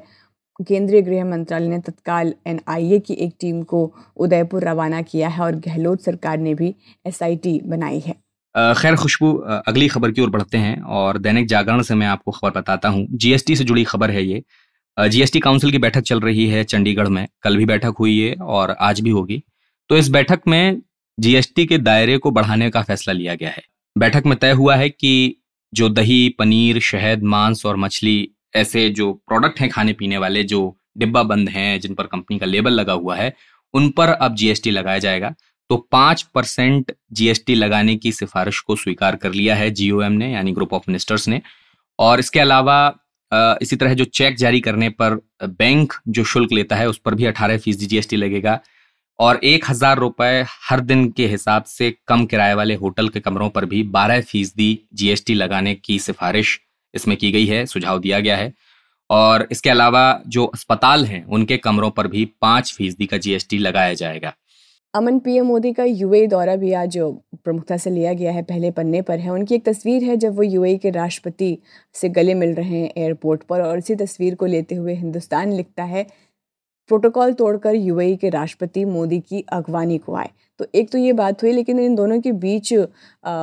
केंद्रीय 0.60 1.02
गृह 1.02 1.26
मंत्रालय 1.26 1.68
ने 1.68 1.80
तत्काल 1.80 2.34
एनआईए 2.48 3.00
की 3.00 3.14
एक 3.16 3.36
टीम 3.40 3.62
को 3.64 3.92
उदयपुर 4.18 4.64
रवाना 4.64 5.02
किया 5.02 5.28
है 5.30 5.44
और 5.44 5.56
गहलोत 5.58 6.02
सरकार 6.02 6.38
ने 6.38 6.54
भी 6.54 6.76
एसआईटी 7.06 7.60
बनाई 7.66 8.00
है। 8.00 8.16
खैर, 8.56 8.96
खुशबू 8.96 9.34
अगली 9.68 9.88
खबर 9.88 10.12
की 10.12 10.22
ओर 10.22 10.30
बढ़ते 10.30 10.58
हैं 10.58 10.82
और 10.82 11.18
दैनिक 11.18 11.48
जागरण 11.48 11.82
से 11.82 11.96
मैं 11.96 12.08
आपको 12.08 12.32
खबर 12.32 12.52
बताता 12.52 12.90
हूँ। 12.90 13.06
जीएसटी 13.12 13.56
से 13.56 13.64
जुड़ी 13.64 13.84
खबर 13.84 14.12
है 14.12 14.26
ये। 14.26 14.44
जीएसटी 14.98 15.40
काउंसिल 15.40 15.72
की 15.72 15.78
बैठक 15.78 16.02
चल 16.02 16.20
रही 16.20 16.48
है 16.48 16.64
चंडीगढ़ 16.64 17.08
में। 17.08 17.28
कल 17.44 17.58
भी 17.58 17.66
बैठक 17.66 17.96
हुई 18.00 18.18
है 18.20 18.34
और 18.34 18.76
आज 18.80 19.00
भी 19.00 19.10
होगी। 19.10 19.44
तो 19.90 19.98
इस 19.98 20.10
बैठक 20.10 20.40
में 20.48 20.82
जीएसटी 21.18 21.66
के 21.66 21.78
दायरे 21.78 22.18
को 22.18 22.32
बढ़ाने 22.32 22.70
का 22.70 22.82
फैसला 22.82 23.14
लिया 23.14 23.36
गया 23.36 23.50
है। 23.50 23.64
बैठक 23.96 24.26
में 24.26 24.38
तय 24.38 24.52
हुआ 24.52 24.76
है 24.76 24.90
कि 24.90 25.36
जो 25.74 25.90
दही, 25.90 26.28
पनीर, 26.30 26.80
शहद, 26.80 27.24
मांस 27.24 27.66
और 27.66 27.78
मछली 27.78 28.30
ऐसे 28.56 28.90
जो 28.90 29.12
प्रोडक्ट 29.28 29.60
हैं 29.60 29.70
खाने 29.70 29.94
पीने 29.94 30.18
वाले, 30.18 30.44
जो 30.44 30.78
डिब्बा 30.98 31.24
बंद 31.24 31.50
हैं, 31.50 31.80
जिन 31.80 31.94
पर 31.94 32.04
कंपनी 32.04 32.40
का 32.40 32.46
लेबल 32.46 32.74
लगा 32.74 32.94
हुआ 32.94 33.16
है, 33.16 33.34
उन 33.74 33.90
पर 33.90 34.10
अब 34.10 34.36
जीएसटी 34.36 34.72
लगाया 34.72 35.00
जाएगा। 35.00 35.34
तो 35.70 35.78
पाँच 35.92 36.22
परसेंट 36.36 36.92
जीएसटी 37.14 37.56
लगाने 37.56 37.96
की 37.96 38.12
सिफारिश 38.12 38.60
को 38.60 38.76
स्वीकार 38.76 39.16
कर 39.16 39.34
लिया 39.34 39.56
है 39.56 39.70
जीओएम 39.72 40.12
ने, 40.12 40.32
यानी 40.34 40.52
ग्रुप 40.52 40.74
ऑफ़ 40.74 40.84
मिनिस्टर्स 40.88 41.28
ने। 41.28 41.42
और 42.00 42.20
इसके 42.20 42.40
अलावा 42.40 42.96
इसी 43.62 43.76
तरह 43.76 43.94
जो 43.94 44.06
चेक 44.06 44.38
जारी 44.38 44.60
करने 44.62 44.90
पर 44.92 45.20
बैंक 45.44 45.94
जो 46.08 46.24
शुल्क 46.24 46.52
लेता 46.54 46.76
है, 46.76 46.88
उस 46.90 46.98
पर 46.98 47.16
भी 47.16 47.26
अठारह 47.26 47.58
फ़ीसदी 47.58 47.86
जीएसटी 47.86 48.16
लगेगा। 48.16 48.60
और 49.20 49.40
एक 49.44 49.66
हज़ार 49.70 49.98
रुपए 49.98 50.46
हर 50.70 50.80
दिन 50.82 51.10
के 51.12 51.28
हिसाब 51.28 51.64
से 51.64 51.94
कम 52.08 52.26
किराए 52.26 52.54
वाले 52.54 52.76
होटल 52.76 53.10
के 53.10 53.20
कमरों 53.20 53.50
पर 53.50 53.66
भी 53.66 53.84
बारह 53.92 54.22
फ़ीसदी 54.22 54.80
जीएसटी 54.94 55.34
लगाने 55.34 55.76
की 55.76 56.00
सिफारिश 56.00 56.60
इसमें 56.94 57.16
की 57.18 57.32
गई 57.32 57.46
है, 57.46 57.66
सुझाव 57.66 58.00
दिया 58.00 58.20
गया 58.20 58.38
है। 58.38 58.54
और 59.10 59.48
इसके 59.52 59.70
अलावा 59.70 60.22
जो 60.28 60.46
अस्पताल 60.46 61.06
हैं, 61.06 61.24
उनके 61.26 61.58
कमरों 61.58 61.90
पर 61.92 62.08
भी 62.08 62.26
पाँच 62.42 62.74
फ़ीसदी 62.74 63.06
का 63.06 63.18
जीएसटी 63.18 63.58
लगाया 63.58 63.94
जाएगा। 63.94 64.34
अमन 64.94 65.18
पीएम 65.20 65.46
मोदी 65.46 65.72
का 65.74 65.84
यूएई 65.84 66.28
दौरा 66.28 66.56
भी 66.56 66.72
आज 66.74 66.98
प्रमुखता 67.36 67.76
से 67.78 67.90
लिया 67.90 68.14
गया 68.14 68.32
है, 68.32 68.42
पहले 68.44 68.70
पन्ने 68.72 69.02
पर 69.02 69.20
है। 69.20 69.30
उनकी 69.30 69.56
एक 69.56 69.66
तस्वीर 69.66 70.04
है 70.04 70.16
जब 70.18 70.36
वो 70.36 70.44
यूएई 70.44 70.78
के 70.78 70.90
राष्ट्रपति 70.90 71.58
से 71.96 72.10
गले 72.10 72.34
मिल 72.34 72.54
रहे 72.56 72.80
हैं 72.80 72.92
एयरपोर्ट 72.98 73.44
पर 73.50 73.62
और 73.62 73.78
इसी 73.78 73.96
तस्वीर 73.96 74.36
को 74.36 74.46
लेते 74.46 74.76
हुए 74.76 74.94
हिंदुस्तान 74.96 75.52
लिखता 75.54 75.84
है, 75.84 76.04
प्रोटोकॉल 76.90 77.34
तोड़कर 77.34 77.76
यूएई 77.76 78.16
के 78.16 78.30
राष्ट्रपति 78.30 78.86
मोदी 78.88 79.20
की 79.20 79.44
अगवानी 79.52 79.98
को 79.98 80.16
आए। 80.16 80.30
तो 80.60 80.66
एक 80.76 80.90
तो 80.92 80.98
ये 80.98 81.14
बात 81.14 81.44
हुई, 81.44 81.52
लेकिन 81.52 81.80
इन 81.80 81.96
दोनों 81.96 82.20
के 82.22 82.32
बीच 82.34 82.74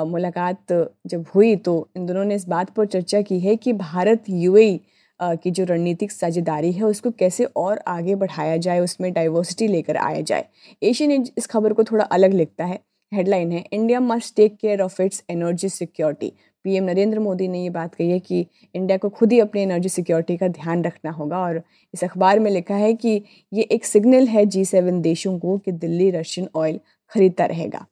मुलाकात 0.06 0.72
जब 1.06 1.24
हुई 1.34 1.54
तो 1.58 1.88
इन 1.96 2.06
दोनों 2.06 2.24
ने 2.24 2.34
इस 2.34 2.48
बात 2.48 2.70
पर 2.70 2.86
चर्चा 2.88 3.20
की 3.22 3.40
है 3.40 3.56
कि 3.56 3.72
भारत 3.74 4.24
यूएई 4.30 4.80
की 5.20 5.50
जो 5.50 5.64
रणनीतिक 5.64 6.12
साझेदारी 6.12 6.72
है, 6.72 6.82
उसको 6.82 7.10
कैसे 7.10 7.44
और 7.56 7.80
आगे 7.88 8.14
बढ़ाया 8.14 8.56
जाए, 8.56 8.80
उसमें 8.80 9.12
डाइवर्सिटी 9.12 9.68
लेकर 9.68 9.96
आया 9.96 10.20
जाए। 10.22 10.44
एशियन 10.82 11.24
इस 11.38 11.46
खबर 11.46 11.72
को 11.72 11.84
थोड़ा 11.84 12.04
अलग 12.04 12.34
लिखता 12.34 12.64
है। 12.64 12.80
हेडलाइन 13.12 13.52
है 13.52 13.64
India 13.72 14.00
must 14.00 14.34
take 14.36 14.56
care 14.56 14.80
of 14.80 15.02
its 15.02 15.22
energy 15.30 15.68
security 15.68 16.32
PM 16.64 16.84
Narendra 16.84 17.18
Modi 17.18 17.46
ने 17.48 17.62
ये 17.62 17.70
बात 17.70 17.94
कही 17.94 18.10
है 18.10 18.18
कि 18.18 18.46
इंडिया 18.74 18.96
को 18.98 19.08
खुद 19.08 19.32
ही 19.32 19.38
अपनी 19.40 19.60
एनर्जी 19.62 19.88
सिक्योरिटी 19.88 20.36
का 20.36 20.48
ध्यान 20.48 20.82
रखना 20.84 21.10
होगा 21.10 21.38
और 21.38 21.62
इस 21.94 22.02
अखबार 22.04 22.38
में 22.38 22.50
लिखा 22.50 22.74
है 22.74 22.92
कि 22.94 23.22
ये 23.52 23.62
एक 23.62 23.84
सिग्नल 23.84 24.26
है 24.26 24.44
जी 24.46 24.64
सेवन 24.64 25.00
देशों 25.00 25.38
को 25.38 25.58
कि 25.58 25.72
दिल्ली 25.72 26.10
रशियन 26.10 26.48
ऑयल 26.54 26.80
खरीदता 27.12 27.44
रहेगा। 27.44 27.86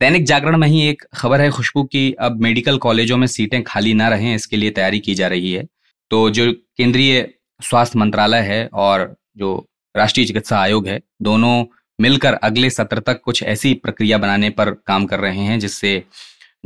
दैनिक 0.00 0.24
जागरण 0.24 0.56
में 0.56 0.68
ही 0.68 0.86
एक 0.88 1.02
खबर 1.14 1.40
है 1.40 1.50
खुशबू 1.50 1.82
की, 1.84 2.12
अब 2.12 2.40
मेडिकल 2.40 2.78
कॉलेजों 2.78 3.16
में 3.16 3.26
सीटें 3.26 3.62
खाली 3.62 3.94
ना 3.94 4.08
रहें, 4.08 4.34
इसके 4.34 4.56
लिए 4.56 4.70
तैयारी 4.70 5.00
की 5.00 5.14
जा 5.14 5.26
रही 5.26 5.52
है। 5.52 5.66
तो 6.10 6.28
जो 6.30 6.52
केंद्रीय 6.52 7.34
स्वास्थ्य 7.60 7.98
मंत्रालय 7.98 8.40
है 8.40 8.66
और 8.74 9.14
जो 9.36 9.66
राष्ट्रीय 9.96 10.26
चिकित्सा 10.26 10.58
आयोग 10.58 10.88
है, 10.88 11.00
दोनों 11.22 11.64
मिलकर 11.98 12.34
अगले 12.34 12.70
सत्र 12.70 12.98
तक 12.98 13.20
कुछ 13.20 13.42
ऐसी 13.42 13.74
प्रक्रिया 13.74 14.18
बनाने 14.18 14.50
पर 14.50 14.70
काम 14.86 15.06
कर 15.06 15.20
रहे 15.20 15.38
हैं, 15.38 15.58
जिससे 15.58 16.02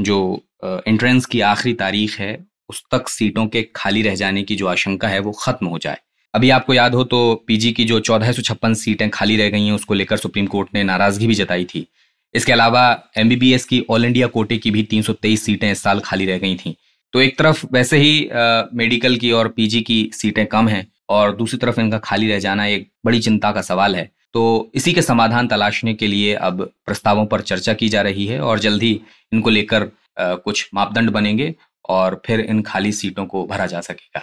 जो 0.01 0.41
एंट्रेंस 0.65 1.27
की 1.27 1.41
आखिरी 1.41 1.75
तारीख 1.75 2.19
है, 2.19 2.47
उस 2.69 2.83
तक 2.93 3.09
सीटों 3.09 3.47
के 3.47 3.63
खाली 3.77 4.03
रह 4.03 4.15
जाने 4.15 4.43
की 4.43 4.57
जो 4.57 4.67
आशंका 4.67 5.09
है, 5.09 5.19
वो 5.19 5.33
खत्म 5.33 5.67
हो 5.67 5.79
जाए। 5.79 5.99
अभी 6.35 6.51
आपको 6.51 6.75
याद 6.75 6.95
हो 6.95 7.05
तो 7.05 7.45
पीजी 7.47 7.73
की 7.73 7.85
जो 7.85 8.01
चौदह 8.01 8.33
सीटें 8.75 9.09
खाली 9.11 9.37
रह 9.37 9.49
गई 9.51 9.67
हैं, 9.67 9.73
उसको 9.73 9.95
लेकर 9.95 10.17
सुप्रीम 10.17 10.47
कोर्ट 10.47 10.69
ने 10.75 10.83
नाराज़गी 10.83 11.27
भी 11.27 11.35
जताई 11.35 11.65
थी। 11.65 11.87
इसके 12.35 12.53
अलावा 12.53 12.83
एमबीबीएस 13.17 13.65
की 13.65 13.85
ऑल 13.91 14.05
इंडिया 14.05 14.27
कोटे 14.27 14.57
की 14.59 14.71
भी 14.71 14.83
323 14.83 15.45
सीटें 15.45 15.71
इस 15.73 15.83
साल 15.83 16.01
खाली 16.01 16.27
रह 16.27 16.39
गई 16.39 16.57
थी। 16.57 16.77
तो 17.15 17.21
एक 17.21 17.39
तरफ़ 17.39 17.65
वैसे 17.73 17.97
ही 17.97 18.29
आ, 18.29 18.63
मेडिकल 18.75 19.17
की 19.17 19.33
और 19.33 19.49
पीजी 19.49 19.81
की 19.81 19.99
सीटें 20.15 20.47
कम 20.47 20.69
हैं 20.69 20.87
और 21.09 21.37
दूसरी 21.37 21.59
तरफ़ 21.59 21.81
इनका 21.81 21.99
खाली 21.99 22.29
रह 22.29 22.39
जाना 22.39 22.67
एक 22.67 22.91
बड़ी 23.07 23.21
चिंता 23.21 23.53
का 23.53 23.63
सवाल 23.63 23.97
है। 23.97 24.11
तो 24.35 24.71
इसी 24.75 24.93
के 24.93 25.03
समाधान 25.03 25.49
तलाशने 25.49 25.95
के 25.95 26.07
लिए 26.07 26.35
अब 26.35 26.63
प्रस्तावों 26.87 27.25
पर 27.27 27.41
चर्चा 27.43 27.73
की 27.73 27.89
जा 27.89 28.01
रही 28.03 28.27
है 28.27 28.41
और 28.41 28.59
जल्द 28.59 28.83
ही 28.83 29.01
इनको 29.33 29.51
लेकर 29.51 29.91
कुछ 30.19 30.69
मापदंड 30.75 31.11
बनेंगे 31.11 31.55
और 31.89 32.21
फिर 32.27 32.41
इन 32.41 32.63
खाली 32.63 32.93
सीटों 32.93 33.25
को 33.27 33.47
भरा 33.47 33.67
जा 33.67 33.81
सकेगा। 33.81 34.23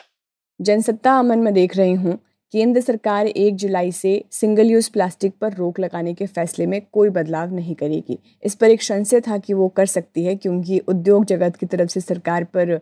जनसत्ता 0.60 1.18
अमन 1.20 1.40
में 1.40 1.54
देख 1.54 1.76
रही 1.78 1.94
हूँ। 1.94 2.20
केंद्र 2.54 2.82
सरकार 2.82 3.28
एक 3.28 3.56
जुलाई 3.56 3.92
से 3.92 4.24
सिंगल 4.32 4.68
यूज़ 4.68 4.90
प्लास्टिक 4.92 5.34
पर 5.42 5.54
रोक 5.54 5.80
लगाने 5.80 6.14
के 6.14 6.26
फैसले 6.28 6.66
में 6.66 6.82
कोई 6.92 7.10
बदलाव 7.10 7.54
नहीं 7.54 7.76
करेगी। 7.76 8.18
इस 8.44 8.56
पर 8.56 8.70
एक 8.70 8.82
संशय 8.82 9.22
था 9.22 9.38
कि 9.38 9.54
वो 9.54 9.68
कर 9.70 9.86
सकती 9.86 10.24
है, 10.26 10.36
क्योंकि 10.36 10.80
उद्योग 10.80 11.26
जगत 11.26 11.56
की 11.56 11.66
तरफ़ 11.66 11.90
से 11.90 12.02
सरकार 12.02 12.44
पर 12.58 12.78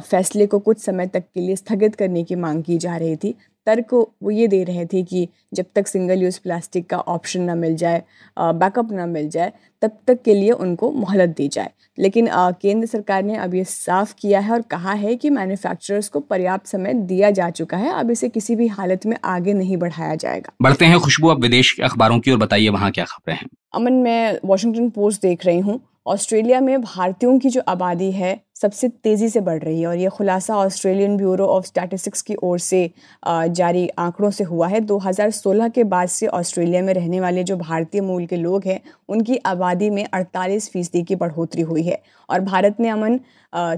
फैसले 0.00 0.46
को 0.46 0.58
कुछ 0.60 0.78
समय 0.78 1.06
तक 1.06 1.24
के 1.24 1.40
लिए 1.40 1.56
स्थगित 1.56 1.94
करने 1.94 2.24
की 2.24 2.34
मांग 2.36 2.62
की 2.62 2.78
जा 2.78 2.96
रही 2.96 3.16
थी। 3.16 3.34
तर्क 3.66 3.94
वो 3.94 4.30
ये 4.30 4.46
दे 4.48 4.62
रहे 4.64 4.84
थे 4.86 5.02
कि 5.02 5.28
जब 5.54 5.66
तक 5.74 5.86
सिंगल 5.86 6.22
यूज़ 6.22 6.38
प्लास्टिक 6.42 6.88
का 6.90 6.98
ऑप्शन 6.98 7.42
ना 7.42 7.54
मिल 7.54 7.76
जाए 7.76 8.02
बैकअप 8.36 8.92
ना 8.92 9.06
मिल 9.06 9.28
जाए 9.28 9.52
तब 9.82 9.98
तक 10.06 10.22
के 10.22 10.34
लिए 10.34 10.50
उनको 10.52 10.90
मोहलत 10.92 11.34
दी 11.36 11.48
जाए। 11.48 11.70
लेकिन 11.98 12.28
केंद्र 12.32 12.86
सरकार 12.86 13.22
ने 13.22 13.36
अब 13.36 13.54
ये 13.54 13.64
साफ़ 13.64 14.14
किया 14.18 14.40
है 14.40 14.52
और 14.52 14.62
कहा 14.70 14.92
है 14.94 15.14
कि 15.16 15.30
मैन्युफैक्चरर्स 15.30 16.08
को 16.08 16.20
पर्याप्त 16.22 16.66
समय 16.66 16.94
दिया 16.94 17.30
जा 17.30 17.48
चुका 17.52 17.76
है 17.76 17.92
अब 17.92 18.10
इसे 18.10 18.28
किसी 18.28 18.56
भी 18.56 18.66
हालत 18.68 19.06
में 19.06 19.16
आगे 19.26 19.52
नहीं 19.54 19.76
बढ़ाया 19.76 20.14
जाएगा। 20.16 20.52
बढ़ते 20.62 20.84
हैं 20.84 20.98
खुशबू 21.00 21.28
अब 21.28 21.42
विदेश 21.42 21.72
के 21.72 21.82
अखबारों 21.82 22.18
की 22.20 22.30
और 22.30 22.38
बताइए 22.38 22.68
वहाँ 22.68 22.90
क्या 22.90 23.04
खबरें 23.04 23.34
हैं? 23.34 23.48
अमन 23.74 23.92
मैं 23.94 24.38
वॉशिंगटन 24.44 24.88
पोस्ट 24.90 25.22
देख 25.22 25.46
रही 25.46 25.58
हूँ। 25.60 25.80
ऑस्ट्रेलिया 26.06 26.60
में 26.60 26.80
भारतीयों 26.80 27.38
की 27.38 27.48
जो 27.48 27.60
आबादी 27.68 28.10
है 28.12 28.40
सबसे 28.62 28.88
तेज़ी 29.04 29.28
से 29.28 29.40
बढ़ 29.40 29.62
रही 29.62 29.80
है 29.80 29.86
और 29.86 29.96
ये 29.96 30.08
खुलासा 30.08 30.56
ऑस्ट्रेलियन 30.56 31.16
ब्यूरो 31.16 31.46
ऑफ़ 31.46 31.64
स्टैटिस्टिक्स 31.66 32.22
की 32.22 32.34
ओर 32.44 32.58
से 32.60 32.90
जारी 33.26 33.88
आंकड़ों 33.98 34.30
से 34.30 34.44
हुआ 34.44 34.68
है। 34.68 34.80
2016 34.82 35.68
के 35.70 35.84
बाद 35.84 36.08
से 36.08 36.26
ऑस्ट्रेलिया 36.28 36.82
में 36.82 36.92
रहने 36.94 37.20
वाले 37.20 37.44
जो 37.44 37.56
भारतीय 37.56 38.00
मूल 38.00 38.26
के 38.26 38.36
लोग 38.36 38.64
हैं, 38.66 38.80
उनकी 39.08 39.36
आबादी 39.46 39.90
में 39.90 40.04
48 40.14 40.70
फ़ीसदी 40.72 41.02
की 41.02 41.16
बढ़ोतरी 41.16 41.62
हुई 41.62 41.82
है 41.82 42.00
और 42.28 42.40
भारत 42.42 42.80
ने 42.80 42.88
अमन 42.88 43.18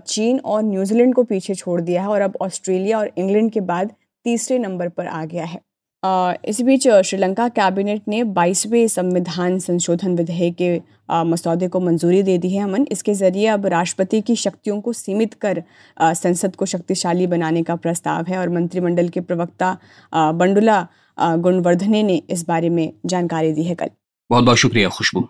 चीन 0.07 0.39
और 0.41 0.63
न्यूजीलैंड 0.65 1.15
को 1.15 1.25
पीछे 1.25 1.55
छोड़ 1.55 1.81
दिया 1.81 2.03
है 2.03 2.09
और 2.09 2.21
अब 2.21 2.37
ऑस्ट्रेलिया 2.43 2.99
और 2.99 3.11
इंग्लैंड 3.19 3.51
के 3.53 3.61
बाद 3.63 3.93
तीसरे 4.25 4.59
नंबर 4.59 4.89
पर 4.89 5.07
आ 5.07 5.25
गया 5.25 5.45
है। 5.45 5.61
इस 6.05 6.61
बीच 6.61 6.87
श्रीलंका 7.01 7.49
कैबिनेट 7.49 8.03
ने 8.09 8.23
बाईसवें 8.35 8.87
संविधान 8.89 9.59
संशोधन 9.59 10.17
विधेयक 10.17 10.55
के 10.57 10.81
मसौदे 11.25 11.69
को 11.69 11.81
मंजूरी 11.81 12.23
दे 12.23 12.37
दी 12.39 12.51
है 12.51 12.63
अमन। 12.65 12.87
इसके 12.93 13.15
ज़रिए 13.15 13.47
अब 13.47 13.67
राष्ट्रपति 13.67 14.21
की 14.21 14.37
शक्तियों 14.37 14.81
को 14.81 14.93
सीमित 14.93 15.35
कर 15.35 15.63
संसद 16.03 16.57
को 16.57 16.67
शक्तिशाली 16.67 17.27
बनाने 17.27 17.63
का 17.63 17.77
प्रस्ताव 17.77 18.27
है 18.29 18.39
और 18.39 18.49
मंत्रिमंडल 18.51 19.09
के 19.09 19.21
प्रवक्ता 19.23 19.77
बंडुला 20.15 20.87
गुणवर्धने 21.19 22.03
ने 22.03 22.23
इस 22.31 22.47
बारे 22.49 22.69
में 22.69 22.93
जानकारी 23.07 23.53
दी 23.53 23.65
है 23.65 23.75
कल। 23.75 23.91
बहुत 24.31 24.45
बहुत 24.45 24.59
शुक्रिया, 24.59 24.89
खुशबू। 24.89 25.29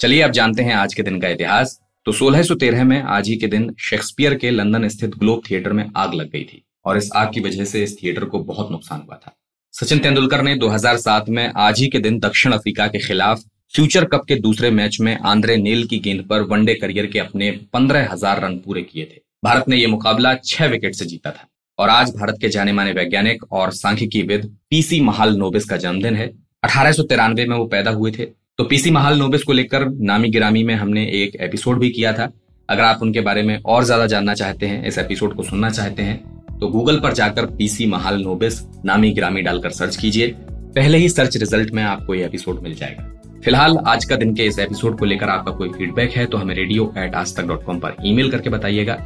चलिए 0.00 0.22
अब 0.22 0.30
जानते 0.30 0.62
हैं 0.62 0.74
आज 0.74 0.94
के 0.94 1.02
दिन 1.02 1.20
का 1.20 1.28
इतिहास। 1.28 1.80
तो 2.08 2.12
1613 2.12 2.84
में 2.84 3.00
आज 3.04 3.28
ही 3.28 3.34
के 3.36 3.46
दिन 3.46 3.68
शेक्सपियर 3.78 4.34
के 4.34 4.50
लंदन 4.50 4.86
स्थित 4.88 5.14
ग्लोब 5.14 5.42
थिएटर 5.50 5.72
में 5.72 5.84
आग 5.96 6.14
लग 6.14 6.30
गई 6.30 6.44
थी 6.44 6.62
और 6.84 6.96
इस 6.96 7.10
आग 7.16 7.32
की 7.34 7.40
वजह 7.40 7.64
से 7.64 7.82
इस 7.84 7.96
थिएटर 7.96 8.24
को 8.24 8.38
बहुत 8.44 8.70
नुकसान 8.70 9.00
हुआ 9.00 9.16
था। 9.16 9.34
सचिन 9.74 9.98
तेंदुलकर 9.98 10.42
ने 10.42 10.54
2007 10.56 11.28
में 11.28 11.52
आज 11.56 11.80
ही 11.80 11.88
के 11.88 11.98
दिन 11.98 12.18
दक्षिण 12.18 12.52
अफ्रीका 12.52 12.86
के 12.86 12.98
खिलाफ 12.98 13.42
फ्यूचर 13.74 14.04
कप 14.04 14.24
के 14.28 14.36
दूसरे 14.38 14.70
मैच 14.70 14.96
में 15.00 15.16
आंद्रे 15.16 15.56
नेल 15.58 15.86
की 15.86 15.98
गेंद 15.98 16.24
पर 16.30 16.42
वनडे 16.44 16.74
करियर 16.76 17.06
के 17.06 17.18
अपने 17.18 17.50
पंद्रह 17.72 18.08
हज़ार 18.12 18.42
रन 18.44 18.56
पूरे 18.56 18.82
किए 18.84 19.04
थे। 19.04 19.20
भारत 19.44 19.68
ने 19.68 19.76
यह 19.76 19.88
मुकाबला 19.88 20.34
छह 20.44 20.66
विकेट 20.68 20.94
से 20.94 21.06
जीता 21.06 21.30
था 21.30 21.46
और 21.78 21.90
आज 21.90 22.14
भारत 22.16 22.38
के 22.40 22.48
जाने 22.48 22.72
माने 22.72 22.92
वैज्ञानिक 22.94 23.44
और 23.52 23.72
सांख्यिकी 23.74 24.22
विद 24.24 24.50
पीसी 24.70 25.00
महाल 25.02 25.36
नोबिस 25.36 25.64
का 25.64 25.76
जन्मदिन 25.76 26.16
है। 26.16 26.32
अठारह 26.64 26.92
सौ 26.92 27.02
तिरानवे 27.04 27.46
में 27.46 27.56
वो 27.56 27.66
पैदा 27.68 27.90
हुए 27.92 28.12
थे। 28.12 28.30
तो 28.58 28.64
पीसी 28.64 28.90
महाल 28.90 29.18
नोबिस 29.18 29.42
को 29.42 29.52
लेकर 29.52 29.84
नामी 30.00 30.28
गिरामी 30.28 30.62
में 30.64 30.74
हमने 30.74 31.04
एक 31.14 31.34
एपिसोड 31.40 31.78
भी 31.78 31.90
किया 31.90 32.12
था। 32.12 32.28
अगर 32.68 32.82
आप 32.82 33.02
उनके 33.02 33.20
बारे 33.20 33.42
में 33.42 33.60
और 33.64 33.84
ज़्यादा 33.84 34.06
जानना 34.06 34.34
चाहते 34.34 34.66
हैं, 34.66 34.86
इस 34.86 34.98
एपिसोड 34.98 35.34
को 35.36 35.42
सुनना 35.42 35.70
चाहते 35.70 36.02
हैं 36.02 36.58
तो 36.58 36.68
गूगल 36.68 36.98
पर 37.00 37.12
जाकर 37.12 37.46
पीसी 37.48 37.86
महाल 37.86 38.20
नोबिस 38.22 38.60
नामी 38.84 39.10
गिरामी 39.10 39.42
डालकर 39.42 39.70
सर्च 39.70 39.96
कीजिए। 39.96 40.28
पहले 40.74 40.98
ही 40.98 41.08
सर्च 41.08 41.36
रिज़ल्ट 41.36 41.70
में 41.70 41.82
आपको 41.82 42.14
ये 42.14 42.24
एपिसोड 42.24 42.62
मिल 42.62 42.74
जाएगा। 42.74 43.02
फ़िलहाल 43.44 43.78
आज 43.86 44.04
का 44.04 44.16
दिन 44.16 44.34
के 44.34 44.46
इस 44.46 44.58
एपिसोड 44.58 44.98
को 44.98 45.04
लेकर 45.04 45.28
आपका 45.28 45.52
कोई 45.52 45.68
फीडबैक 45.68 46.12
है 46.12 46.26
तो 46.26 46.38
हमें 46.38 46.54
रेडियो 46.54 46.92
एट 46.98 47.14
आज 47.14 47.36
तक 47.36 47.46
डॉट 47.46 47.64
कॉम 47.64 47.78
पर 47.78 47.96
ईमेल 48.04 48.30
करके 48.30 48.50
बताइएगा। 48.50 48.98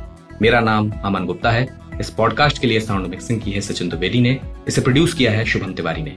मेरा 0.42 0.60
नाम 0.62 0.90
अमन 1.04 1.26
गुप्ता 1.26 1.50
है। 1.50 1.68
इस 2.00 2.10
पॉडकास्ट 2.10 2.60
के 2.60 2.66
लिए 2.66 2.80
साउंड 2.80 3.06
मिक्सिंग 3.06 3.40
की 3.40 3.50
है 3.50 3.60
सचिन 3.60 3.88
द्विवेदी 3.88 4.20
ने। 4.20 4.38
इसे 4.68 4.80
प्रोड्यूस 4.80 5.14
किया 5.14 5.32
है 5.32 5.44
शुभम 5.44 5.72
तिवारी 5.72 6.02
ने। 6.02 6.16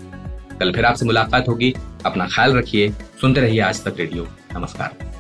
कल 0.59 0.71
फिर 0.71 0.85
आपसे 0.85 1.05
मुलाकात 1.05 1.49
होगी। 1.49 1.73
अपना 2.05 2.27
ख्याल 2.27 2.57
रखिए 2.57 2.89
सुनते 3.21 3.41
रहिए 3.41 3.59
आज 3.61 3.83
तक 3.83 3.95
रेडियो। 3.97 4.27
नमस्कार। 4.55 5.14